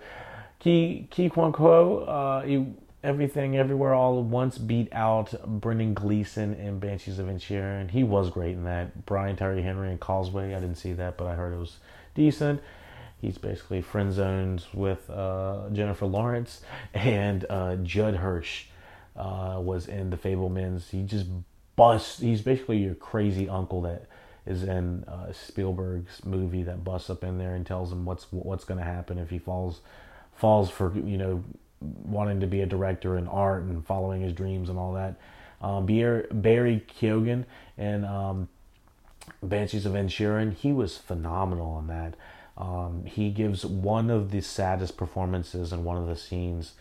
Ke 0.60 1.10
Ke 1.10 1.32
Quan 1.32 1.52
Ko, 1.52 1.98
uh, 2.04 2.42
he, 2.42 2.66
everything 3.02 3.56
everywhere 3.56 3.94
all 3.94 4.18
at 4.18 4.24
once 4.24 4.58
beat 4.58 4.88
out 4.92 5.34
Brendan 5.44 5.94
Gleeson 5.94 6.54
and 6.54 6.80
Banshees 6.80 7.18
of 7.18 7.26
Inisherin. 7.26 7.90
He 7.90 8.04
was 8.04 8.30
great 8.30 8.52
in 8.52 8.64
that. 8.64 9.04
Brian 9.06 9.36
Tyree 9.36 9.62
Henry 9.62 9.90
and 9.90 9.98
Causeway. 9.98 10.54
I 10.54 10.60
didn't 10.60 10.76
see 10.76 10.92
that, 10.92 11.16
but 11.16 11.26
I 11.26 11.34
heard 11.34 11.52
it 11.52 11.58
was 11.58 11.78
decent. 12.14 12.60
He's 13.22 13.38
basically 13.38 13.80
friend 13.80 14.12
zones 14.12 14.66
with 14.74 15.08
uh, 15.08 15.68
Jennifer 15.72 16.06
Lawrence 16.06 16.60
and 16.94 17.46
uh, 17.48 17.76
Judd 17.76 18.16
Hirsch 18.16 18.64
uh, 19.16 19.60
was 19.62 19.86
in 19.86 20.10
The 20.10 20.16
Fabelmans. 20.16 20.90
He 20.90 21.04
just 21.04 21.26
busts. 21.76 22.18
He's 22.18 22.42
basically 22.42 22.78
your 22.78 22.96
crazy 22.96 23.48
uncle 23.48 23.80
that 23.82 24.06
is 24.44 24.64
in 24.64 25.04
uh, 25.04 25.32
Spielberg's 25.32 26.24
movie 26.24 26.64
that 26.64 26.82
busts 26.82 27.08
up 27.10 27.22
in 27.22 27.38
there 27.38 27.54
and 27.54 27.64
tells 27.64 27.92
him 27.92 28.04
what's 28.04 28.26
what's 28.32 28.64
going 28.64 28.78
to 28.78 28.84
happen 28.84 29.18
if 29.18 29.30
he 29.30 29.38
falls 29.38 29.80
falls 30.34 30.68
for 30.68 30.92
you 30.96 31.16
know 31.16 31.44
wanting 31.80 32.40
to 32.40 32.48
be 32.48 32.60
a 32.60 32.66
director 32.66 33.16
in 33.16 33.28
art 33.28 33.62
and 33.62 33.86
following 33.86 34.20
his 34.20 34.32
dreams 34.32 34.68
and 34.68 34.78
all 34.78 34.94
that. 34.94 35.16
Um, 35.60 35.86
Barry 35.86 36.84
Keoghan 37.00 37.44
and 37.78 38.04
um, 38.04 38.48
Banshees 39.42 39.86
of 39.86 39.92
Inisherin, 39.92 40.54
he 40.54 40.72
was 40.72 40.96
phenomenal 40.96 41.70
on 41.70 41.86
that. 41.86 42.14
Um, 42.56 43.04
he 43.06 43.30
gives 43.30 43.64
one 43.64 44.10
of 44.10 44.30
the 44.30 44.40
saddest 44.40 44.96
performances 44.96 45.72
in 45.72 45.84
one 45.84 45.96
of 45.96 46.06
the 46.06 46.16
scenes, 46.16 46.72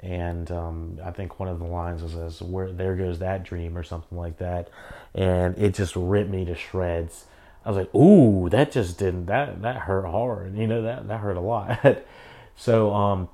and 0.00 0.50
um, 0.50 0.98
I 1.04 1.10
think 1.10 1.40
one 1.40 1.48
of 1.48 1.58
the 1.58 1.64
lines 1.64 2.02
was 2.02 2.40
"Where 2.40 2.70
there 2.70 2.94
goes 2.94 3.18
that 3.18 3.42
dream" 3.42 3.76
or 3.76 3.82
something 3.82 4.16
like 4.16 4.38
that, 4.38 4.68
and 5.14 5.58
it 5.58 5.74
just 5.74 5.96
ripped 5.96 6.30
me 6.30 6.44
to 6.44 6.54
shreds. 6.54 7.24
I 7.64 7.70
was 7.70 7.76
like, 7.78 7.94
"Ooh, 7.94 8.48
that 8.50 8.70
just 8.70 8.98
didn't 8.98 9.26
that 9.26 9.62
that 9.62 9.76
hurt 9.76 10.06
hard." 10.06 10.56
You 10.56 10.68
know 10.68 10.82
that 10.82 11.08
that 11.08 11.18
hurt 11.18 11.36
a 11.36 11.40
lot. 11.40 11.98
so, 12.56 12.94
um, 12.94 13.28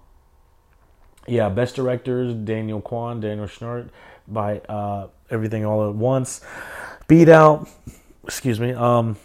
yeah, 1.26 1.50
best 1.50 1.76
directors: 1.76 2.32
Daniel 2.32 2.80
Kwan, 2.80 3.20
Daniel 3.20 3.46
Scheinert, 3.46 3.90
by 4.26 4.60
uh, 4.60 5.08
Everything 5.30 5.66
All 5.66 5.88
at 5.88 5.94
Once, 5.94 6.40
beat 7.06 7.28
out. 7.28 7.68
Excuse 8.24 8.58
me. 8.58 8.72
Um, 8.72 9.16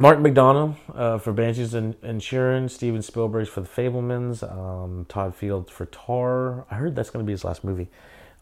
Mark 0.00 0.18
McDonagh 0.18 0.76
uh, 0.94 1.18
for 1.18 1.34
Banshees 1.34 1.74
and, 1.74 1.94
Inisherin, 2.00 2.70
Steven 2.70 3.02
Spielberg 3.02 3.46
for 3.48 3.60
The 3.60 3.68
Fabelmans, 3.68 4.42
um, 4.42 5.04
Todd 5.10 5.34
Field 5.34 5.70
for 5.70 5.84
Tar. 5.84 6.64
I 6.70 6.76
heard 6.76 6.96
that's 6.96 7.10
going 7.10 7.22
to 7.22 7.26
be 7.26 7.34
his 7.34 7.44
last 7.44 7.64
movie. 7.64 7.88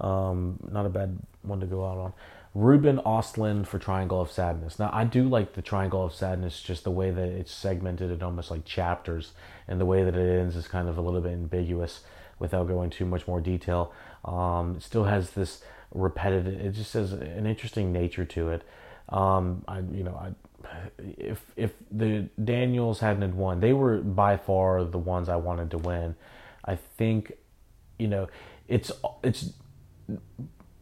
Um, 0.00 0.60
not 0.70 0.86
a 0.86 0.88
bad 0.88 1.18
one 1.42 1.58
to 1.58 1.66
go 1.66 1.84
out 1.84 1.98
on. 1.98 2.12
Ruben 2.54 2.98
Ostlund 2.98 3.66
for 3.66 3.80
Triangle 3.80 4.20
of 4.20 4.30
Sadness. 4.30 4.78
Now, 4.78 4.90
I 4.92 5.02
do 5.02 5.28
like 5.28 5.54
the 5.54 5.60
Triangle 5.60 6.04
of 6.04 6.14
Sadness, 6.14 6.62
just 6.62 6.84
the 6.84 6.92
way 6.92 7.10
that 7.10 7.28
it's 7.28 7.50
segmented 7.50 8.12
in 8.12 8.22
almost 8.22 8.52
like 8.52 8.64
chapters, 8.64 9.32
and 9.66 9.80
the 9.80 9.84
way 9.84 10.04
that 10.04 10.14
it 10.14 10.38
ends 10.38 10.54
is 10.54 10.68
kind 10.68 10.88
of 10.88 10.96
a 10.96 11.00
little 11.00 11.20
bit 11.20 11.32
ambiguous 11.32 12.02
without 12.38 12.68
going 12.68 12.88
too 12.88 13.04
much 13.04 13.26
more 13.26 13.40
detail. 13.40 13.92
Um, 14.24 14.76
it 14.76 14.82
still 14.84 15.04
has 15.04 15.30
this 15.30 15.64
repetitive, 15.92 16.60
it 16.60 16.70
just 16.70 16.92
has 16.92 17.14
an 17.14 17.46
interesting 17.46 17.92
nature 17.92 18.24
to 18.26 18.50
it. 18.50 18.62
Um, 19.08 19.64
I, 19.66 19.78
you 19.78 20.04
know, 20.04 20.14
I 20.14 20.34
if 20.98 21.40
if 21.56 21.72
the 21.90 22.28
Daniels 22.42 23.00
hadn't 23.00 23.36
won, 23.36 23.60
they 23.60 23.72
were 23.72 23.98
by 23.98 24.36
far 24.36 24.84
the 24.84 24.98
ones 24.98 25.28
I 25.28 25.36
wanted 25.36 25.70
to 25.72 25.78
win. 25.78 26.14
I 26.64 26.76
think, 26.76 27.32
you 27.98 28.08
know, 28.08 28.28
it's 28.66 28.92
it's 29.22 29.50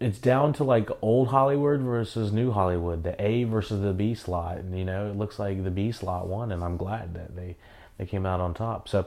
it's 0.00 0.18
down 0.18 0.52
to 0.54 0.64
like 0.64 0.90
old 1.02 1.28
Hollywood 1.28 1.80
versus 1.80 2.32
new 2.32 2.50
Hollywood, 2.50 3.02
the 3.02 3.20
A 3.22 3.44
versus 3.44 3.80
the 3.80 3.92
B 3.92 4.14
slot, 4.14 4.58
and 4.58 4.78
you 4.78 4.84
know, 4.84 5.10
it 5.10 5.16
looks 5.16 5.38
like 5.38 5.62
the 5.64 5.70
B 5.70 5.92
slot 5.92 6.26
won, 6.26 6.52
and 6.52 6.62
I'm 6.62 6.76
glad 6.76 7.14
that 7.14 7.36
they 7.36 7.56
they 7.98 8.06
came 8.06 8.26
out 8.26 8.40
on 8.40 8.54
top. 8.54 8.88
So. 8.88 9.06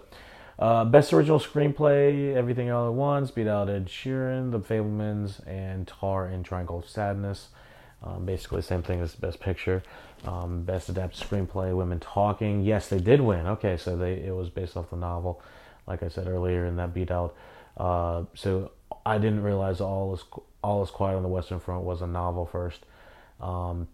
Uh, 0.57 0.83
best 0.83 1.13
original 1.13 1.39
screenplay, 1.39 2.35
Everything 2.35 2.69
All 2.69 2.89
at 2.89 2.93
Once, 2.93 3.31
beat 3.31 3.47
out 3.47 3.69
Inisherin, 3.69 4.51
The 4.51 4.59
Fabelmans, 4.59 5.39
and 5.47 5.87
Tar 5.87 6.25
and 6.25 6.43
Triangle 6.43 6.79
of 6.79 6.89
Sadness. 6.89 7.47
Um, 8.03 8.25
basically, 8.25 8.61
same 8.61 8.81
thing 8.83 8.99
as 8.99 9.15
Best 9.15 9.39
Picture. 9.39 9.83
Um, 10.25 10.63
best 10.63 10.89
adapted 10.89 11.27
screenplay, 11.27 11.75
Women 11.75 11.99
Talking. 11.99 12.61
Yes, 12.63 12.89
they 12.89 12.99
did 12.99 13.21
win. 13.21 13.47
Okay, 13.47 13.77
so 13.77 13.95
they 13.95 14.13
it 14.13 14.35
was 14.35 14.49
based 14.49 14.75
off 14.75 14.89
the 14.89 14.97
novel, 14.97 15.41
like 15.87 16.03
I 16.03 16.09
said 16.09 16.27
earlier, 16.27 16.65
and 16.65 16.77
that 16.77 16.93
beat 16.93 17.09
out. 17.11 17.35
Uh, 17.77 18.23
so 18.33 18.71
I 19.05 19.17
didn't 19.17 19.43
realize 19.43 19.79
all 19.79 20.13
is 20.13 20.23
all 20.61 20.83
is 20.83 20.89
quiet 20.89 21.15
on 21.15 21.23
the 21.23 21.29
Western 21.29 21.59
Front 21.59 21.83
was 21.83 22.01
a 22.01 22.07
novel 22.07 22.45
first, 22.45 22.85
um, 23.39 23.87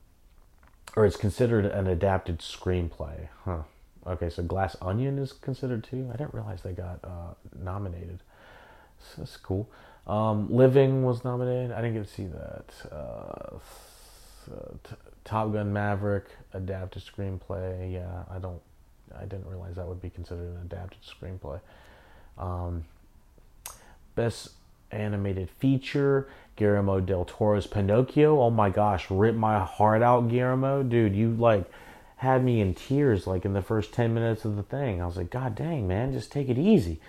or 0.96 1.06
it's 1.06 1.18
considered 1.18 1.66
an 1.66 1.88
adapted 1.88 2.40
screenplay. 2.40 3.28
Huh. 3.44 3.60
Okay, 4.08 4.30
so 4.30 4.44
Glass 4.44 4.76
Onion 4.82 5.18
is 5.18 5.32
considered 5.32 5.84
too. 5.84 6.10
I 6.14 6.18
didn't 6.18 6.34
realize 6.34 6.62
they 6.62 6.74
got 6.74 7.00
uh, 7.04 7.34
nominated. 7.62 8.20
So 9.00 9.22
that's 9.22 9.38
cool. 9.38 9.70
Um, 10.08 10.52
Living 10.54 11.04
was 11.04 11.24
nominated. 11.24 11.72
I 11.72 11.82
didn't 11.82 11.96
get 11.96 12.08
to 12.08 12.14
see 12.14 12.28
that. 12.28 12.66
Uh, 12.92 13.58
uh, 14.52 14.96
Top 15.26 15.52
Gun 15.52 15.74
Maverick 15.74 16.28
adapted 16.54 17.04
screenplay. 17.04 17.92
Yeah, 17.92 18.24
I 18.32 18.40
don't. 18.40 18.62
I 19.18 19.24
didn't 19.24 19.48
realize 19.48 19.76
that 19.76 19.88
would 19.88 20.02
be 20.02 20.10
considered 20.10 20.56
an 20.56 20.62
adapted 20.62 21.00
screenplay. 21.04 21.60
Um, 22.38 22.86
best 24.16 24.50
animated 24.92 25.50
feature 25.50 26.28
Guillermo 26.56 27.00
del 27.02 27.26
Toro's 27.26 27.68
Pinocchio. 27.68 28.42
Oh 28.42 28.50
my 28.50 28.70
gosh, 28.70 29.10
rip 29.10 29.36
my 29.36 29.60
heart 29.60 30.02
out, 30.02 30.30
Guillermo, 30.30 30.84
dude. 30.84 31.16
You 31.16 31.32
like 31.32 31.70
had 32.18 32.44
me 32.44 32.62
in 32.62 32.74
tears 32.74 33.28
like 33.28 33.46
in 33.46 33.54
the 33.54 33.62
first 33.62 33.94
10 33.94 34.14
minutes 34.14 34.46
of 34.46 34.56
the 34.56 34.64
thing. 34.64 35.02
I 35.02 35.06
was 35.06 35.18
like, 35.18 35.30
God 35.30 35.56
dang, 35.56 35.88
man, 35.88 36.14
just 36.14 36.32
take 36.32 36.50
it 36.50 36.58
easy. 36.58 37.00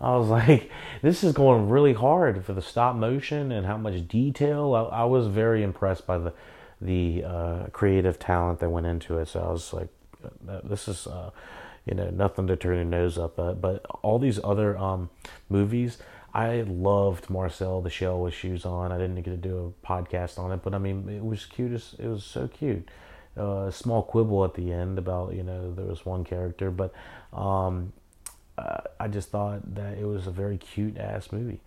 I 0.00 0.16
was 0.16 0.28
like, 0.28 0.70
this 1.00 1.24
is 1.24 1.32
going 1.32 1.68
really 1.68 1.94
hard 1.94 2.44
for 2.44 2.52
the 2.52 2.62
stop 2.62 2.94
motion 2.94 3.50
and 3.50 3.66
how 3.66 3.76
much 3.76 4.06
detail. 4.06 4.74
I, 4.74 5.00
I 5.00 5.04
was 5.04 5.26
very 5.26 5.62
impressed 5.62 6.06
by 6.06 6.18
the 6.18 6.32
the 6.84 7.24
uh, 7.24 7.66
creative 7.72 8.18
talent 8.18 8.60
that 8.60 8.70
went 8.70 8.86
into 8.86 9.18
it. 9.18 9.28
So 9.28 9.40
I 9.40 9.50
was 9.50 9.72
like, 9.72 9.88
uh, 10.48 10.60
this 10.64 10.88
is, 10.88 11.06
uh, 11.06 11.30
you 11.86 11.94
know, 11.94 12.10
nothing 12.10 12.46
to 12.48 12.56
turn 12.56 12.76
your 12.76 12.84
nose 12.84 13.18
up 13.18 13.38
at. 13.38 13.60
But 13.60 13.84
all 14.02 14.18
these 14.18 14.40
other 14.42 14.76
um, 14.78 15.10
movies, 15.48 15.98
I 16.34 16.62
loved 16.62 17.28
Marcel 17.28 17.82
the 17.82 17.90
Shell 17.90 18.20
with 18.20 18.34
Shoes 18.34 18.64
On. 18.64 18.90
I 18.90 18.98
didn't 18.98 19.16
get 19.16 19.30
to 19.30 19.36
do 19.36 19.74
a 19.82 19.86
podcast 19.86 20.38
on 20.38 20.52
it, 20.52 20.62
but 20.62 20.74
I 20.74 20.78
mean, 20.78 21.08
it 21.08 21.24
was 21.24 21.44
cute. 21.44 21.72
It 21.98 22.06
was 22.06 22.24
so 22.24 22.48
cute. 22.48 22.88
Uh, 23.36 23.66
a 23.66 23.72
small 23.72 24.02
quibble 24.02 24.44
at 24.44 24.54
the 24.54 24.72
end 24.72 24.98
about, 24.98 25.34
you 25.34 25.42
know, 25.42 25.72
there 25.72 25.86
was 25.86 26.04
one 26.04 26.22
character, 26.22 26.70
but 26.70 26.92
um, 27.32 27.92
uh, 28.58 28.80
I 29.00 29.08
just 29.08 29.30
thought 29.30 29.74
that 29.74 29.96
it 29.96 30.04
was 30.04 30.26
a 30.26 30.30
very 30.30 30.58
cute 30.58 30.98
ass 30.98 31.32
movie. 31.32 31.60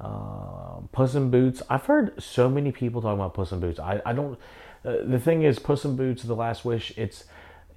Uh, 0.00 0.80
Puss 0.92 1.14
in 1.14 1.30
Boots. 1.30 1.62
I've 1.68 1.84
heard 1.84 2.22
so 2.22 2.48
many 2.48 2.72
people 2.72 3.02
talking 3.02 3.20
about 3.20 3.34
Puss 3.34 3.52
in 3.52 3.60
Boots. 3.60 3.78
I, 3.78 4.00
I 4.06 4.12
don't. 4.12 4.38
Uh, 4.84 4.96
the 5.04 5.18
thing 5.18 5.42
is, 5.42 5.58
Puss 5.58 5.84
in 5.84 5.96
Boots: 5.96 6.22
The 6.22 6.34
Last 6.34 6.64
Wish. 6.64 6.92
It's 6.96 7.24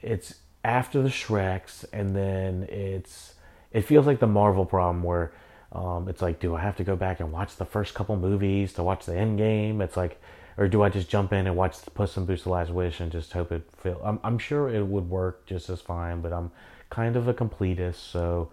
it's 0.01 0.35
after 0.63 1.01
the 1.01 1.09
Shreks, 1.09 1.85
and 1.91 2.15
then 2.15 2.63
it's 2.69 3.33
it 3.71 3.81
feels 3.81 4.07
like 4.07 4.19
the 4.19 4.27
Marvel 4.27 4.65
problem 4.65 5.03
where 5.03 5.33
um, 5.73 6.07
it's 6.07 6.21
like, 6.21 6.39
do 6.39 6.55
I 6.55 6.61
have 6.61 6.77
to 6.77 6.83
go 6.83 6.95
back 6.95 7.19
and 7.19 7.31
watch 7.31 7.57
the 7.57 7.65
first 7.65 7.93
couple 7.93 8.15
movies 8.15 8.73
to 8.73 8.83
watch 8.83 9.05
the 9.05 9.17
end 9.17 9.37
game? 9.39 9.81
It's 9.81 9.97
like, 9.97 10.21
or 10.57 10.67
do 10.67 10.83
I 10.83 10.89
just 10.89 11.09
jump 11.09 11.33
in 11.33 11.47
and 11.47 11.55
watch 11.55 11.81
the 11.81 11.91
Puss 11.91 12.15
in 12.15 12.25
Boots: 12.25 12.43
The 12.43 12.49
Last 12.49 12.71
Wish 12.71 12.99
and 12.99 13.11
just 13.11 13.33
hope 13.33 13.51
it 13.51 13.63
feel? 13.77 13.99
I'm 14.03 14.19
I'm 14.23 14.37
sure 14.37 14.69
it 14.69 14.85
would 14.85 15.09
work 15.09 15.45
just 15.45 15.69
as 15.69 15.81
fine, 15.81 16.21
but 16.21 16.31
I'm 16.31 16.51
kind 16.89 17.15
of 17.15 17.27
a 17.27 17.33
completist, 17.33 17.95
so 17.95 18.51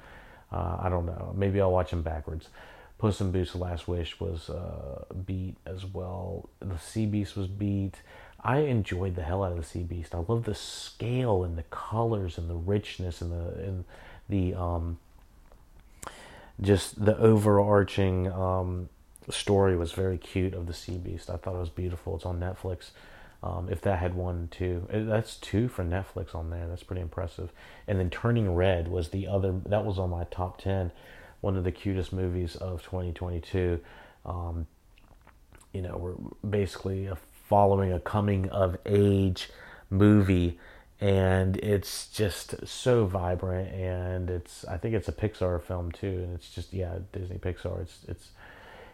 uh, 0.50 0.78
I 0.80 0.88
don't 0.88 1.06
know. 1.06 1.32
Maybe 1.36 1.60
I'll 1.60 1.70
watch 1.70 1.90
them 1.90 2.02
backwards. 2.02 2.48
Puss 3.00 3.18
in 3.22 3.30
Boots: 3.32 3.54
Last 3.54 3.88
Wish 3.88 4.20
was 4.20 4.50
uh, 4.50 5.04
beat 5.24 5.56
as 5.64 5.86
well. 5.86 6.50
The 6.60 6.78
Sea 6.78 7.06
Beast 7.06 7.34
was 7.34 7.46
beat. 7.46 8.02
I 8.44 8.58
enjoyed 8.58 9.16
the 9.16 9.22
hell 9.22 9.42
out 9.42 9.52
of 9.52 9.56
the 9.56 9.64
Sea 9.64 9.82
Beast. 9.82 10.14
I 10.14 10.18
love 10.18 10.44
the 10.44 10.54
scale 10.54 11.42
and 11.42 11.56
the 11.56 11.62
colors 11.64 12.36
and 12.36 12.48
the 12.48 12.54
richness 12.54 13.22
and 13.22 13.32
the 13.32 13.64
and 13.64 13.84
the 14.28 14.54
um, 14.54 14.98
just 16.60 17.02
the 17.02 17.16
overarching 17.16 18.30
um, 18.30 18.90
story 19.30 19.78
was 19.78 19.92
very 19.92 20.18
cute 20.18 20.52
of 20.52 20.66
the 20.66 20.74
Sea 20.74 20.98
Beast. 20.98 21.30
I 21.30 21.36
thought 21.36 21.54
it 21.54 21.60
was 21.60 21.70
beautiful. 21.70 22.16
It's 22.16 22.26
on 22.26 22.38
Netflix. 22.38 22.90
Um, 23.42 23.68
if 23.70 23.80
that 23.80 23.98
had 23.98 24.12
one 24.12 24.48
too, 24.50 24.86
that's 24.90 25.36
two 25.36 25.68
for 25.68 25.82
Netflix 25.82 26.34
on 26.34 26.50
there. 26.50 26.68
That's 26.68 26.82
pretty 26.82 27.00
impressive. 27.00 27.50
And 27.88 27.98
then 27.98 28.10
Turning 28.10 28.54
Red 28.54 28.88
was 28.88 29.08
the 29.08 29.26
other. 29.26 29.54
That 29.64 29.86
was 29.86 29.98
on 29.98 30.10
my 30.10 30.24
top 30.24 30.60
ten 30.60 30.92
one 31.40 31.56
of 31.56 31.64
the 31.64 31.72
cutest 31.72 32.12
movies 32.12 32.56
of 32.56 32.82
2022. 32.82 33.80
Um, 34.24 34.66
you 35.72 35.82
know, 35.82 35.96
we're 35.96 36.48
basically 36.48 37.08
following 37.48 37.92
a 37.92 38.00
coming 38.00 38.48
of 38.50 38.76
age 38.86 39.50
movie 39.88 40.58
and 41.00 41.56
it's 41.56 42.08
just 42.08 42.66
so 42.66 43.06
vibrant 43.06 43.72
and 43.72 44.28
it's 44.28 44.64
I 44.66 44.76
think 44.76 44.94
it's 44.94 45.08
a 45.08 45.12
Pixar 45.12 45.62
film 45.62 45.90
too 45.92 46.06
and 46.06 46.34
it's 46.34 46.50
just 46.50 46.72
yeah 46.72 46.98
Disney 47.12 47.38
Pixar. 47.38 47.80
It's 47.80 47.98
it's 48.06 48.28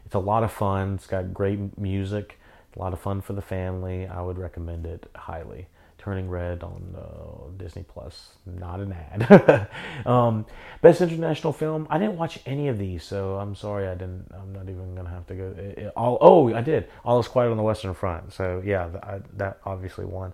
it's 0.04 0.14
a 0.14 0.20
lot 0.20 0.44
of 0.44 0.52
fun. 0.52 0.94
It's 0.94 1.06
got 1.06 1.34
great 1.34 1.76
music 1.76 2.38
a 2.76 2.78
lot 2.78 2.92
of 2.92 3.00
fun 3.00 3.20
for 3.20 3.32
the 3.32 3.42
family. 3.42 4.06
I 4.06 4.20
would 4.20 4.38
recommend 4.38 4.86
it 4.86 5.10
highly 5.16 5.66
Turning 6.06 6.30
Red 6.30 6.62
on 6.62 6.94
uh, 6.96 7.50
Disney 7.56 7.82
Plus 7.82 8.34
not 8.46 8.78
an 8.78 8.92
ad 8.92 9.68
um, 10.06 10.46
best 10.80 11.00
international 11.00 11.52
film 11.52 11.88
I 11.90 11.98
didn't 11.98 12.16
watch 12.16 12.38
any 12.46 12.68
of 12.68 12.78
these 12.78 13.02
so 13.02 13.34
I'm 13.40 13.56
sorry 13.56 13.88
I 13.88 13.94
didn't 13.94 14.30
I'm 14.32 14.52
not 14.52 14.68
even 14.68 14.94
gonna 14.94 15.10
have 15.10 15.26
to 15.26 15.34
go 15.34 15.54
it, 15.58 15.78
it, 15.78 15.92
all 15.96 16.16
oh 16.20 16.54
I 16.54 16.60
did 16.60 16.88
All 17.04 17.18
is 17.18 17.26
Quiet 17.26 17.50
on 17.50 17.56
the 17.56 17.64
Western 17.64 17.92
Front 17.92 18.32
so 18.32 18.62
yeah 18.64 18.88
I, 19.02 19.20
that 19.36 19.58
obviously 19.64 20.04
won 20.04 20.32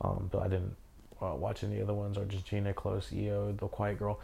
um, 0.00 0.28
but 0.32 0.42
I 0.42 0.48
didn't 0.48 0.74
uh, 1.20 1.34
watch 1.34 1.64
any 1.64 1.80
other 1.80 1.94
ones. 1.94 2.18
Argentina, 2.18 2.72
Close, 2.74 3.12
EO, 3.12 3.52
The 3.52 3.68
Quiet 3.68 3.98
Girl. 3.98 4.20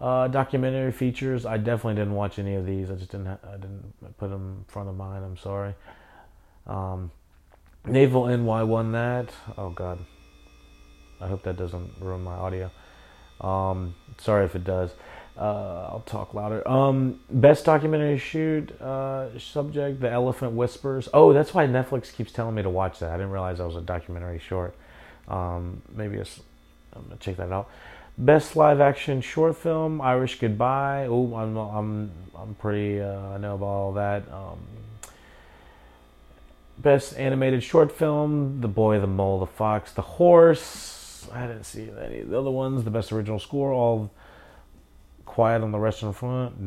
Uh, 0.00 0.28
documentary 0.28 0.92
features. 0.92 1.46
I 1.46 1.56
definitely 1.56 1.94
didn't 1.94 2.14
watch 2.14 2.38
any 2.38 2.54
of 2.54 2.66
these. 2.66 2.90
I 2.90 2.94
just 2.94 3.10
didn't. 3.10 3.26
Ha- 3.26 3.38
I 3.48 3.56
didn't 3.56 3.94
put 4.18 4.30
them 4.30 4.58
in 4.58 4.64
front 4.68 4.88
of 4.88 4.96
mine. 4.96 5.22
I'm 5.22 5.38
sorry. 5.38 5.74
Um, 6.66 7.10
Navalny 7.86 8.66
won 8.66 8.92
that. 8.92 9.30
Oh 9.56 9.70
God. 9.70 9.98
I 11.20 11.28
hope 11.28 11.42
that 11.42 11.56
doesn't 11.56 11.92
ruin 12.00 12.22
my 12.22 12.34
audio. 12.34 12.70
Um, 13.40 13.94
sorry 14.18 14.44
if 14.44 14.54
it 14.54 14.64
does. 14.64 14.90
Uh, 15.38 15.88
I'll 15.90 16.02
talk 16.06 16.32
louder. 16.32 16.66
Um, 16.66 17.20
best 17.28 17.66
documentary 17.66 18.16
shoot 18.16 18.72
uh, 18.80 19.38
subject: 19.38 20.00
The 20.00 20.10
Elephant 20.10 20.52
Whispers. 20.52 21.08
Oh, 21.12 21.34
that's 21.34 21.52
why 21.52 21.66
Netflix 21.66 22.12
keeps 22.12 22.32
telling 22.32 22.54
me 22.54 22.62
to 22.62 22.70
watch 22.70 23.00
that. 23.00 23.10
I 23.10 23.16
didn't 23.16 23.32
realize 23.32 23.58
that 23.58 23.66
was 23.66 23.76
a 23.76 23.82
documentary 23.82 24.38
short. 24.38 24.74
Um, 25.28 25.82
maybe 25.94 26.18
I'm 26.18 27.02
gonna 27.02 27.16
check 27.20 27.36
that 27.36 27.52
out. 27.52 27.68
Best 28.16 28.56
live 28.56 28.80
action 28.80 29.20
short 29.20 29.56
film: 29.56 30.00
Irish 30.00 30.38
Goodbye. 30.38 31.06
Oh, 31.06 31.34
I'm 31.34 31.54
I'm 31.56 32.10
I'm 32.34 32.54
pretty. 32.54 33.02
Uh, 33.02 33.20
I 33.34 33.36
know 33.36 33.56
about 33.56 33.66
all 33.66 33.92
that. 33.92 34.22
Um, 34.32 34.58
best 36.78 37.14
animated 37.18 37.62
short 37.62 37.92
film: 37.92 38.62
The 38.62 38.68
Boy, 38.68 39.00
the 39.00 39.06
Mole, 39.06 39.40
the 39.40 39.46
Fox, 39.46 39.92
the 39.92 40.00
Horse. 40.02 41.05
I 41.32 41.46
didn't 41.46 41.64
see 41.64 41.90
any 42.02 42.20
of 42.20 42.30
the 42.30 42.38
other 42.38 42.50
ones. 42.50 42.84
The 42.84 42.90
best 42.90 43.12
original 43.12 43.38
score: 43.38 43.72
All 43.72 44.10
Quiet 45.24 45.62
on 45.62 45.72
the 45.72 45.78
Western 45.78 46.12
Front. 46.12 46.58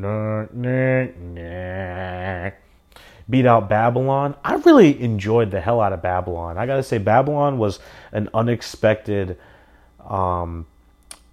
Beat 3.30 3.46
out 3.46 3.70
Babylon. 3.70 4.36
I 4.44 4.56
really 4.56 5.02
enjoyed 5.02 5.52
the 5.52 5.62
hell 5.62 5.82
out 5.82 5.94
of 5.94 6.02
Babylon. 6.02 6.58
I 6.58 6.66
gotta 6.66 6.84
say, 6.84 6.98
Babylon 6.98 7.58
was 7.58 7.80
an 8.12 8.30
unexpected. 8.34 9.38
Um, 10.08 10.66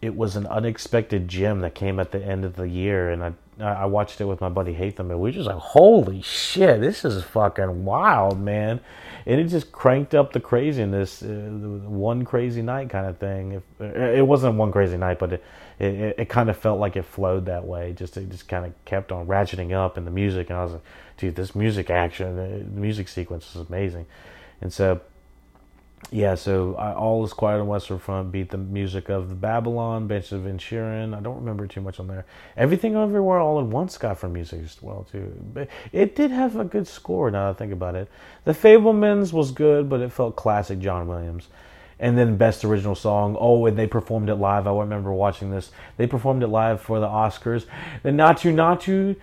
it 0.01 0.15
was 0.15 0.37
an 0.37 0.47
unexpected 0.47 1.27
gem 1.27 1.61
that 1.61 1.75
came 1.75 1.99
at 1.99 2.13
the 2.13 2.23
end 2.23 2.45
of 2.45 2.57
the 2.57 2.69
year, 2.69 3.11
and 3.11 3.23
I 3.25 3.33
I 3.59 3.87
watched 3.87 4.21
it 4.21 4.27
with 4.27 4.41
my 4.41 4.51
buddy 4.51 4.75
Hatham, 4.75 5.11
and 5.11 5.21
we 5.21 5.33
just 5.33 5.47
like, 5.47 5.57
holy 5.57 6.21
shit, 6.21 6.81
this 6.81 7.05
is 7.05 7.25
fucking 7.25 7.85
wild, 7.85 8.39
man! 8.39 8.81
And 9.27 9.41
it 9.41 9.49
just 9.49 9.73
cranked 9.73 10.15
up 10.15 10.33
the 10.33 10.39
craziness, 10.39 11.21
uh, 11.21 11.27
one 11.27 12.25
crazy 12.25 12.63
night 12.63 12.91
kind 12.91 13.07
of 13.07 13.19
thing. 13.19 13.53
If, 13.53 13.81
it 13.81 14.25
wasn't 14.25 14.55
one 14.55 14.71
crazy 14.71 14.97
night, 14.97 15.19
but 15.19 15.33
it, 15.33 15.45
it, 15.81 16.15
it 16.17 16.29
kind 16.29 16.49
of 16.49 16.57
felt 16.57 16.79
like 16.79 16.95
it 16.95 17.05
flowed 17.05 17.47
that 17.47 17.65
way. 17.65 17.93
Just 17.93 18.17
it 18.17 18.31
just 18.31 18.47
kind 18.47 18.65
of 18.65 18.73
kept 18.85 19.11
on 19.11 19.27
ratcheting 19.27 19.73
up 19.73 19.99
in 19.99 20.05
the 20.05 20.13
music, 20.13 20.49
and 20.49 20.59
I 20.59 20.63
was 20.63 20.75
like, 20.75 20.83
dude, 21.17 21.35
this 21.35 21.57
music 21.57 21.91
action, 21.91 22.37
the 22.37 22.81
music 22.81 23.09
sequence 23.09 23.57
is 23.57 23.67
amazing. 23.69 24.07
And 24.61 24.73
so, 24.73 25.01
yeah, 26.11 26.37
so 26.37 26.77
I, 26.77 26.93
All 26.93 27.25
is 27.25 27.33
Quiet 27.33 27.61
on 27.61 27.67
Western 27.67 27.99
Front 27.99 28.31
beat 28.31 28.51
the 28.51 28.59
music 28.59 29.09
of 29.09 29.29
the 29.29 29.35
Babylon, 29.35 30.07
Banshees 30.07 30.33
of 30.33 30.43
Inisherin. 30.43 31.17
I 31.17 31.21
don't 31.21 31.37
remember 31.37 31.67
too 31.67 31.81
much 31.81 31.99
on 31.99 32.07
there. 32.07 32.25
Everything 32.57 32.95
Everywhere 32.95 33.39
All 33.39 33.59
at 33.59 33.67
Once 33.67 33.99
got 33.99 34.19
from 34.19 34.35
music 34.35 34.63
as 34.63 34.81
well 34.81 35.07
too. 35.11 35.33
But 35.53 35.69
it 35.93 36.15
did 36.15 36.31
have 36.31 36.57
a 36.57 36.65
good 36.65 36.87
score. 36.87 37.31
Now 37.31 37.51
I 37.51 37.55
think 37.55 37.73
about 37.73 37.97
it, 37.97 38.09
The 38.45 38.53
Fabelmans 38.53 39.33
was 39.33 39.51
good, 39.51 39.89
but 39.89 40.01
it 40.01 40.13
felt 40.13 40.37
classic 40.37 40.79
John 40.79 41.09
Williams. 41.09 41.49
And 41.99 42.17
then 42.17 42.37
Best 42.37 42.65
Original 42.65 42.95
Song. 42.95 43.37
Oh, 43.41 43.65
and 43.67 43.77
they 43.77 43.87
performed 43.87 44.29
it 44.29 44.35
live. 44.35 44.67
I 44.67 44.79
remember 44.79 45.13
watching 45.13 45.51
this. 45.51 45.71
They 45.97 46.07
performed 46.07 46.43
it 46.43 46.49
live 46.49 46.81
for 46.81 47.01
the 47.01 47.07
Oscars. 47.07 47.65
The 48.03 48.11
Naatu 48.11 48.53
Naatu 48.53 49.17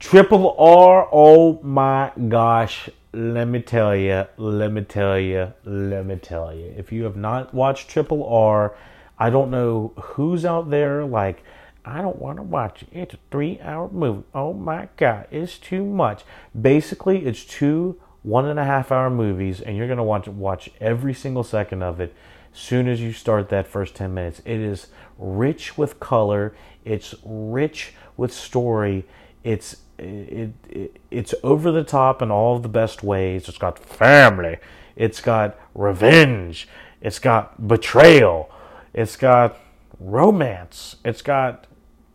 Triple 0.00 0.56
R, 0.58 1.08
oh 1.12 1.60
my 1.62 2.10
gosh. 2.28 2.88
Let 3.12 3.48
me 3.48 3.60
tell 3.60 3.96
you, 3.96 4.26
let 4.36 4.70
me 4.70 4.82
tell 4.82 5.18
you, 5.18 5.52
let 5.64 6.06
me 6.06 6.16
tell 6.16 6.54
you. 6.54 6.72
If 6.76 6.92
you 6.92 7.04
have 7.04 7.16
not 7.16 7.52
watched 7.52 7.88
Triple 7.88 8.24
R, 8.24 8.76
I 9.18 9.30
don't 9.30 9.50
know 9.50 9.92
who's 9.96 10.44
out 10.44 10.70
there 10.70 11.04
like, 11.04 11.42
I 11.84 12.02
don't 12.02 12.20
want 12.20 12.36
to 12.36 12.42
watch 12.42 12.82
it. 12.82 12.88
It's 12.92 13.14
a 13.14 13.18
three 13.32 13.58
hour 13.60 13.88
movie. 13.90 14.22
Oh 14.32 14.52
my 14.52 14.88
God, 14.96 15.26
it's 15.30 15.58
too 15.58 15.84
much. 15.84 16.22
Basically, 16.60 17.26
it's 17.26 17.44
two 17.44 18.00
one 18.22 18.46
and 18.46 18.60
a 18.60 18.64
half 18.64 18.92
hour 18.92 19.10
movies, 19.10 19.60
and 19.60 19.76
you're 19.76 19.86
going 19.86 19.96
to 19.96 20.02
watch, 20.02 20.28
watch 20.28 20.70
every 20.80 21.14
single 21.14 21.42
second 21.42 21.82
of 21.82 22.00
it 22.00 22.14
as 22.52 22.60
soon 22.60 22.86
as 22.86 23.00
you 23.00 23.12
start 23.12 23.48
that 23.48 23.66
first 23.66 23.94
10 23.96 24.12
minutes. 24.12 24.40
It 24.44 24.60
is 24.60 24.88
rich 25.18 25.78
with 25.78 26.00
color, 26.00 26.54
it's 26.84 27.14
rich 27.24 27.94
with 28.16 28.32
story, 28.32 29.06
it's 29.42 29.78
it, 30.00 30.52
it, 30.68 31.00
it's 31.10 31.34
over 31.42 31.70
the 31.70 31.84
top 31.84 32.22
in 32.22 32.30
all 32.30 32.58
the 32.58 32.68
best 32.68 33.02
ways. 33.02 33.48
It's 33.48 33.58
got 33.58 33.78
family, 33.78 34.58
it's 34.96 35.20
got 35.20 35.58
revenge, 35.74 36.68
it's 37.00 37.18
got 37.18 37.68
betrayal, 37.68 38.50
it's 38.94 39.16
got 39.16 39.58
romance, 39.98 40.96
it's 41.04 41.22
got 41.22 41.66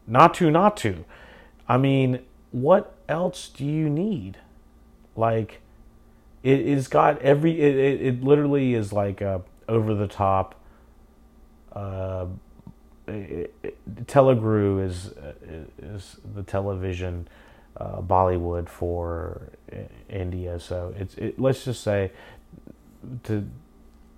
Naatu 0.09 0.51
not 0.51 0.77
to. 0.77 1.05
I 1.67 1.77
mean, 1.77 2.19
what 2.51 2.95
else 3.07 3.49
do 3.49 3.65
you 3.65 3.89
need? 3.89 4.37
Like, 5.15 5.61
it, 6.43 6.65
has 6.67 6.87
got 6.87 7.21
every. 7.21 7.59
It, 7.59 7.75
it, 7.75 8.01
it, 8.01 8.23
literally 8.23 8.75
is 8.75 8.93
like 8.93 9.21
a 9.21 9.41
over 9.67 9.95
the 9.95 10.07
top. 10.07 10.55
Uh, 11.73 12.27
Telugu 14.07 14.79
is 14.79 15.11
is 15.81 16.17
the 16.35 16.43
television 16.43 17.27
uh, 17.77 18.01
Bollywood 18.01 18.69
for 18.69 19.51
India. 20.09 20.59
So 20.59 20.93
it's 20.97 21.15
it, 21.15 21.39
let's 21.39 21.65
just 21.65 21.83
say 21.83 22.11
to 23.23 23.47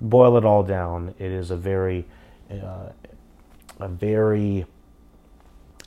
boil 0.01 0.37
it 0.37 0.45
all 0.45 0.63
down, 0.63 1.15
it 1.17 1.31
is 1.31 1.51
a 1.51 1.57
very 1.57 2.05
uh, 2.51 2.89
a 3.79 3.87
very 3.87 4.65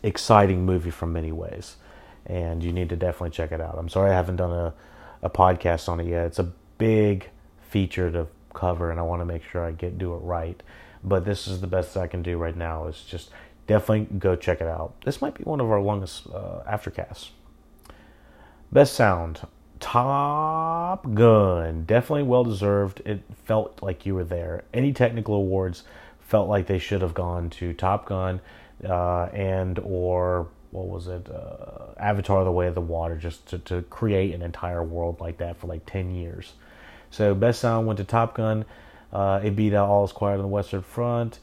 exciting 0.02 0.64
movie 0.64 0.90
from 0.90 1.12
many 1.12 1.32
ways, 1.32 1.76
and 2.26 2.62
you 2.62 2.72
need 2.72 2.88
to 2.88 2.96
definitely 2.96 3.30
check 3.30 3.52
it 3.52 3.60
out. 3.60 3.76
I'm 3.78 3.88
sorry 3.88 4.10
I 4.10 4.14
haven't 4.14 4.36
done 4.36 4.52
a 4.52 4.74
a 5.22 5.30
podcast 5.30 5.88
on 5.88 6.00
it 6.00 6.06
yet. 6.06 6.26
It's 6.26 6.38
a 6.38 6.50
big 6.78 7.28
feature 7.60 8.10
to 8.10 8.26
cover, 8.54 8.90
and 8.90 8.98
I 8.98 9.02
want 9.02 9.20
to 9.20 9.26
make 9.26 9.44
sure 9.44 9.64
I 9.64 9.72
get 9.72 9.98
do 9.98 10.14
it 10.14 10.18
right. 10.18 10.60
But 11.02 11.24
this 11.24 11.46
is 11.46 11.60
the 11.60 11.66
best 11.66 11.96
I 11.96 12.06
can 12.06 12.22
do 12.22 12.36
right 12.36 12.56
now. 12.56 12.86
Is 12.86 13.04
just 13.04 13.30
definitely 13.66 14.18
go 14.18 14.36
check 14.36 14.60
it 14.60 14.66
out. 14.66 14.94
This 15.04 15.22
might 15.22 15.34
be 15.34 15.44
one 15.44 15.60
of 15.60 15.70
our 15.70 15.80
longest 15.80 16.26
uh, 16.28 16.62
aftercasts. 16.66 17.30
Best 18.72 18.94
sound. 18.94 19.40
Top 19.80 21.14
Gun. 21.14 21.84
Definitely 21.84 22.22
well 22.24 22.44
deserved. 22.44 23.02
It 23.04 23.22
felt 23.44 23.82
like 23.82 24.06
you 24.06 24.14
were 24.14 24.24
there. 24.24 24.62
Any 24.72 24.92
technical 24.92 25.34
awards 25.34 25.84
felt 26.20 26.48
like 26.48 26.66
they 26.66 26.78
should 26.78 27.02
have 27.02 27.14
gone 27.14 27.50
to 27.50 27.72
Top 27.72 28.06
Gun 28.06 28.40
uh, 28.88 29.24
and 29.32 29.78
or 29.80 30.48
what 30.70 30.86
was 30.86 31.08
it? 31.08 31.28
Uh, 31.28 31.92
Avatar: 31.98 32.44
The 32.44 32.52
Way 32.52 32.68
of 32.68 32.74
the 32.74 32.80
Water, 32.80 33.16
just 33.16 33.46
to, 33.48 33.58
to 33.58 33.82
create 33.82 34.34
an 34.34 34.42
entire 34.42 34.84
world 34.84 35.20
like 35.20 35.38
that 35.38 35.56
for 35.56 35.66
like 35.66 35.84
ten 35.86 36.14
years. 36.14 36.52
So 37.10 37.34
best 37.34 37.60
sound 37.60 37.86
went 37.86 37.96
to 37.98 38.04
Top 38.04 38.34
Gun. 38.34 38.64
Uh, 39.12 39.40
it 39.42 39.56
beat 39.56 39.74
out 39.74 39.88
All 39.88 40.04
Is 40.04 40.12
Quiet 40.12 40.36
on 40.36 40.42
the 40.42 40.48
Western 40.48 40.82
Front. 40.82 41.40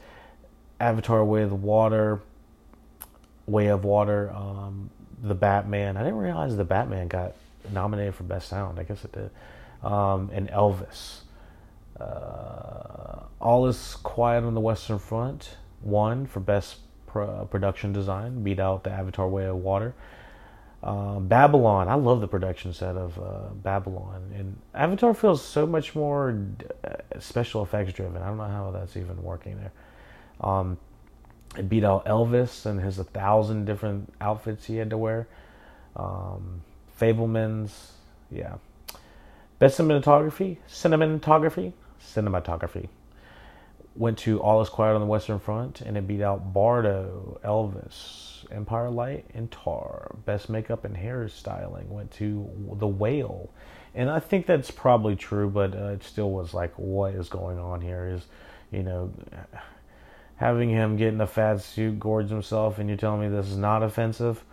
Avatar: 0.80 1.25
Way 1.25 1.41
of 1.41 1.49
the 1.49 1.55
Water, 1.55 2.21
Way 3.45 3.67
of 3.67 3.84
Water. 3.84 4.32
Um, 4.32 4.89
the 5.22 5.36
Batman. 5.36 5.97
I 5.97 6.03
didn't 6.03 6.20
realize 6.20 6.55
the 6.55 6.63
Batman 6.63 7.07
got 7.07 7.34
nominated 7.72 8.15
for 8.15 8.24
Best 8.24 8.49
Sound. 8.49 8.80
I 8.80 8.84
guess 8.84 9.03
it 9.03 9.11
did. 9.11 9.30
Um, 9.84 10.30
and 10.34 10.49
Elvis. 10.49 11.22
Uh, 11.99 13.24
All 13.41 13.68
is 13.68 13.95
Quiet 14.03 14.43
on 14.43 14.53
the 14.53 14.61
Western 14.61 14.99
Front 14.99 15.57
won 15.82 16.26
for 16.28 16.39
Best 16.39 16.78
pro- 17.07 17.45
Production 17.45 17.93
Design, 17.93 18.43
beat 18.43 18.59
out 18.59 18.84
the 18.84 18.91
Avatar 18.91 19.28
Way 19.28 19.45
of 19.45 19.57
Water. 19.57 19.93
Uh, 20.84 21.20
Babylon, 21.20 21.88
I 21.89 21.95
love 21.95 22.22
the 22.22 22.28
production 22.28 22.72
set 22.72 22.95
of 22.95 23.18
uh, 23.18 23.49
Babylon, 23.51 24.32
and 24.36 24.57
Avatar 24.76 25.15
feels 25.15 25.43
so 25.43 25.65
much 25.65 25.95
more 25.95 26.39
uh, 26.84 27.20
special 27.20 27.63
effects 27.63 27.93
driven. 27.93 28.22
I 28.22 28.28
don't 28.28 28.38
know 28.38 28.43
how 28.43 28.70
that's 28.72 28.95
even 28.95 29.22
working 29.24 29.57
there. 29.57 29.72
Um, 30.39 30.78
It 31.55 31.69
beat 31.69 31.83
out 31.83 32.05
Elvis 32.05 32.65
and 32.65 32.79
his 32.81 32.99
a 32.99 33.03
thousand 33.03 33.65
different 33.65 34.13
outfits 34.19 34.65
he 34.65 34.77
had 34.77 34.89
to 34.89 34.97
wear. 34.97 35.27
Um, 35.95 36.61
Fabelmans, 36.99 37.91
yeah. 38.31 38.55
Best 39.59 39.79
cinematography, 39.79 40.57
cinematography, 40.69 41.73
cinematography. 42.01 42.89
Went 43.95 44.19
to 44.19 44.39
All 44.39 44.61
Is 44.61 44.69
Quiet 44.69 44.93
on 44.93 45.01
the 45.01 45.07
Western 45.07 45.39
Front, 45.39 45.81
and 45.81 45.97
it 45.97 46.05
beat 46.05 46.21
out 46.21 46.53
Bardo, 46.53 47.39
Elvis, 47.43 48.45
Empire 48.51 48.91
Light, 48.91 49.25
and 49.33 49.49
Tar. 49.49 50.15
Best 50.25 50.49
makeup 50.49 50.85
and 50.85 50.95
hairstyling 50.95 51.87
went 51.87 52.11
to 52.11 52.47
The 52.77 52.87
Whale, 52.87 53.49
and 53.95 54.11
I 54.11 54.19
think 54.19 54.45
that's 54.45 54.69
probably 54.69 55.15
true, 55.15 55.49
but 55.49 55.75
uh, 55.75 55.87
it 55.87 56.03
still 56.03 56.29
was 56.29 56.53
like, 56.53 56.71
what 56.77 57.15
is 57.15 57.29
going 57.29 57.57
on 57.57 57.81
here? 57.81 58.07
Is 58.07 58.27
you 58.71 58.83
know 58.83 59.11
having 60.38 60.69
him 60.69 60.95
get 60.95 61.09
in 61.09 61.21
a 61.21 61.27
fat 61.27 61.61
suit, 61.61 61.99
gorge 61.99 62.29
himself, 62.29 62.79
and 62.79 62.89
you're 62.89 62.97
telling 62.97 63.21
me 63.21 63.27
this 63.27 63.47
is 63.47 63.57
not 63.57 63.83
offensive? 63.83 64.43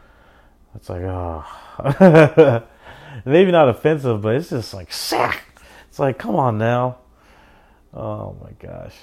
It's 0.74 0.88
like, 0.88 1.02
oh. 1.02 2.64
Maybe 3.24 3.52
not 3.52 3.68
offensive, 3.68 4.20
but 4.22 4.34
it's 4.34 4.50
just 4.50 4.74
like, 4.74 4.92
sick. 4.92 5.42
It's 5.88 5.98
like, 5.98 6.18
come 6.18 6.34
on 6.36 6.58
now. 6.58 6.98
Oh 7.92 8.36
my 8.42 8.50
gosh. 8.58 8.94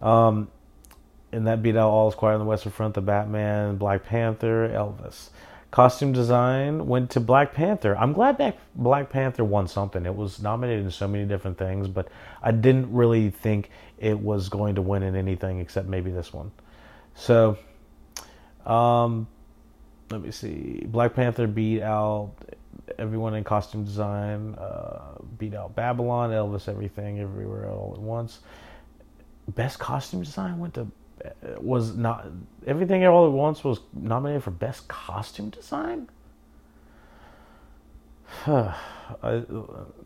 Um, 0.00 0.48
and 1.30 1.46
that 1.46 1.62
beat 1.62 1.76
out 1.76 1.88
All 1.88 2.08
Is 2.08 2.14
Quiet 2.14 2.34
on 2.34 2.40
the 2.40 2.46
Western 2.46 2.72
Front, 2.72 2.94
The 2.94 3.00
Batman, 3.00 3.76
Black 3.76 4.04
Panther, 4.04 4.68
Elvis. 4.68 5.30
Costume 5.72 6.12
design 6.12 6.86
went 6.86 7.10
to 7.12 7.20
Black 7.20 7.54
Panther. 7.54 7.96
I'm 7.96 8.12
glad 8.12 8.36
that 8.38 8.58
Black 8.74 9.08
Panther 9.08 9.42
won 9.42 9.66
something. 9.66 10.04
It 10.04 10.14
was 10.14 10.40
nominated 10.40 10.84
in 10.84 10.90
so 10.90 11.08
many 11.08 11.24
different 11.24 11.56
things, 11.56 11.88
but 11.88 12.08
I 12.42 12.52
didn't 12.52 12.92
really 12.92 13.30
think 13.30 13.70
it 13.98 14.20
was 14.20 14.50
going 14.50 14.74
to 14.74 14.82
win 14.82 15.02
in 15.02 15.16
anything 15.16 15.60
except 15.60 15.88
maybe 15.88 16.10
this 16.10 16.30
one. 16.30 16.52
So, 17.14 17.56
um, 18.66 19.26
let 20.10 20.20
me 20.20 20.30
see. 20.30 20.84
Black 20.86 21.14
Panther 21.14 21.46
beat 21.46 21.80
out 21.80 22.32
everyone 22.98 23.34
in 23.34 23.42
costume 23.42 23.82
design, 23.82 24.54
uh, 24.56 25.14
beat 25.38 25.54
out 25.54 25.74
Babylon, 25.74 26.32
Elvis, 26.32 26.68
everything, 26.68 27.18
everywhere, 27.18 27.70
all 27.70 27.94
at 27.94 28.00
once. 28.00 28.40
Best 29.48 29.78
costume 29.78 30.22
design 30.22 30.58
went 30.58 30.74
to 30.74 30.86
was 31.58 31.96
not 31.96 32.26
everything 32.66 33.04
all 33.06 33.26
at 33.26 33.32
once 33.32 33.62
was 33.62 33.80
nominated 33.92 34.42
for 34.42 34.50
best 34.50 34.88
costume 34.88 35.50
design. 35.50 36.08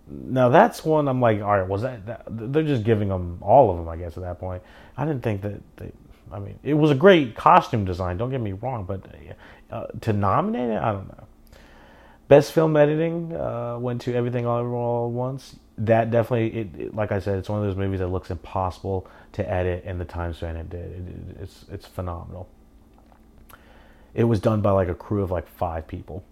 Now 0.08 0.48
that's 0.48 0.84
one 0.84 1.08
I'm 1.08 1.20
like, 1.20 1.40
all 1.40 1.58
right, 1.58 1.68
was 1.68 1.82
that, 1.82 2.06
that, 2.06 2.22
They're 2.28 2.62
just 2.62 2.84
giving 2.84 3.08
them 3.08 3.38
all 3.40 3.70
of 3.70 3.76
them, 3.76 3.88
I 3.88 3.96
guess. 3.96 4.16
At 4.16 4.22
that 4.22 4.38
point, 4.38 4.62
I 4.96 5.04
didn't 5.04 5.22
think 5.22 5.42
that. 5.42 5.60
They, 5.76 5.92
I 6.30 6.38
mean, 6.38 6.58
it 6.62 6.74
was 6.74 6.90
a 6.90 6.94
great 6.94 7.36
costume 7.36 7.84
design. 7.84 8.16
Don't 8.16 8.30
get 8.30 8.40
me 8.40 8.52
wrong, 8.52 8.84
but 8.84 9.06
uh, 9.70 9.86
to 10.02 10.12
nominate 10.12 10.70
it, 10.70 10.78
I 10.80 10.92
don't 10.92 11.08
know. 11.08 11.26
Best 12.28 12.52
film 12.52 12.76
editing 12.76 13.34
uh, 13.36 13.78
went 13.78 14.00
to 14.02 14.14
Everything 14.14 14.46
All, 14.46 14.64
all 14.74 15.06
at 15.06 15.12
Once. 15.12 15.56
That 15.78 16.10
definitely, 16.10 16.60
it, 16.60 16.80
it, 16.80 16.94
like 16.94 17.12
I 17.12 17.20
said, 17.20 17.38
it's 17.38 17.48
one 17.48 17.60
of 17.60 17.66
those 17.66 17.76
movies 17.76 18.00
that 18.00 18.08
looks 18.08 18.30
impossible 18.30 19.08
to 19.36 19.50
edit, 19.50 19.84
and 19.86 20.00
the 20.00 20.04
time 20.04 20.32
span 20.32 20.56
it 20.56 20.70
did, 20.70 20.92
it, 20.92 21.42
it's 21.42 21.64
it's 21.70 21.86
phenomenal. 21.86 22.48
It 24.14 24.24
was 24.24 24.40
done 24.40 24.62
by 24.62 24.70
like 24.70 24.88
a 24.88 24.94
crew 24.94 25.22
of 25.22 25.30
like 25.30 25.46
five 25.46 25.86
people. 25.86 26.24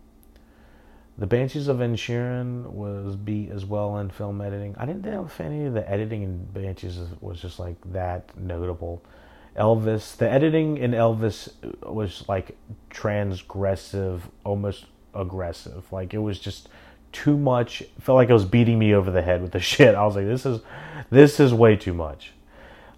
The 1.16 1.26
Banshees 1.26 1.68
of 1.68 1.76
Inisherin 1.76 2.64
was 2.70 3.14
beat 3.14 3.50
as 3.50 3.64
well 3.64 3.98
in 3.98 4.08
film 4.10 4.40
editing. 4.40 4.74
I 4.78 4.86
didn't 4.86 5.04
know 5.04 5.26
if 5.26 5.38
any 5.40 5.66
of 5.66 5.74
the 5.74 5.88
editing 5.88 6.22
in 6.22 6.44
Banshees 6.46 6.98
was 7.20 7.40
just 7.40 7.58
like 7.58 7.76
that 7.92 8.36
notable. 8.36 9.04
Elvis, 9.54 10.16
the 10.16 10.28
editing 10.28 10.78
in 10.78 10.92
Elvis 10.92 11.50
was 11.84 12.24
like 12.26 12.56
transgressive, 12.90 14.22
almost 14.44 14.86
aggressive. 15.14 15.84
Like 15.92 16.14
it 16.14 16.18
was 16.18 16.40
just 16.40 16.70
too 17.12 17.36
much. 17.36 17.84
Felt 18.00 18.16
like 18.16 18.30
it 18.30 18.32
was 18.32 18.46
beating 18.46 18.78
me 18.78 18.94
over 18.94 19.10
the 19.10 19.22
head 19.22 19.42
with 19.42 19.52
the 19.52 19.60
shit. 19.72 19.94
I 19.94 20.06
was 20.06 20.16
like, 20.16 20.26
this 20.26 20.46
is 20.46 20.62
this 21.10 21.38
is 21.38 21.52
way 21.52 21.76
too 21.76 21.94
much. 21.94 22.32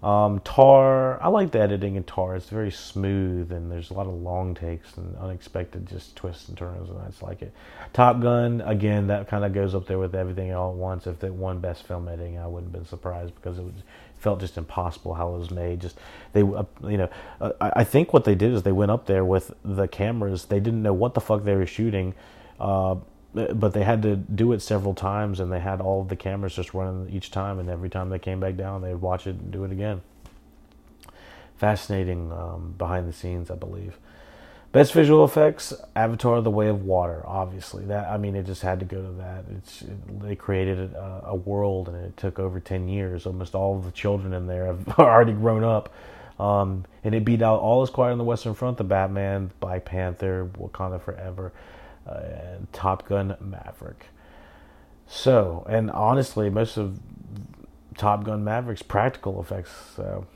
Um, 0.03 0.39
Tar, 0.41 1.21
I 1.21 1.27
like 1.29 1.51
the 1.51 1.59
editing 1.59 1.95
in 1.95 2.03
Tar. 2.03 2.35
It's 2.35 2.49
very 2.49 2.71
smooth 2.71 3.51
and 3.51 3.71
there's 3.71 3.89
a 3.89 3.93
lot 3.93 4.05
of 4.05 4.13
long 4.13 4.53
takes 4.53 4.95
and 4.97 5.15
unexpected 5.17 5.87
just 5.87 6.15
twists 6.15 6.47
and 6.49 6.57
turns, 6.57 6.89
and 6.89 6.99
I 6.99 7.07
just 7.07 7.23
like 7.23 7.41
it. 7.41 7.51
Top 7.93 8.19
Gun, 8.19 8.61
again, 8.61 9.07
that 9.07 9.27
kind 9.27 9.43
of 9.43 9.53
goes 9.53 9.73
up 9.73 9.87
there 9.87 9.97
with 9.97 10.13
everything 10.13 10.53
all 10.53 10.71
at 10.71 10.77
once. 10.77 11.07
If 11.07 11.23
it 11.23 11.33
won 11.33 11.59
Best 11.59 11.87
Film 11.87 12.07
Editing, 12.07 12.37
I 12.37 12.47
wouldn't 12.47 12.71
have 12.71 12.83
been 12.83 12.87
surprised 12.87 13.33
because 13.35 13.57
it 13.57 13.63
was 13.63 13.73
felt 14.19 14.39
just 14.39 14.57
impossible 14.57 15.13
how 15.13 15.33
it 15.33 15.39
was 15.39 15.51
made. 15.51 15.79
Just 15.79 15.97
they, 16.33 16.41
uh, 16.41 16.63
you 16.83 16.97
know, 16.97 17.09
uh, 17.39 17.51
I 17.61 17.83
think 17.83 18.13
what 18.13 18.23
they 18.23 18.35
did 18.35 18.53
is 18.53 18.63
they 18.63 18.71
went 18.71 18.91
up 18.91 19.05
there 19.05 19.23
with 19.23 19.51
the 19.63 19.87
cameras. 19.87 20.45
They 20.45 20.59
didn't 20.59 20.83
know 20.83 20.93
what 20.93 21.13
the 21.13 21.21
fuck 21.21 21.43
they 21.43 21.55
were 21.55 21.65
shooting, 21.65 22.13
uh, 22.59 22.95
but 23.33 23.73
they 23.73 23.83
had 23.83 24.01
to 24.03 24.15
do 24.15 24.53
it 24.53 24.61
several 24.61 24.93
times, 24.93 25.39
and 25.39 25.51
they 25.51 25.59
had 25.59 25.81
all 25.81 26.01
of 26.01 26.09
the 26.09 26.15
cameras 26.15 26.55
just 26.55 26.73
running 26.73 27.09
each 27.09 27.31
time. 27.31 27.59
And 27.59 27.69
every 27.69 27.89
time 27.89 28.09
they 28.09 28.19
came 28.19 28.39
back 28.39 28.55
down, 28.55 28.81
they'd 28.81 28.95
watch 28.95 29.27
it 29.27 29.35
and 29.35 29.51
do 29.51 29.63
it 29.63 29.71
again. 29.71 30.01
Fascinating 31.57 32.31
um, 32.31 32.75
behind 32.77 33.07
the 33.07 33.13
scenes, 33.13 33.51
I 33.51 33.55
believe. 33.55 33.97
Best 34.71 34.93
visual 34.93 35.23
effects: 35.23 35.73
Avatar: 35.95 36.41
The 36.41 36.51
Way 36.51 36.67
of 36.67 36.83
Water. 36.83 37.23
Obviously, 37.25 37.85
that 37.85 38.09
I 38.09 38.17
mean, 38.17 38.35
it 38.35 38.45
just 38.45 38.61
had 38.61 38.79
to 38.79 38.85
go 38.85 39.01
to 39.01 39.11
that. 39.13 39.45
It's 39.57 39.81
it, 39.81 40.21
they 40.21 40.35
created 40.35 40.93
a, 40.93 41.21
a, 41.27 41.35
world, 41.35 41.87
and 41.87 41.97
it 41.97 42.17
took 42.17 42.37
over 42.37 42.59
ten 42.59 42.87
years. 42.87 43.25
Almost 43.25 43.55
all 43.55 43.77
of 43.77 43.85
the 43.85 43.91
children 43.91 44.33
in 44.33 44.45
there 44.45 44.65
have 44.67 44.87
already 44.99 45.31
grown 45.31 45.63
up, 45.63 45.93
um, 46.39 46.85
and 47.03 47.15
it 47.15 47.23
beat 47.23 47.41
out 47.41 47.59
All 47.59 47.81
Is 47.81 47.89
Quiet 47.89 48.11
on 48.11 48.17
the 48.17 48.23
Western 48.25 48.53
Front, 48.53 48.77
The 48.77 48.83
Batman, 48.83 49.51
Black 49.61 49.85
Panther, 49.85 50.49
Wakanda 50.59 51.01
Forever, 51.01 51.53
and 52.07 52.71
Top 52.73 53.07
Gun 53.07 53.35
Maverick. 53.39 54.07
So, 55.07 55.65
and 55.69 55.89
honestly, 55.91 56.49
most 56.49 56.77
of 56.77 56.99
Top 57.97 58.23
Gun 58.23 58.43
Maverick's 58.43 58.81
practical 58.83 59.41
effects. 59.41 59.71
So 59.95 60.27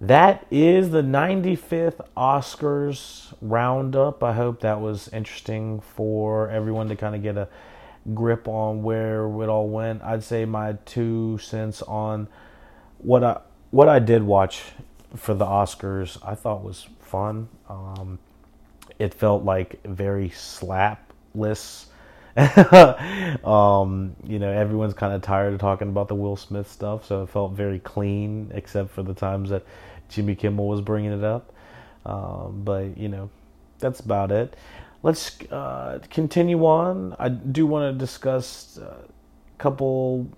that 0.00 0.46
is 0.50 0.90
the 0.90 1.02
95th 1.02 2.00
Oscars 2.16 3.32
roundup. 3.40 4.22
I 4.24 4.32
hope 4.32 4.60
that 4.60 4.80
was 4.80 5.08
interesting 5.08 5.80
for 5.80 6.50
everyone 6.50 6.88
to 6.88 6.96
kind 6.96 7.14
of 7.14 7.22
get 7.22 7.36
a 7.36 7.48
grip 8.12 8.48
on 8.48 8.82
where 8.82 9.26
it 9.26 9.48
all 9.48 9.68
went. 9.68 10.02
I'd 10.02 10.24
say 10.24 10.44
my 10.44 10.72
two 10.84 11.38
cents 11.38 11.82
on 11.82 12.26
what 12.98 13.22
I 13.22 13.40
what 13.70 13.88
I 13.88 14.00
did 14.00 14.24
watch 14.24 14.62
for 15.14 15.34
the 15.34 15.46
Oscars. 15.46 16.18
I 16.26 16.34
thought 16.34 16.64
was 16.64 16.88
fun. 17.00 17.48
Um, 17.68 18.18
it 19.02 19.12
felt 19.12 19.42
like 19.42 19.82
very 19.84 20.30
slapless. 20.30 21.86
um, 23.44 24.14
you 24.24 24.38
know, 24.38 24.50
everyone's 24.50 24.94
kind 24.94 25.12
of 25.12 25.22
tired 25.22 25.52
of 25.52 25.58
talking 25.60 25.88
about 25.88 26.06
the 26.06 26.14
Will 26.14 26.36
Smith 26.36 26.70
stuff, 26.70 27.04
so 27.04 27.24
it 27.24 27.28
felt 27.28 27.52
very 27.52 27.80
clean, 27.80 28.52
except 28.54 28.90
for 28.90 29.02
the 29.02 29.12
times 29.12 29.50
that 29.50 29.66
Jimmy 30.08 30.36
Kimmel 30.36 30.68
was 30.68 30.80
bringing 30.80 31.12
it 31.12 31.24
up. 31.24 31.52
Um, 32.06 32.62
but 32.64 32.96
you 32.96 33.08
know, 33.08 33.28
that's 33.80 33.98
about 33.98 34.30
it. 34.30 34.54
Let's 35.02 35.40
uh, 35.50 35.98
continue 36.08 36.64
on. 36.64 37.16
I 37.18 37.28
do 37.28 37.66
want 37.66 37.92
to 37.92 37.98
discuss 37.98 38.78
a 38.78 38.98
couple 39.58 40.28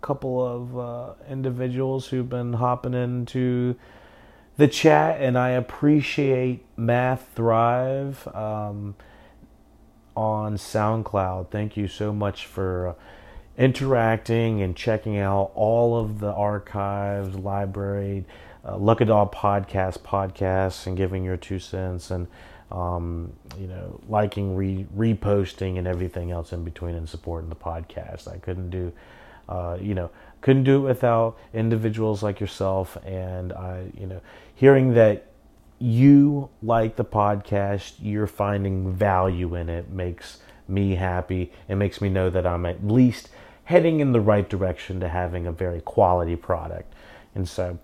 couple 0.00 0.44
of 0.44 0.78
uh, 0.78 1.14
individuals 1.30 2.08
who've 2.08 2.28
been 2.28 2.52
hopping 2.52 2.94
into 2.94 3.76
the 4.56 4.68
chat, 4.68 5.20
and 5.20 5.36
I 5.38 5.50
appreciate 5.50 6.64
Math 6.76 7.28
Thrive 7.34 8.28
um, 8.34 8.94
on 10.16 10.56
SoundCloud. 10.56 11.50
Thank 11.50 11.76
you 11.76 11.88
so 11.88 12.12
much 12.12 12.46
for. 12.46 12.88
Uh, 12.88 12.94
interacting 13.56 14.62
and 14.62 14.74
checking 14.74 15.18
out 15.18 15.52
all 15.54 15.96
of 15.96 16.18
the 16.18 16.32
archives, 16.32 17.36
library, 17.36 18.24
uh, 18.64 18.76
LuckyDog 18.76 19.32
podcast 19.32 19.98
podcasts 19.98 20.86
and 20.86 20.96
giving 20.96 21.22
your 21.22 21.36
two 21.36 21.58
cents 21.58 22.10
and 22.10 22.26
um, 22.72 23.32
you 23.58 23.66
know 23.66 24.00
liking, 24.08 24.56
re- 24.56 24.86
reposting, 24.96 25.78
and 25.78 25.86
everything 25.86 26.30
else 26.30 26.52
in 26.52 26.64
between 26.64 26.94
and 26.94 27.08
supporting 27.08 27.48
the 27.48 27.56
podcast. 27.56 28.26
I 28.26 28.38
couldn't 28.38 28.70
do 28.70 28.92
uh, 29.48 29.76
you 29.80 29.94
know 29.94 30.10
couldn't 30.40 30.64
do 30.64 30.76
it 30.76 30.88
without 30.88 31.38
individuals 31.52 32.22
like 32.22 32.40
yourself 32.40 32.96
and 33.04 33.52
I 33.52 33.90
you 33.98 34.06
know 34.06 34.20
hearing 34.54 34.94
that 34.94 35.26
you 35.78 36.48
like 36.62 36.96
the 36.96 37.04
podcast, 37.04 37.94
you're 38.00 38.26
finding 38.26 38.92
value 38.92 39.54
in 39.54 39.68
it 39.68 39.90
makes 39.90 40.38
me 40.68 40.94
happy. 40.94 41.52
It 41.68 41.76
makes 41.76 42.00
me 42.00 42.08
know 42.08 42.30
that 42.30 42.46
I'm 42.46 42.64
at 42.64 42.86
least 42.86 43.28
heading 43.64 44.00
in 44.00 44.12
the 44.12 44.20
right 44.20 44.48
direction 44.48 45.00
to 45.00 45.08
having 45.08 45.46
a 45.46 45.52
very 45.52 45.80
quality 45.80 46.36
product. 46.36 46.92
And 47.34 47.48
so 47.48 47.78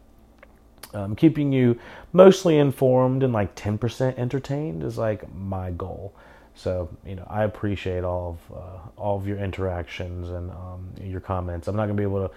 um, 0.94 1.16
keeping 1.16 1.52
you 1.52 1.78
mostly 2.12 2.58
informed 2.58 3.22
and 3.22 3.32
like 3.32 3.54
10% 3.54 4.16
entertained 4.18 4.82
is 4.82 4.98
like 4.98 5.32
my 5.34 5.70
goal. 5.70 6.14
So 6.54 6.88
you 7.06 7.14
know, 7.14 7.26
I 7.28 7.44
appreciate 7.44 8.04
all 8.04 8.38
of 8.50 8.56
uh, 8.56 9.00
all 9.00 9.16
of 9.16 9.26
your 9.26 9.38
interactions 9.38 10.30
and 10.30 10.50
um, 10.50 10.90
your 11.02 11.20
comments. 11.20 11.68
I'm 11.68 11.76
not 11.76 11.82
gonna 11.86 11.94
be 11.94 12.02
able 12.02 12.28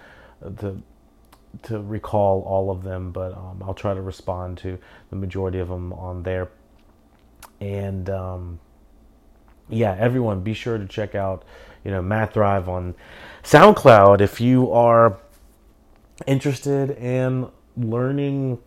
to 0.42 0.50
to 0.60 0.82
to 1.64 1.80
recall 1.80 2.42
all 2.42 2.70
of 2.70 2.82
them, 2.82 3.12
but 3.12 3.32
um, 3.32 3.62
I'll 3.64 3.74
try 3.74 3.94
to 3.94 4.02
respond 4.02 4.58
to 4.58 4.78
the 5.10 5.16
majority 5.16 5.58
of 5.58 5.68
them 5.68 5.92
on 5.92 6.22
there. 6.22 6.48
And 7.60 8.08
um, 8.10 8.60
yeah, 9.68 9.96
everyone, 9.98 10.40
be 10.40 10.54
sure 10.54 10.78
to 10.78 10.86
check 10.86 11.14
out 11.14 11.44
you 11.84 11.90
know 11.90 12.02
Math 12.02 12.34
Thrive 12.34 12.68
on 12.68 12.94
SoundCloud 13.42 14.20
if 14.20 14.40
you 14.40 14.70
are 14.72 15.18
interested 16.26 16.90
in 16.90 17.50
learning 17.76 18.58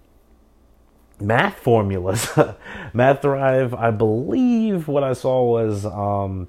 math 1.19 1.55
formulas. 1.59 2.29
math 2.93 3.21
Thrive, 3.21 3.73
I 3.73 3.91
believe 3.91 4.87
what 4.87 5.03
I 5.03 5.13
saw 5.13 5.43
was 5.43 5.85
um, 5.85 6.47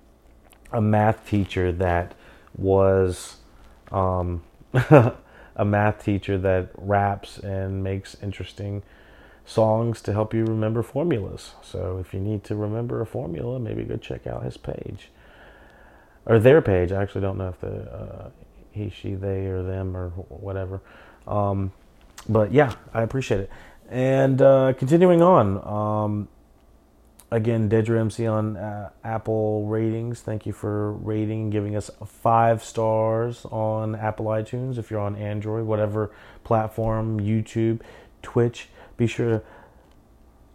a 0.73 0.81
math 0.81 1.27
teacher 1.27 1.73
that 1.73 2.15
was 2.57 3.37
um, 3.91 4.43
a 4.75 5.65
math 5.65 6.05
teacher 6.05 6.39
that 6.39 6.71
raps 6.77 7.39
and 7.39 7.83
makes 7.83 8.17
interesting 8.23 8.83
songs 9.45 10.03
to 10.03 10.13
help 10.13 10.35
you 10.35 10.45
remember 10.45 10.83
formulas. 10.83 11.55
So 11.63 11.99
if 11.99 12.13
you 12.13 12.21
need 12.21 12.45
to 12.45 12.55
remember 12.55 13.01
a 13.01 13.07
formula, 13.07 13.59
maybe 13.59 13.83
go 13.85 13.97
check 13.97 14.27
out 14.27 14.45
his 14.45 14.57
page 14.57 15.11
or 16.27 16.39
their 16.39 16.61
page. 16.61 16.93
I 16.93 17.03
actually 17.03 17.23
don't 17.23 17.39
know 17.39 17.49
if 17.49 17.61
the 17.61 17.91
uh, 17.91 18.31
he, 18.71 18.91
she, 18.91 19.15
they, 19.15 19.47
or 19.47 19.63
them 19.63 19.97
or 19.97 20.11
whatever. 20.11 20.81
Um, 21.27 21.73
but 22.29 22.53
yeah, 22.53 22.75
I 22.93 23.03
appreciate 23.03 23.41
it. 23.41 23.51
And 23.89 24.43
uh, 24.43 24.75
continuing 24.75 25.23
on, 25.23 25.67
um, 25.67 26.29
again, 27.31 27.71
Dedra 27.71 28.01
MC 28.01 28.27
on 28.27 28.57
uh, 28.57 28.91
Apple 29.03 29.67
ratings. 29.67 30.21
Thank 30.21 30.45
you 30.45 30.53
for 30.53 30.93
rating, 30.93 31.49
giving 31.49 31.75
us 31.75 31.91
five 32.05 32.63
stars 32.63 33.47
on 33.47 33.95
Apple 33.95 34.27
iTunes. 34.27 34.77
If 34.77 34.91
you're 34.91 35.01
on 35.01 35.17
Android, 35.17 35.65
whatever 35.65 36.11
platform, 36.45 37.19
YouTube, 37.19 37.81
Twitch, 38.21 38.69
be 38.99 39.07
sure 39.07 39.31
to 39.31 39.43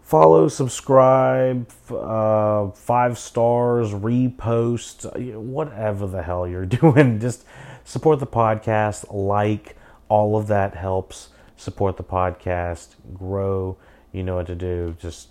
follow, 0.03 0.47
subscribe, 0.47 1.71
uh, 1.89 2.69
five 2.69 3.17
stars, 3.17 3.91
repost, 3.93 5.35
whatever 5.35 6.05
the 6.05 6.21
hell 6.21 6.47
you're 6.47 6.65
doing. 6.67 7.19
Just 7.19 7.45
support 7.83 8.19
the 8.19 8.27
podcast, 8.27 9.11
like, 9.11 9.75
all 10.07 10.35
of 10.37 10.45
that 10.47 10.75
helps 10.75 11.29
support 11.63 11.97
the 11.97 12.03
podcast, 12.03 12.95
grow. 13.13 13.77
You 14.11 14.23
know 14.23 14.35
what 14.35 14.47
to 14.47 14.55
do. 14.55 14.95
Just 14.99 15.29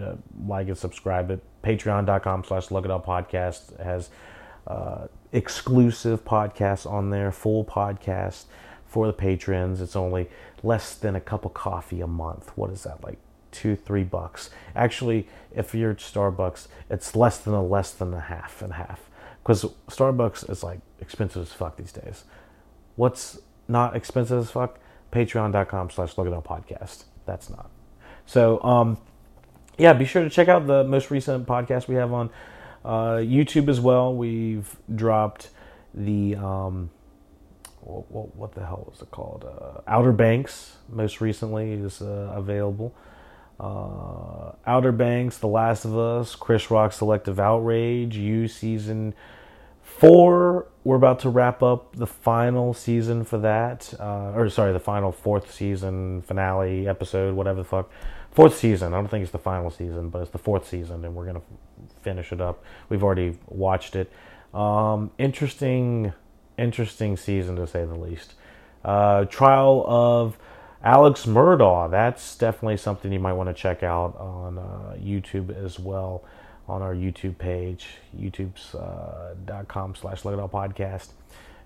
uh, 0.00 0.16
like 0.46 0.68
and 0.68 0.76
subscribe 0.76 1.30
it. 1.30 1.42
Patreon.com 1.62 2.44
slash 2.44 2.68
LuckyDog 2.68 3.04
Podcast 3.04 3.82
has 3.82 4.10
uh, 4.66 5.06
exclusive 5.32 6.24
podcasts 6.24 6.90
on 6.90 7.10
there, 7.10 7.32
full 7.32 7.64
podcast 7.64 8.44
for 8.84 9.06
the 9.06 9.12
patrons. 9.12 9.80
It's 9.80 9.96
only 9.96 10.28
less 10.62 10.94
than 10.94 11.16
a 11.16 11.20
cup 11.20 11.44
of 11.44 11.54
coffee 11.54 12.00
a 12.00 12.06
month. 12.06 12.52
What 12.56 12.70
is 12.70 12.82
that, 12.82 13.02
like 13.02 13.18
two, 13.50 13.76
three 13.76 14.04
bucks? 14.04 14.50
Actually, 14.76 15.28
if 15.54 15.74
you're 15.74 15.92
at 15.92 15.98
Starbucks, 15.98 16.68
it's 16.90 17.16
less 17.16 17.38
than 17.38 17.54
a 17.54 17.62
less 17.62 17.92
than 17.92 18.12
a 18.14 18.20
half 18.20 18.62
and 18.62 18.72
a 18.72 18.76
half. 18.76 19.10
Because 19.42 19.64
Starbucks 19.88 20.50
is 20.50 20.62
like 20.62 20.80
expensive 21.00 21.42
as 21.42 21.52
fuck 21.52 21.76
these 21.76 21.92
days. 21.92 22.24
What's 22.96 23.38
not 23.68 23.96
expensive 23.96 24.38
as 24.38 24.50
fuck? 24.50 24.78
Patreon.com 25.14 25.90
slash 25.90 26.14
Podcast. 26.14 27.04
That's 27.24 27.48
not. 27.48 27.70
So, 28.26 28.62
um, 28.62 28.98
yeah, 29.78 29.92
be 29.92 30.04
sure 30.04 30.24
to 30.24 30.30
check 30.30 30.48
out 30.48 30.66
the 30.66 30.84
most 30.84 31.10
recent 31.10 31.46
podcast 31.46 31.88
we 31.88 31.94
have 31.94 32.12
on 32.12 32.30
uh, 32.84 33.16
YouTube 33.16 33.68
as 33.68 33.80
well. 33.80 34.14
We've 34.14 34.76
dropped 34.94 35.50
the 35.94 36.36
um, 36.36 36.90
what, 37.80 38.34
what, 38.34 38.54
the 38.54 38.64
hell 38.66 38.86
was 38.90 39.02
it 39.02 39.10
called? 39.10 39.44
Uh, 39.44 39.80
Outer 39.86 40.12
Banks 40.12 40.76
most 40.88 41.20
recently 41.20 41.72
is 41.72 42.00
uh, 42.00 42.32
available. 42.34 42.94
Uh, 43.60 44.52
Outer 44.66 44.92
Banks, 44.92 45.38
The 45.38 45.46
Last 45.46 45.84
of 45.84 45.96
Us, 45.96 46.34
Chris 46.34 46.70
Rock 46.70 46.92
Selective 46.92 47.38
Outrage, 47.38 48.16
You 48.16 48.48
season 48.48 49.14
four. 49.98 50.66
We're 50.82 50.96
about 50.96 51.20
to 51.20 51.30
wrap 51.30 51.62
up 51.62 51.96
the 51.96 52.06
final 52.06 52.74
season 52.74 53.24
for 53.24 53.38
that, 53.38 53.94
uh, 53.98 54.32
or 54.34 54.50
sorry, 54.50 54.72
the 54.72 54.80
final 54.80 55.12
fourth 55.12 55.52
season 55.52 56.22
finale 56.22 56.86
episode, 56.86 57.34
whatever 57.34 57.62
the 57.62 57.68
fuck 57.68 57.90
fourth 58.30 58.58
season. 58.58 58.92
I 58.92 58.96
don't 58.98 59.08
think 59.08 59.22
it's 59.22 59.32
the 59.32 59.38
final 59.38 59.70
season, 59.70 60.10
but 60.10 60.22
it's 60.22 60.30
the 60.30 60.38
fourth 60.38 60.68
season, 60.68 61.04
and 61.04 61.14
we're 61.14 61.26
gonna 61.26 61.42
finish 62.02 62.32
it 62.32 62.40
up. 62.40 62.62
We've 62.88 63.02
already 63.02 63.38
watched 63.48 63.96
it. 63.96 64.12
Um, 64.52 65.10
interesting, 65.16 66.12
interesting 66.58 67.16
season 67.16 67.56
to 67.56 67.66
say 67.66 67.84
the 67.84 67.94
least. 67.94 68.34
Uh, 68.84 69.24
trial 69.24 69.84
of 69.88 70.36
Alex 70.82 71.24
Murdaugh. 71.24 71.90
That's 71.90 72.36
definitely 72.36 72.76
something 72.76 73.10
you 73.10 73.20
might 73.20 73.32
want 73.32 73.48
to 73.48 73.54
check 73.54 73.82
out 73.82 74.16
on 74.18 74.58
uh, 74.58 74.96
YouTube 75.00 75.50
as 75.64 75.78
well. 75.78 76.24
On 76.66 76.80
our 76.80 76.94
YouTube 76.94 77.36
page, 77.36 77.88
youtube.com 78.18 79.90
uh, 79.90 79.94
slash 79.94 80.22
LuckyDog 80.22 80.50
Podcast. 80.50 81.08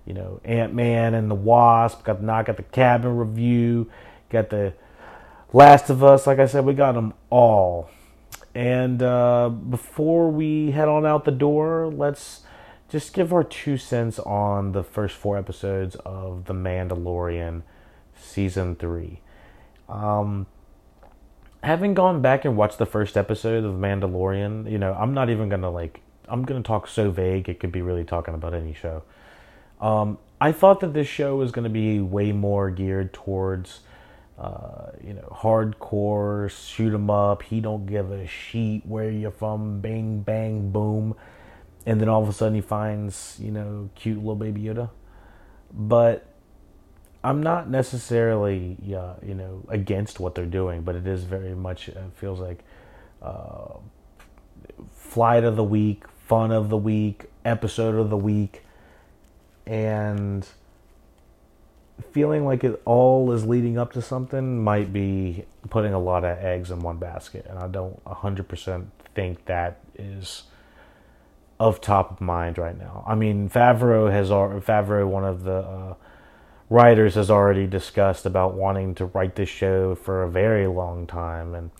You 0.05 0.13
know, 0.13 0.41
Ant 0.43 0.73
Man 0.73 1.13
and 1.13 1.29
the 1.29 1.35
Wasp. 1.35 2.03
Got 2.03 2.19
the 2.19 2.25
knock 2.25 2.49
at 2.49 2.57
the 2.57 2.63
cabin 2.63 3.15
review. 3.15 3.89
Got 4.29 4.49
the 4.49 4.73
Last 5.51 5.89
of 5.89 6.03
Us, 6.03 6.27
like 6.27 6.37
I 6.37 6.45
said, 6.45 6.65
we 6.65 6.73
got 6.73 6.93
them 6.93 7.13
all. 7.29 7.89
And 8.53 9.01
uh, 9.01 9.49
before 9.49 10.29
we 10.29 10.71
head 10.71 10.87
on 10.87 11.05
out 11.05 11.25
the 11.25 11.31
door, 11.31 11.87
let's 11.87 12.41
just 12.89 13.13
give 13.13 13.33
our 13.33 13.43
two 13.43 13.77
cents 13.77 14.19
on 14.19 14.73
the 14.73 14.83
first 14.83 15.15
four 15.15 15.37
episodes 15.37 15.95
of 16.05 16.45
The 16.45 16.53
Mandalorian 16.53 17.63
season 18.15 18.75
three. 18.75 19.21
Um, 19.87 20.45
having 21.63 21.93
gone 21.93 22.21
back 22.21 22.45
and 22.45 22.55
watched 22.55 22.77
the 22.77 22.85
first 22.85 23.17
episode 23.17 23.63
of 23.63 23.75
Mandalorian, 23.75 24.69
you 24.69 24.77
know, 24.77 24.93
I'm 24.93 25.13
not 25.13 25.29
even 25.29 25.49
gonna 25.49 25.69
like. 25.69 26.01
I'm 26.27 26.43
gonna 26.43 26.61
talk 26.61 26.87
so 26.87 27.09
vague 27.09 27.49
it 27.49 27.59
could 27.59 27.71
be 27.71 27.81
really 27.81 28.03
talking 28.03 28.33
about 28.33 28.53
any 28.53 28.73
show. 28.73 29.03
Um, 29.81 30.17
I 30.39 30.51
thought 30.51 30.79
that 30.81 30.93
this 30.93 31.07
show 31.07 31.35
was 31.35 31.51
gonna 31.51 31.69
be 31.69 31.99
way 31.99 32.31
more 32.31 32.69
geared 32.69 33.13
towards 33.13 33.81
uh, 34.39 34.91
you 35.05 35.13
know, 35.13 35.27
hardcore, 35.31 36.49
shoot 36.49 36.93
'em 36.93 37.09
up. 37.09 37.43
He 37.43 37.59
don't 37.59 37.85
give 37.85 38.09
a 38.11 38.25
sheet 38.25 38.85
where 38.85 39.09
you're 39.11 39.31
from. 39.31 39.81
Bang, 39.81 40.21
bang, 40.21 40.71
boom. 40.71 41.15
And 41.85 41.99
then 41.99 42.07
all 42.07 42.23
of 42.23 42.29
a 42.29 42.33
sudden 42.33 42.55
he 42.55 42.61
finds, 42.61 43.37
you 43.41 43.51
know, 43.51 43.89
cute 43.95 44.17
little 44.17 44.35
baby 44.35 44.61
Yoda. 44.61 44.91
But 45.73 46.25
I'm 47.23 47.43
not 47.43 47.69
necessarily, 47.69 48.77
you 48.81 49.35
know, 49.35 49.63
against 49.67 50.19
what 50.19 50.35
they're 50.35 50.45
doing, 50.45 50.81
but 50.83 50.95
it 50.95 51.05
is 51.05 51.23
very 51.23 51.53
much 51.53 51.89
uh, 51.89 51.93
feels 52.15 52.39
like 52.39 52.63
uh, 53.21 53.73
flight 54.95 55.43
of 55.43 55.55
the 55.55 55.63
week, 55.63 56.05
fun 56.27 56.51
of 56.51 56.69
the 56.69 56.77
week, 56.77 57.25
episode 57.43 57.95
of 57.95 58.09
the 58.09 58.17
week, 58.17 58.63
and 59.65 60.47
feeling 62.11 62.45
like 62.45 62.63
it 62.63 62.81
all 62.85 63.31
is 63.33 63.45
leading 63.45 63.77
up 63.77 63.91
to 63.93 64.01
something 64.01 64.63
might 64.63 64.93
be 64.93 65.45
putting 65.69 65.93
a 65.93 65.99
lot 65.99 66.23
of 66.23 66.37
eggs 66.37 66.71
in 66.71 66.79
one 66.79 66.97
basket, 66.97 67.45
and 67.49 67.59
I 67.59 67.67
don't 67.67 68.03
100% 68.05 68.87
think 69.13 69.45
that 69.45 69.79
is 69.95 70.43
of 71.59 71.81
top 71.81 72.11
of 72.11 72.21
mind 72.21 72.57
right 72.57 72.77
now. 72.77 73.03
I 73.05 73.15
mean, 73.15 73.49
Favreau 73.49 74.09
has 74.09 74.29
Favreau, 74.29 75.05
one 75.05 75.25
of 75.25 75.43
the 75.43 75.57
uh, 75.57 75.93
writers, 76.69 77.15
has 77.15 77.31
already 77.31 77.65
discussed 77.65 78.25
about 78.25 78.53
wanting 78.53 78.95
to 78.95 79.05
write 79.05 79.35
this 79.35 79.49
show 79.49 79.95
for 79.95 80.23
a 80.23 80.29
very 80.29 80.67
long 80.67 81.07
time, 81.07 81.55
and 81.55 81.71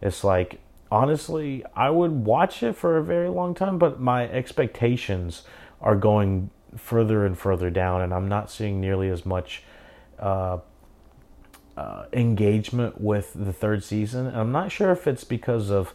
it's 0.00 0.24
like 0.24 0.60
honestly, 0.90 1.64
I 1.76 1.90
would 1.90 2.24
watch 2.24 2.62
it 2.62 2.76
for 2.76 2.96
a 2.96 3.04
very 3.04 3.28
long 3.28 3.54
time, 3.54 3.78
but 3.78 4.00
my 4.00 4.28
expectations 4.28 5.42
are 5.80 5.96
going 5.96 6.50
further 6.76 7.24
and 7.24 7.38
further 7.38 7.70
down, 7.70 8.02
and 8.02 8.12
I'm 8.12 8.28
not 8.28 8.50
seeing 8.50 8.80
nearly 8.80 9.08
as 9.08 9.24
much 9.24 9.62
uh, 10.18 10.58
uh, 11.76 12.04
engagement 12.12 13.00
with 13.00 13.32
the 13.34 13.52
third 13.52 13.84
season. 13.84 14.26
And 14.26 14.36
I'm 14.36 14.52
not 14.52 14.72
sure 14.72 14.90
if 14.90 15.06
it's 15.06 15.24
because 15.24 15.70
of 15.70 15.94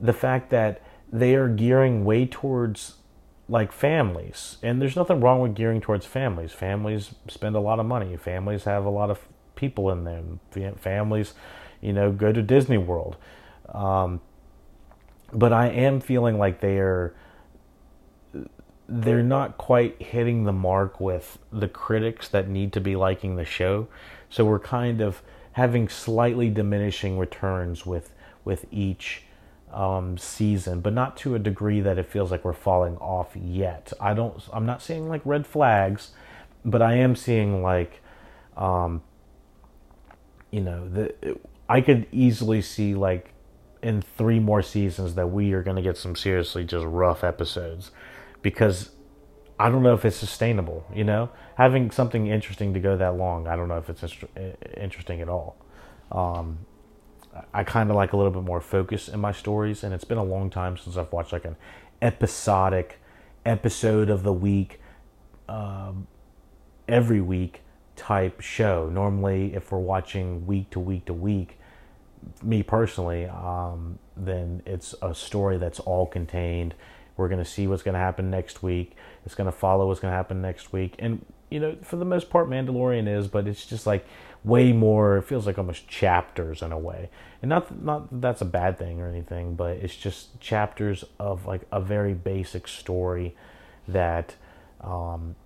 the 0.00 0.12
fact 0.12 0.50
that 0.50 0.82
they 1.12 1.34
are 1.34 1.48
gearing 1.48 2.04
way 2.04 2.26
towards 2.26 2.94
like 3.48 3.72
families, 3.72 4.56
and 4.62 4.80
there's 4.80 4.96
nothing 4.96 5.20
wrong 5.20 5.40
with 5.40 5.54
gearing 5.54 5.80
towards 5.80 6.06
families. 6.06 6.52
Families 6.52 7.14
spend 7.28 7.56
a 7.56 7.60
lot 7.60 7.78
of 7.78 7.86
money. 7.86 8.16
Families 8.16 8.64
have 8.64 8.84
a 8.84 8.90
lot 8.90 9.10
of 9.10 9.20
people 9.54 9.90
in 9.90 10.04
them. 10.04 10.40
Families, 10.76 11.34
you 11.80 11.92
know, 11.92 12.10
go 12.10 12.32
to 12.32 12.42
Disney 12.42 12.78
World. 12.78 13.16
Um, 13.68 14.20
but 15.32 15.52
I 15.52 15.68
am 15.68 16.00
feeling 16.00 16.38
like 16.38 16.60
they 16.60 16.78
are 16.78 17.14
they're 18.86 19.22
not 19.22 19.56
quite 19.56 20.00
hitting 20.00 20.44
the 20.44 20.52
mark 20.52 21.00
with 21.00 21.38
the 21.50 21.68
critics 21.68 22.28
that 22.28 22.48
need 22.48 22.72
to 22.74 22.80
be 22.80 22.94
liking 22.94 23.36
the 23.36 23.44
show. 23.44 23.88
So 24.28 24.44
we're 24.44 24.58
kind 24.58 25.00
of 25.00 25.22
having 25.52 25.88
slightly 25.88 26.50
diminishing 26.50 27.18
returns 27.18 27.86
with 27.86 28.10
with 28.44 28.66
each 28.70 29.23
um, 29.74 30.16
season, 30.16 30.80
but 30.80 30.92
not 30.92 31.16
to 31.18 31.34
a 31.34 31.38
degree 31.38 31.80
that 31.80 31.98
it 31.98 32.06
feels 32.06 32.30
like 32.30 32.44
we're 32.44 32.52
falling 32.52 32.96
off 32.96 33.36
yet. 33.36 33.92
I 34.00 34.14
don't. 34.14 34.42
I'm 34.52 34.64
not 34.64 34.80
seeing 34.80 35.08
like 35.08 35.20
red 35.24 35.46
flags, 35.46 36.12
but 36.64 36.80
I 36.80 36.94
am 36.94 37.16
seeing 37.16 37.62
like 37.62 38.00
um, 38.56 39.02
you 40.50 40.60
know, 40.60 40.88
the 40.88 41.14
I 41.68 41.80
could 41.80 42.06
easily 42.12 42.62
see 42.62 42.94
like 42.94 43.32
in 43.82 44.00
three 44.00 44.38
more 44.38 44.62
seasons 44.62 45.14
that 45.14 45.26
we 45.26 45.52
are 45.52 45.62
going 45.62 45.76
to 45.76 45.82
get 45.82 45.96
some 45.96 46.16
seriously 46.16 46.64
just 46.64 46.86
rough 46.86 47.24
episodes 47.24 47.90
because 48.40 48.90
I 49.58 49.70
don't 49.70 49.82
know 49.82 49.94
if 49.94 50.04
it's 50.04 50.16
sustainable, 50.16 50.86
you 50.94 51.04
know? 51.04 51.30
Having 51.56 51.90
something 51.90 52.26
interesting 52.26 52.72
to 52.74 52.80
go 52.80 52.96
that 52.96 53.16
long, 53.16 53.46
I 53.46 53.56
don't 53.56 53.68
know 53.68 53.78
if 53.78 53.90
it's 53.90 54.02
interesting 54.76 55.20
at 55.20 55.28
all. 55.28 55.56
Um, 56.10 56.60
I 57.52 57.64
kind 57.64 57.90
of 57.90 57.96
like 57.96 58.12
a 58.12 58.16
little 58.16 58.32
bit 58.32 58.42
more 58.42 58.60
focus 58.60 59.08
in 59.08 59.20
my 59.20 59.32
stories, 59.32 59.82
and 59.82 59.92
it's 59.92 60.04
been 60.04 60.18
a 60.18 60.24
long 60.24 60.50
time 60.50 60.76
since 60.76 60.96
I've 60.96 61.12
watched 61.12 61.32
like 61.32 61.44
an 61.44 61.56
episodic 62.00 63.00
episode 63.44 64.10
of 64.10 64.22
the 64.22 64.32
week, 64.32 64.80
um, 65.48 66.06
every 66.88 67.20
week 67.20 67.62
type 67.96 68.40
show. 68.40 68.88
Normally, 68.88 69.54
if 69.54 69.72
we're 69.72 69.78
watching 69.78 70.46
week 70.46 70.70
to 70.70 70.80
week 70.80 71.06
to 71.06 71.14
week, 71.14 71.58
me 72.42 72.62
personally, 72.62 73.26
um, 73.26 73.98
then 74.16 74.62
it's 74.64 74.94
a 75.02 75.14
story 75.14 75.58
that's 75.58 75.80
all 75.80 76.06
contained. 76.06 76.74
We're 77.16 77.28
going 77.28 77.42
to 77.42 77.48
see 77.48 77.66
what's 77.66 77.82
going 77.82 77.94
to 77.94 78.00
happen 78.00 78.30
next 78.30 78.62
week. 78.62 78.96
It's 79.24 79.34
going 79.34 79.46
to 79.46 79.56
follow 79.56 79.86
what's 79.86 80.00
going 80.00 80.12
to 80.12 80.16
happen 80.16 80.40
next 80.42 80.72
week. 80.72 80.96
And, 80.98 81.24
you 81.50 81.60
know, 81.60 81.76
for 81.82 81.96
the 81.96 82.04
most 82.04 82.30
part, 82.30 82.48
Mandalorian 82.48 83.08
is, 83.08 83.28
but 83.28 83.46
it's 83.46 83.66
just 83.66 83.86
like 83.86 84.06
way 84.44 84.72
more, 84.72 85.16
it 85.16 85.22
feels 85.22 85.46
like 85.46 85.58
almost 85.58 85.88
chapters 85.88 86.62
in 86.62 86.70
a 86.70 86.78
way. 86.78 87.08
And 87.40 87.48
not, 87.48 87.82
not 87.82 88.10
that 88.10 88.20
that's 88.20 88.40
a 88.42 88.46
bad 88.46 88.78
thing 88.78 89.00
or 89.00 89.08
anything, 89.08 89.54
but 89.54 89.78
it's 89.78 89.96
just 89.96 90.38
chapters 90.40 91.04
of 91.18 91.46
like 91.46 91.62
a 91.72 91.80
very 91.80 92.14
basic 92.14 92.68
story 92.68 93.34
that 93.88 94.34
um, 94.80 95.36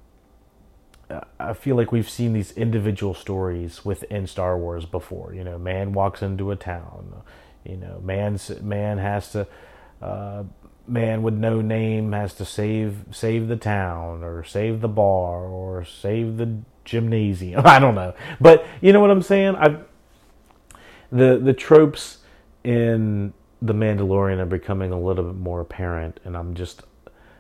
I 1.39 1.55
feel 1.55 1.77
like 1.77 1.93
we've 1.93 2.09
seen 2.09 2.33
these 2.33 2.53
individual 2.53 3.15
stories 3.15 3.85
within 3.85 4.27
Star 4.27 4.59
Wars 4.59 4.85
before. 4.85 5.33
You 5.33 5.45
know, 5.45 5.59
man 5.59 5.93
walks 5.93 6.23
into 6.23 6.51
a 6.51 6.57
town. 6.57 7.23
You 7.65 7.77
know, 7.77 8.01
man 8.03 8.39
man 8.61 8.99
has 8.99 9.33
to 9.33 9.47
uh, 10.03 10.45
man 10.87 11.23
with 11.23 11.35
no 11.35 11.61
name 11.61 12.13
has 12.13 12.35
to 12.35 12.45
save 12.45 13.05
save 13.11 13.49
the 13.49 13.57
town 13.57 14.23
or 14.23 14.45
save 14.45 14.81
the 14.81 14.89
bar 14.89 15.45
or 15.45 15.85
save 15.85 16.37
the 16.37 16.59
gymnasium. 16.89 17.63
I 17.65 17.79
don't 17.79 17.95
know, 17.95 18.15
but 18.41 18.67
you 18.81 18.93
know 18.93 19.01
what 19.01 19.11
I'm 19.11 19.23
saying. 19.23 19.57
I 19.57 19.79
the 21.11 21.39
the 21.39 21.55
tropes 21.55 22.19
in 22.65 23.33
the 23.61 23.75
Mandalorian 23.75 24.39
are 24.39 24.47
becoming 24.47 24.93
a 24.93 25.01
little 25.01 25.25
bit 25.25 25.37
more 25.37 25.61
apparent, 25.61 26.21
and 26.25 26.37
I'm 26.37 26.55
just 26.55 26.83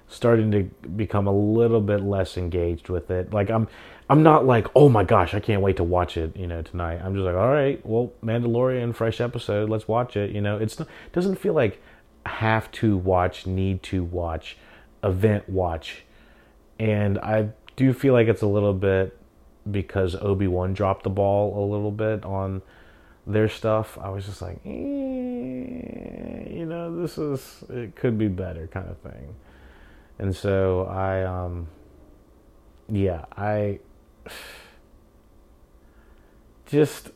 starting 0.08 0.50
to 0.50 0.62
become 0.88 1.26
a 1.26 1.32
little 1.32 1.80
bit 1.80 2.00
less 2.00 2.36
engaged 2.36 2.88
with 2.88 3.10
it. 3.10 3.32
Like 3.32 3.50
I'm 3.50 3.68
I'm 4.10 4.22
not 4.22 4.46
like, 4.46 4.66
"Oh 4.74 4.88
my 4.88 5.04
gosh, 5.04 5.34
I 5.34 5.40
can't 5.40 5.62
wait 5.62 5.76
to 5.76 5.84
watch 5.84 6.16
it," 6.16 6.36
you 6.36 6.46
know, 6.46 6.62
tonight. 6.62 7.00
I'm 7.04 7.14
just 7.14 7.24
like, 7.24 7.36
"All 7.36 7.50
right, 7.50 7.84
well, 7.84 8.12
Mandalorian 8.24 8.94
fresh 8.94 9.20
episode, 9.20 9.68
let's 9.68 9.86
watch 9.86 10.16
it." 10.16 10.30
You 10.30 10.40
know, 10.40 10.56
it's 10.56 10.78
not, 10.78 10.88
doesn't 11.12 11.36
feel 11.36 11.52
like 11.52 11.80
have 12.26 12.70
to 12.72 12.96
watch, 12.96 13.46
need 13.46 13.82
to 13.84 14.02
watch, 14.02 14.56
event 15.04 15.48
watch. 15.48 16.04
And 16.78 17.18
I 17.18 17.50
do 17.76 17.92
feel 17.92 18.12
like 18.12 18.28
it's 18.28 18.42
a 18.42 18.46
little 18.46 18.74
bit 18.74 19.17
because 19.70 20.14
Obi-Wan 20.14 20.74
dropped 20.74 21.04
the 21.04 21.10
ball 21.10 21.62
a 21.62 21.64
little 21.70 21.90
bit 21.90 22.24
on 22.24 22.62
their 23.26 23.48
stuff. 23.48 23.98
I 24.00 24.08
was 24.08 24.24
just 24.26 24.40
like, 24.42 24.58
eh, 24.64 24.68
you 24.68 26.66
know, 26.66 27.00
this 27.00 27.18
is 27.18 27.64
it 27.68 27.94
could 27.94 28.18
be 28.18 28.28
better 28.28 28.66
kind 28.68 28.88
of 28.88 28.98
thing. 28.98 29.34
And 30.18 30.34
so 30.34 30.86
I, 30.86 31.22
um, 31.24 31.68
yeah, 32.88 33.26
I 33.36 33.80
just 36.66 37.10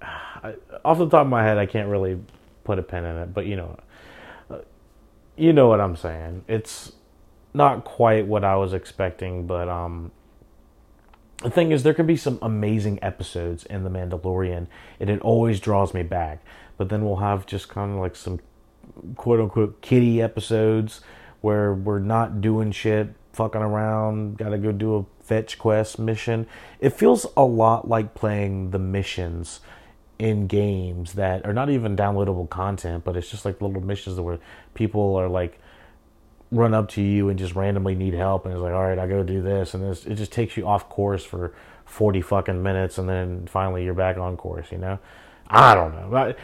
I, 0.02 0.54
off 0.84 0.98
the 0.98 1.08
top 1.08 1.22
of 1.22 1.28
my 1.28 1.42
head, 1.42 1.58
I 1.58 1.66
can't 1.66 1.88
really 1.88 2.18
put 2.64 2.78
a 2.78 2.82
pin 2.82 3.04
in 3.04 3.16
it, 3.16 3.32
but 3.32 3.46
you 3.46 3.56
know, 3.56 3.78
uh, 4.50 4.58
you 5.36 5.52
know 5.52 5.68
what 5.68 5.80
I'm 5.80 5.96
saying. 5.96 6.44
It's 6.48 6.92
not 7.54 7.84
quite 7.84 8.26
what 8.26 8.44
I 8.44 8.56
was 8.56 8.72
expecting, 8.72 9.46
but 9.46 9.68
um, 9.68 10.10
the 11.42 11.50
thing 11.50 11.70
is, 11.72 11.82
there 11.82 11.94
can 11.94 12.06
be 12.06 12.16
some 12.16 12.38
amazing 12.42 12.98
episodes 13.02 13.64
in 13.64 13.84
The 13.84 13.90
Mandalorian, 13.90 14.66
and 14.98 15.08
it 15.10 15.20
always 15.20 15.60
draws 15.60 15.94
me 15.94 16.02
back. 16.02 16.44
But 16.76 16.88
then 16.88 17.04
we'll 17.04 17.16
have 17.16 17.46
just 17.46 17.68
kind 17.68 17.92
of 17.92 17.98
like 17.98 18.16
some 18.16 18.40
quote 19.16 19.40
unquote 19.40 19.80
kitty 19.80 20.20
episodes 20.20 21.00
where 21.40 21.72
we're 21.72 21.98
not 21.98 22.40
doing 22.40 22.72
shit, 22.72 23.14
fucking 23.32 23.60
around, 23.60 24.38
gotta 24.38 24.58
go 24.58 24.72
do 24.72 24.96
a 24.96 25.22
fetch 25.22 25.58
quest 25.58 25.98
mission. 25.98 26.46
It 26.80 26.90
feels 26.90 27.26
a 27.36 27.44
lot 27.44 27.88
like 27.88 28.14
playing 28.14 28.70
the 28.70 28.78
missions 28.78 29.60
in 30.18 30.46
games 30.46 31.14
that 31.14 31.44
are 31.44 31.52
not 31.52 31.70
even 31.70 31.96
downloadable 31.96 32.48
content, 32.48 33.04
but 33.04 33.16
it's 33.16 33.30
just 33.30 33.44
like 33.44 33.60
little 33.60 33.82
missions 33.82 34.18
where 34.18 34.38
people 34.74 35.16
are 35.16 35.28
like 35.28 35.58
run 36.54 36.72
up 36.72 36.88
to 36.90 37.02
you 37.02 37.28
and 37.28 37.38
just 37.38 37.54
randomly 37.54 37.94
need 37.94 38.14
help, 38.14 38.44
and 38.44 38.54
it's 38.54 38.62
like, 38.62 38.72
all 38.72 38.84
right, 38.84 38.98
I 38.98 39.06
go 39.06 39.22
do 39.22 39.42
this, 39.42 39.74
and 39.74 39.82
this, 39.82 40.06
it 40.06 40.14
just 40.14 40.32
takes 40.32 40.56
you 40.56 40.66
off 40.66 40.88
course 40.88 41.24
for 41.24 41.54
forty 41.84 42.20
fucking 42.20 42.62
minutes, 42.62 42.98
and 42.98 43.08
then 43.08 43.46
finally 43.46 43.84
you're 43.84 43.94
back 43.94 44.16
on 44.16 44.36
course. 44.36 44.70
You 44.70 44.78
know, 44.78 44.98
I 45.48 45.74
don't 45.74 45.94
know. 45.94 46.34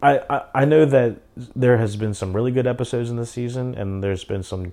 I, 0.00 0.18
I, 0.30 0.42
I 0.54 0.64
know 0.64 0.84
that 0.84 1.16
there 1.56 1.78
has 1.78 1.96
been 1.96 2.14
some 2.14 2.32
really 2.32 2.52
good 2.52 2.66
episodes 2.66 3.10
in 3.10 3.16
this 3.16 3.30
season, 3.30 3.74
and 3.74 4.02
there's 4.02 4.24
been 4.24 4.42
some 4.42 4.72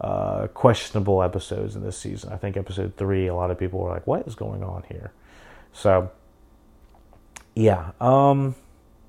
uh, 0.00 0.48
questionable 0.48 1.22
episodes 1.22 1.76
in 1.76 1.82
this 1.82 1.96
season. 1.96 2.32
I 2.32 2.36
think 2.36 2.56
episode 2.56 2.96
three, 2.96 3.28
a 3.28 3.34
lot 3.34 3.50
of 3.50 3.58
people 3.58 3.80
were 3.80 3.90
like, 3.90 4.06
"What 4.06 4.26
is 4.26 4.34
going 4.34 4.64
on 4.64 4.84
here?" 4.88 5.12
So, 5.72 6.10
yeah, 7.54 7.92
um, 8.00 8.56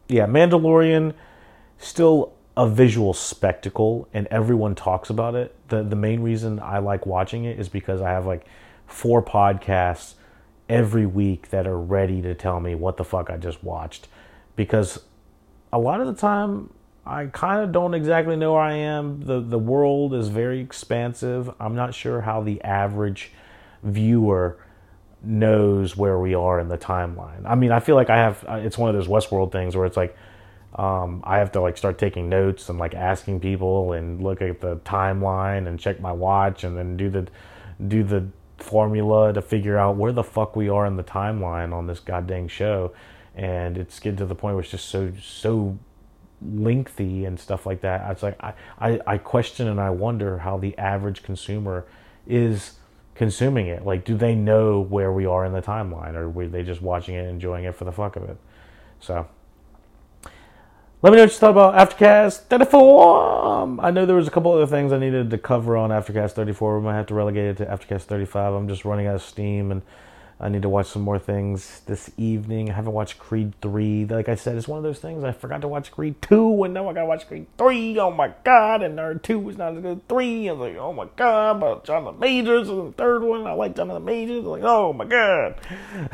yeah, 0.07 0.27
Mandalorian 0.27 1.13
still 1.77 2.33
a 2.57 2.67
visual 2.67 3.13
spectacle, 3.13 4.09
and 4.13 4.27
everyone 4.27 4.73
talks 4.73 5.11
about 5.11 5.35
it. 5.35 5.55
the 5.69 5.83
The 5.83 5.95
main 5.95 6.21
reason 6.21 6.59
I 6.59 6.79
like 6.79 7.05
watching 7.05 7.45
it 7.45 7.59
is 7.59 7.69
because 7.69 8.01
I 8.01 8.09
have 8.09 8.25
like 8.25 8.45
four 8.87 9.21
podcasts 9.21 10.15
every 10.67 11.05
week 11.05 11.49
that 11.49 11.67
are 11.67 11.79
ready 11.79 12.21
to 12.23 12.33
tell 12.33 12.59
me 12.59 12.73
what 12.73 12.97
the 12.97 13.03
fuck 13.03 13.29
I 13.29 13.37
just 13.37 13.63
watched, 13.63 14.07
because 14.55 15.03
a 15.71 15.77
lot 15.77 16.01
of 16.01 16.07
the 16.07 16.15
time 16.15 16.73
I 17.05 17.27
kind 17.27 17.63
of 17.63 17.71
don't 17.71 17.93
exactly 17.93 18.35
know 18.35 18.53
where 18.53 18.63
I 18.63 18.73
am. 18.73 19.21
The 19.21 19.39
the 19.39 19.59
world 19.59 20.15
is 20.15 20.27
very 20.27 20.59
expansive. 20.59 21.53
I'm 21.59 21.75
not 21.75 21.93
sure 21.93 22.21
how 22.21 22.41
the 22.41 22.59
average 22.63 23.31
viewer 23.83 24.57
knows 25.21 25.95
where 25.95 26.17
we 26.17 26.33
are 26.33 26.59
in 26.59 26.69
the 26.69 26.77
timeline. 26.77 27.45
I 27.45 27.53
mean, 27.53 27.71
I 27.71 27.79
feel 27.79 27.95
like 27.95 28.09
I 28.09 28.17
have 28.17 28.43
uh, 28.47 28.53
it's 28.63 28.79
one 28.79 28.89
of 28.89 28.95
those 28.95 29.07
Westworld 29.07 29.51
things 29.51 29.75
where 29.75 29.85
it's 29.85 29.97
like 29.97 30.17
um, 30.77 31.21
I 31.23 31.37
have 31.37 31.51
to 31.53 31.61
like 31.61 31.77
start 31.77 31.97
taking 31.97 32.29
notes 32.29 32.69
and 32.69 32.77
like 32.77 32.93
asking 32.93 33.39
people 33.39 33.93
and 33.93 34.21
look 34.23 34.41
at 34.41 34.61
the 34.61 34.77
timeline 34.77 35.67
and 35.67 35.79
check 35.79 35.99
my 35.99 36.11
watch 36.11 36.63
and 36.63 36.77
then 36.77 36.97
do 36.97 37.09
the 37.09 37.27
do 37.87 38.03
the 38.03 38.27
formula 38.57 39.33
to 39.33 39.41
figure 39.41 39.77
out 39.77 39.97
where 39.97 40.11
the 40.11 40.23
fuck 40.23 40.55
we 40.55 40.69
are 40.69 40.85
in 40.85 40.95
the 40.95 41.03
timeline 41.03 41.73
on 41.73 41.87
this 41.87 41.99
goddamn 41.99 42.47
show 42.47 42.91
and 43.35 43.77
it's 43.77 43.99
getting 43.99 44.17
to 44.17 44.25
the 44.25 44.35
point 44.35 44.55
where 44.55 44.61
it's 44.61 44.71
just 44.71 44.89
so 44.89 45.11
so 45.21 45.77
lengthy 46.41 47.25
and 47.25 47.39
stuff 47.39 47.65
like 47.65 47.81
that. 47.81 48.09
It's 48.11 48.23
like 48.23 48.37
I, 48.43 48.53
I, 48.79 48.99
I 49.07 49.17
question 49.17 49.67
and 49.67 49.79
I 49.79 49.89
wonder 49.89 50.39
how 50.39 50.57
the 50.57 50.77
average 50.77 51.23
consumer 51.23 51.85
is 52.27 52.73
consuming 53.15 53.67
it. 53.67 53.85
Like, 53.85 54.05
do 54.05 54.15
they 54.15 54.35
know 54.35 54.79
where 54.79 55.11
we 55.11 55.25
are 55.25 55.45
in 55.45 55.53
the 55.53 55.61
timeline, 55.61 56.15
or 56.15 56.29
were 56.29 56.47
they 56.47 56.63
just 56.63 56.81
watching 56.81 57.15
it, 57.15 57.27
enjoying 57.27 57.65
it 57.65 57.75
for 57.75 57.85
the 57.85 57.91
fuck 57.91 58.15
of 58.15 58.23
it? 58.23 58.37
So, 58.99 59.27
let 61.01 61.11
me 61.11 61.17
know 61.17 61.23
what 61.23 61.31
you 61.31 61.37
thought 61.37 61.51
about 61.51 61.75
Aftercast 61.75 62.47
34. 62.47 63.45
Um, 63.45 63.79
I 63.79 63.91
know 63.91 64.05
there 64.05 64.15
was 64.15 64.27
a 64.27 64.31
couple 64.31 64.51
other 64.53 64.65
things 64.65 64.91
I 64.91 64.97
needed 64.97 65.29
to 65.29 65.37
cover 65.37 65.77
on 65.77 65.91
Aftercast 65.91 66.31
34. 66.31 66.79
We 66.79 66.85
might 66.85 66.95
have 66.95 67.07
to 67.07 67.13
relegate 67.13 67.45
it 67.45 67.57
to 67.57 67.65
Aftercast 67.65 68.03
35. 68.03 68.53
I'm 68.53 68.67
just 68.67 68.83
running 68.83 69.05
out 69.05 69.15
of 69.15 69.21
steam 69.21 69.71
and 69.71 69.83
I 70.39 70.49
need 70.49 70.61
to 70.61 70.69
watch 70.69 70.87
some 70.87 71.01
more 71.01 71.17
things 71.17 71.81
this 71.87 72.11
evening. 72.15 72.69
I 72.69 72.73
haven't 72.73 72.93
watched 72.93 73.17
Creed 73.17 73.53
3. 73.61 74.05
Like 74.05 74.29
I 74.29 74.35
said, 74.35 74.55
it's 74.55 74.67
one 74.67 74.77
of 74.77 74.83
those 74.83 74.99
things. 74.99 75.23
I 75.23 75.31
forgot 75.31 75.61
to 75.61 75.67
watch 75.67 75.91
Creed 75.91 76.21
2, 76.21 76.63
and 76.63 76.75
now 76.75 76.87
I 76.87 76.93
gotta 76.93 77.07
watch 77.07 77.27
Creed 77.27 77.47
3. 77.57 77.97
Oh 77.97 78.11
my 78.11 78.31
god, 78.43 78.83
and 78.83 78.97
there 78.97 79.15
2 79.15 79.39
was 79.39 79.57
not 79.57 79.75
as 79.75 79.81
good 79.81 79.97
as 79.97 80.03
3. 80.07 80.49
I 80.49 80.51
was 80.51 80.69
like, 80.69 80.77
oh 80.77 80.93
my 80.93 81.07
god, 81.15 81.59
but 81.59 81.85
Jonathan 81.85 82.19
Majors 82.19 82.69
is 82.69 82.75
the 82.75 82.93
third 82.95 83.23
one. 83.23 83.47
I 83.47 83.53
like 83.53 83.75
Jonathan 83.75 84.05
Majors. 84.05 84.43
Like, 84.43 84.61
oh 84.63 84.93
my 84.93 85.05
god. 85.05 85.59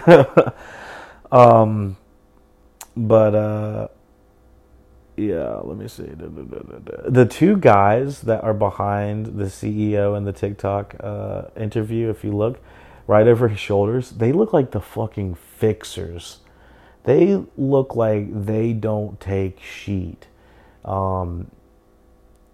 um, 1.31 1.97
but, 2.95 3.35
uh, 3.35 3.87
yeah, 5.15 5.57
let 5.63 5.77
me 5.77 5.87
see. 5.87 6.09
The 7.07 7.27
two 7.29 7.57
guys 7.57 8.21
that 8.21 8.43
are 8.43 8.53
behind 8.53 9.37
the 9.37 9.45
CEO 9.45 10.17
and 10.17 10.25
the 10.25 10.33
TikTok 10.33 10.95
uh, 10.99 11.43
interview, 11.55 12.09
if 12.09 12.23
you 12.23 12.31
look, 12.31 12.59
right 13.07 13.27
over 13.27 13.47
his 13.47 13.59
shoulders, 13.59 14.11
they 14.11 14.31
look 14.31 14.53
like 14.53 14.71
the 14.71 14.81
fucking 14.81 15.35
fixers. 15.35 16.39
They 17.03 17.43
look 17.57 17.95
like 17.95 18.45
they 18.45 18.73
don't 18.73 19.19
take 19.19 19.61
sheet. 19.61 20.27
Um, 20.85 21.51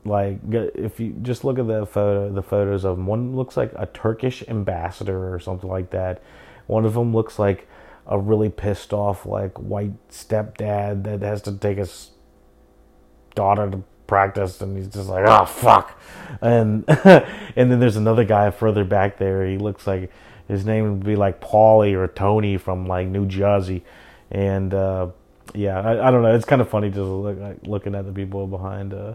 like 0.05 0.39
if 0.51 0.99
you 0.99 1.11
just 1.21 1.43
look 1.43 1.59
at 1.59 1.67
the 1.67 1.85
photo, 1.85 2.31
the 2.31 2.41
photos 2.41 2.83
of 2.85 2.97
them, 2.97 3.05
one 3.05 3.35
looks 3.35 3.57
like 3.57 3.71
a 3.75 3.85
Turkish 3.85 4.43
ambassador 4.47 5.33
or 5.33 5.39
something 5.39 5.69
like 5.69 5.91
that, 5.91 6.21
One 6.67 6.85
of 6.85 6.93
them 6.93 7.13
looks 7.15 7.39
like 7.39 7.67
a 8.07 8.17
really 8.17 8.49
pissed 8.49 8.91
off 8.93 9.25
like 9.25 9.57
white 9.57 10.09
stepdad 10.09 11.03
that 11.03 11.21
has 11.21 11.41
to 11.43 11.51
take 11.51 11.77
his 11.77 12.11
daughter 13.35 13.69
to 13.69 13.83
practice 14.07 14.59
and 14.61 14.75
he's 14.75 14.87
just 14.87 15.07
like 15.07 15.25
oh 15.27 15.45
fuck. 15.45 15.99
And 16.41 16.83
and 16.87 17.71
then 17.71 17.79
there's 17.79 17.95
another 17.95 18.23
guy 18.23 18.49
further 18.51 18.83
back 18.83 19.17
there. 19.17 19.45
He 19.45 19.57
looks 19.57 19.85
like 19.85 20.11
his 20.47 20.65
name 20.65 20.91
would 20.91 21.05
be 21.05 21.15
like 21.15 21.39
Paulie 21.39 21.93
or 21.93 22.07
Tony 22.07 22.57
from 22.57 22.87
like 22.87 23.07
New 23.07 23.27
Jersey. 23.27 23.83
And 24.31 24.73
uh, 24.73 25.09
yeah 25.53 25.79
I, 25.79 26.07
I, 26.07 26.11
don't 26.11 26.21
know. 26.21 26.35
It's 26.35 26.45
kind 26.45 26.61
of 26.61 26.69
funny 26.69 26.89
just 26.89 26.99
look, 26.99 27.39
like, 27.39 27.59
looking 27.63 27.95
at 27.95 28.05
the 28.05 28.11
people 28.11 28.47
behind 28.47 28.93
uh, 28.93 29.13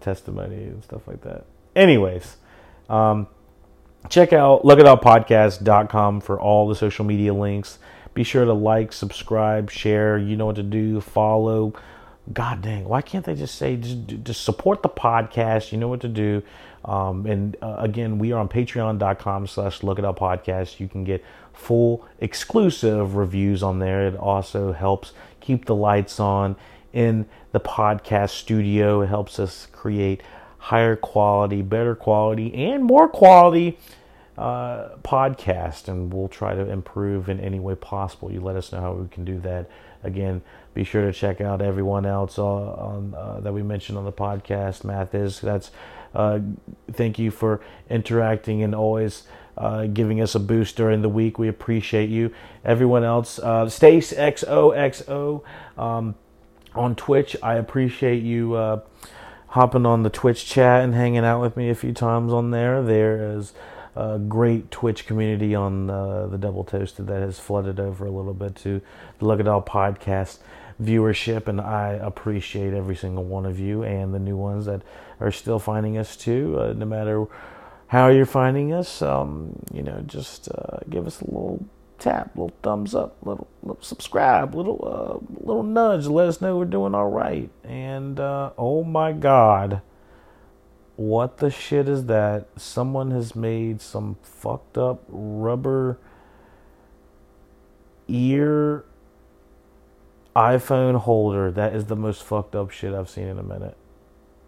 testimony 0.00 0.64
and 0.64 0.82
stuff 0.82 1.06
like 1.06 1.22
that. 1.22 1.44
Anyways 1.74 2.36
um, 2.88 3.26
check 4.08 4.32
out 4.32 4.62
luckydogpodcast.com 4.62 6.20
for 6.20 6.40
all 6.40 6.68
the 6.68 6.74
social 6.74 7.04
media 7.04 7.34
links. 7.34 7.78
Be 8.14 8.24
sure 8.24 8.44
to 8.44 8.52
like 8.52 8.92
subscribe 8.92 9.70
share. 9.70 10.18
You 10.18 10.36
know 10.36 10.46
what 10.46 10.56
to 10.56 10.62
do. 10.62 11.00
Follow 11.00 11.72
God 12.32 12.62
dang, 12.62 12.84
why 12.84 13.02
can't 13.02 13.24
they 13.24 13.34
just 13.34 13.56
say 13.56 13.76
just, 13.76 14.24
just 14.24 14.44
support 14.44 14.82
the 14.82 14.88
podcast? 14.88 15.72
You 15.72 15.78
know 15.78 15.88
what 15.88 16.00
to 16.02 16.08
do. 16.08 16.42
Um, 16.84 17.26
and 17.26 17.56
uh, 17.62 17.76
again, 17.78 18.18
we 18.18 18.32
are 18.32 18.38
on 18.38 18.48
patreon.com 18.48 19.46
slash 19.46 19.80
LuckyDog 19.80 20.18
podcast. 20.18 20.78
You 20.78 20.88
can 20.88 21.04
get 21.04 21.24
full 21.52 22.06
exclusive 22.20 23.16
reviews 23.16 23.62
on 23.62 23.78
there. 23.78 24.06
It 24.06 24.16
also 24.16 24.72
helps 24.72 25.12
keep 25.40 25.64
the 25.64 25.74
lights 25.74 26.20
on 26.20 26.56
in 26.92 27.26
the 27.52 27.60
podcast 27.60 28.30
studio. 28.30 29.02
It 29.02 29.08
helps 29.08 29.38
us 29.38 29.66
create 29.72 30.22
higher 30.58 30.94
quality, 30.94 31.62
better 31.62 31.94
quality, 31.94 32.54
and 32.54 32.84
more 32.84 33.08
quality 33.08 33.78
uh, 34.38 34.90
podcast. 35.02 35.88
And 35.88 36.12
we'll 36.12 36.28
try 36.28 36.54
to 36.54 36.68
improve 36.70 37.28
in 37.28 37.40
any 37.40 37.60
way 37.60 37.74
possible. 37.74 38.32
You 38.32 38.40
let 38.40 38.56
us 38.56 38.72
know 38.72 38.80
how 38.80 38.92
we 38.92 39.08
can 39.08 39.24
do 39.24 39.38
that. 39.40 39.68
Again, 40.04 40.42
be 40.74 40.84
sure 40.84 41.04
to 41.04 41.12
check 41.12 41.40
out 41.40 41.60
everyone 41.60 42.06
else 42.06 42.38
uh, 42.38 42.44
on, 42.44 43.14
uh, 43.16 43.40
that 43.40 43.52
we 43.52 43.62
mentioned 43.62 43.98
on 43.98 44.04
the 44.04 44.12
podcast. 44.12 44.84
Math 44.84 45.14
is 45.14 45.40
that's. 45.40 45.70
Uh, 46.14 46.40
thank 46.92 47.18
you 47.18 47.30
for 47.30 47.62
interacting 47.88 48.62
and 48.62 48.74
always 48.74 49.22
uh, 49.56 49.86
giving 49.86 50.20
us 50.20 50.34
a 50.34 50.40
boost 50.40 50.76
during 50.76 51.02
the 51.02 51.08
week. 51.08 51.38
We 51.38 51.48
appreciate 51.48 52.10
you. 52.10 52.32
Everyone 52.64 53.04
else, 53.04 53.38
uh, 53.38 53.68
Stace 53.68 54.12
XOXO 54.12 55.42
um, 55.78 56.14
on 56.74 56.94
Twitch. 56.94 57.36
I 57.42 57.54
appreciate 57.54 58.22
you 58.22 58.54
uh, 58.54 58.80
hopping 59.48 59.86
on 59.86 60.02
the 60.02 60.10
Twitch 60.10 60.46
chat 60.46 60.82
and 60.84 60.94
hanging 60.94 61.24
out 61.24 61.40
with 61.40 61.56
me 61.56 61.70
a 61.70 61.74
few 61.74 61.92
times 61.92 62.32
on 62.32 62.50
there. 62.50 62.82
There 62.82 63.36
is 63.36 63.52
a 63.94 64.18
great 64.18 64.70
Twitch 64.70 65.06
community 65.06 65.54
on 65.54 65.90
uh, 65.90 66.26
the 66.26 66.38
Double 66.38 66.64
Toasted 66.64 67.06
that 67.08 67.20
has 67.20 67.38
flooded 67.38 67.78
over 67.78 68.06
a 68.06 68.10
little 68.10 68.32
bit 68.32 68.56
to 68.56 68.80
the 69.18 69.26
LuckyDog 69.26 69.66
podcast 69.66 70.38
viewership, 70.80 71.48
and 71.48 71.60
I 71.60 71.90
appreciate 71.92 72.74
every 72.74 72.96
single 72.96 73.24
one 73.24 73.46
of 73.46 73.58
you 73.58 73.82
and 73.82 74.14
the 74.14 74.18
new 74.18 74.36
ones 74.36 74.66
that 74.66 74.82
are 75.20 75.32
still 75.32 75.58
finding 75.58 75.98
us 75.98 76.16
too. 76.16 76.58
Uh, 76.58 76.72
no 76.76 76.86
matter 76.86 77.26
how 77.88 78.08
you're 78.08 78.26
finding 78.26 78.72
us, 78.72 79.02
um, 79.02 79.58
you 79.72 79.82
know, 79.82 80.02
just 80.06 80.48
uh, 80.48 80.78
give 80.88 81.06
us 81.06 81.20
a 81.20 81.24
little 81.24 81.64
tap, 81.98 82.30
little 82.34 82.54
thumbs 82.62 82.94
up, 82.94 83.16
little, 83.22 83.46
little 83.62 83.82
subscribe, 83.82 84.54
little 84.54 84.80
uh, 84.82 85.44
little 85.44 85.62
nudge. 85.62 86.06
Let 86.06 86.28
us 86.28 86.40
know 86.40 86.56
we're 86.56 86.64
doing 86.64 86.94
all 86.94 87.10
right. 87.10 87.50
And 87.64 88.18
uh, 88.18 88.50
oh 88.58 88.82
my 88.82 89.12
God, 89.12 89.82
what 90.96 91.38
the 91.38 91.50
shit 91.50 91.88
is 91.88 92.06
that? 92.06 92.48
Someone 92.56 93.10
has 93.12 93.36
made 93.36 93.80
some 93.80 94.16
fucked 94.22 94.76
up 94.78 95.04
rubber 95.08 95.98
ear 98.08 98.84
iPhone 100.34 100.96
holder. 100.96 101.50
That 101.50 101.74
is 101.74 101.86
the 101.86 101.96
most 101.96 102.22
fucked 102.22 102.54
up 102.54 102.70
shit 102.70 102.94
I've 102.94 103.10
seen 103.10 103.26
in 103.26 103.38
a 103.38 103.42
minute. 103.42 103.76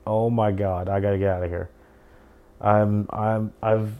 Oh 0.07 0.30
my 0.30 0.53
god, 0.53 0.89
I 0.89 1.01
gotta 1.01 1.18
get 1.18 1.28
out 1.28 1.43
of 1.43 1.51
here. 1.51 1.70
I'm 2.61 3.07
I'm 3.11 3.53
I've 3.62 3.93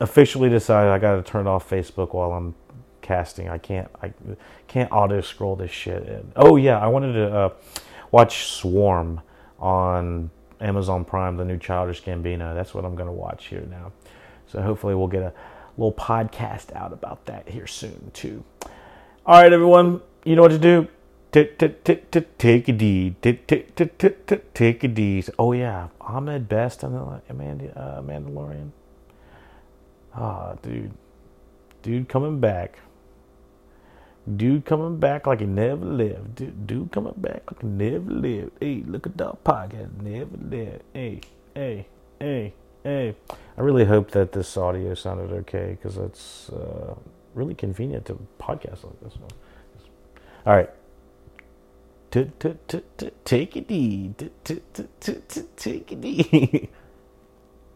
officially 0.00 0.48
decided 0.48 0.90
I 0.90 0.98
gotta 0.98 1.22
turn 1.22 1.46
off 1.46 1.68
Facebook 1.68 2.14
while 2.14 2.32
I'm 2.32 2.54
casting. 3.02 3.48
I 3.48 3.58
can't 3.58 3.90
I 4.02 4.12
can't 4.66 4.90
auto 4.92 5.20
scroll 5.20 5.56
this 5.56 5.70
shit 5.70 6.06
in. 6.08 6.32
Oh 6.36 6.56
yeah, 6.56 6.78
I 6.78 6.86
wanted 6.86 7.12
to 7.14 7.34
uh, 7.34 7.52
watch 8.10 8.46
Swarm 8.46 9.20
on 9.58 10.30
Amazon 10.60 11.04
Prime, 11.04 11.36
the 11.36 11.44
new 11.44 11.58
Childish 11.58 12.02
Gambino. 12.02 12.54
That's 12.54 12.74
what 12.74 12.84
I'm 12.84 12.94
gonna 12.96 13.12
watch 13.12 13.46
here 13.46 13.66
now. 13.70 13.92
So 14.46 14.62
hopefully 14.62 14.94
we'll 14.94 15.08
get 15.08 15.22
a 15.22 15.32
little 15.76 15.92
podcast 15.92 16.74
out 16.74 16.92
about 16.92 17.26
that 17.26 17.48
here 17.48 17.66
soon 17.66 18.10
too. 18.14 18.42
All 19.26 19.40
right, 19.40 19.52
everyone, 19.52 20.00
you 20.24 20.34
know 20.34 20.42
what 20.42 20.52
to 20.52 20.58
do 20.58 20.88
Take 21.32 21.62
a 21.62 22.72
D. 22.72 23.14
Take 23.22 24.84
a 24.84 24.88
D. 24.88 25.24
Oh 25.38 25.52
yeah, 25.52 25.88
Ahmed 26.00 26.48
Best 26.48 26.82
on 26.82 26.92
the 26.92 26.98
uh, 26.98 28.02
Mandalorian. 28.02 28.70
Ah, 30.12 30.54
dude, 30.60 30.92
dude 31.82 32.08
coming 32.08 32.40
back. 32.40 32.80
Dude 34.36 34.64
coming 34.64 34.98
back 34.98 35.28
like 35.28 35.38
he 35.40 35.46
never 35.46 35.84
lived. 35.84 36.34
Dude, 36.34 36.66
dude 36.66 36.90
coming 36.90 37.14
back 37.16 37.42
like 37.50 37.62
he 37.62 37.68
never 37.68 38.10
lived. 38.10 38.50
Hey, 38.60 38.82
look 38.86 39.06
at 39.06 39.16
that 39.18 39.44
podcast. 39.44 40.02
Never 40.02 40.36
lived. 40.36 40.82
Hey, 40.92 41.20
hey, 41.54 41.86
hey, 42.18 42.54
hey. 42.82 43.14
I 43.56 43.60
really 43.60 43.84
hope 43.84 44.10
that 44.10 44.32
this 44.32 44.56
audio 44.56 44.94
sounded 44.94 45.30
okay 45.32 45.78
because 45.80 45.96
it's 45.96 46.50
uh, 46.50 46.94
really 47.34 47.54
convenient 47.54 48.06
to 48.06 48.18
podcast 48.40 48.82
like 48.82 49.00
this 49.00 49.16
one. 49.16 49.30
All 50.44 50.56
right 50.56 50.70
take 52.10 53.56
it 53.56 53.70
easy. 53.70 54.30
Take 54.44 55.92
it 55.92 56.04
easy. 56.04 56.70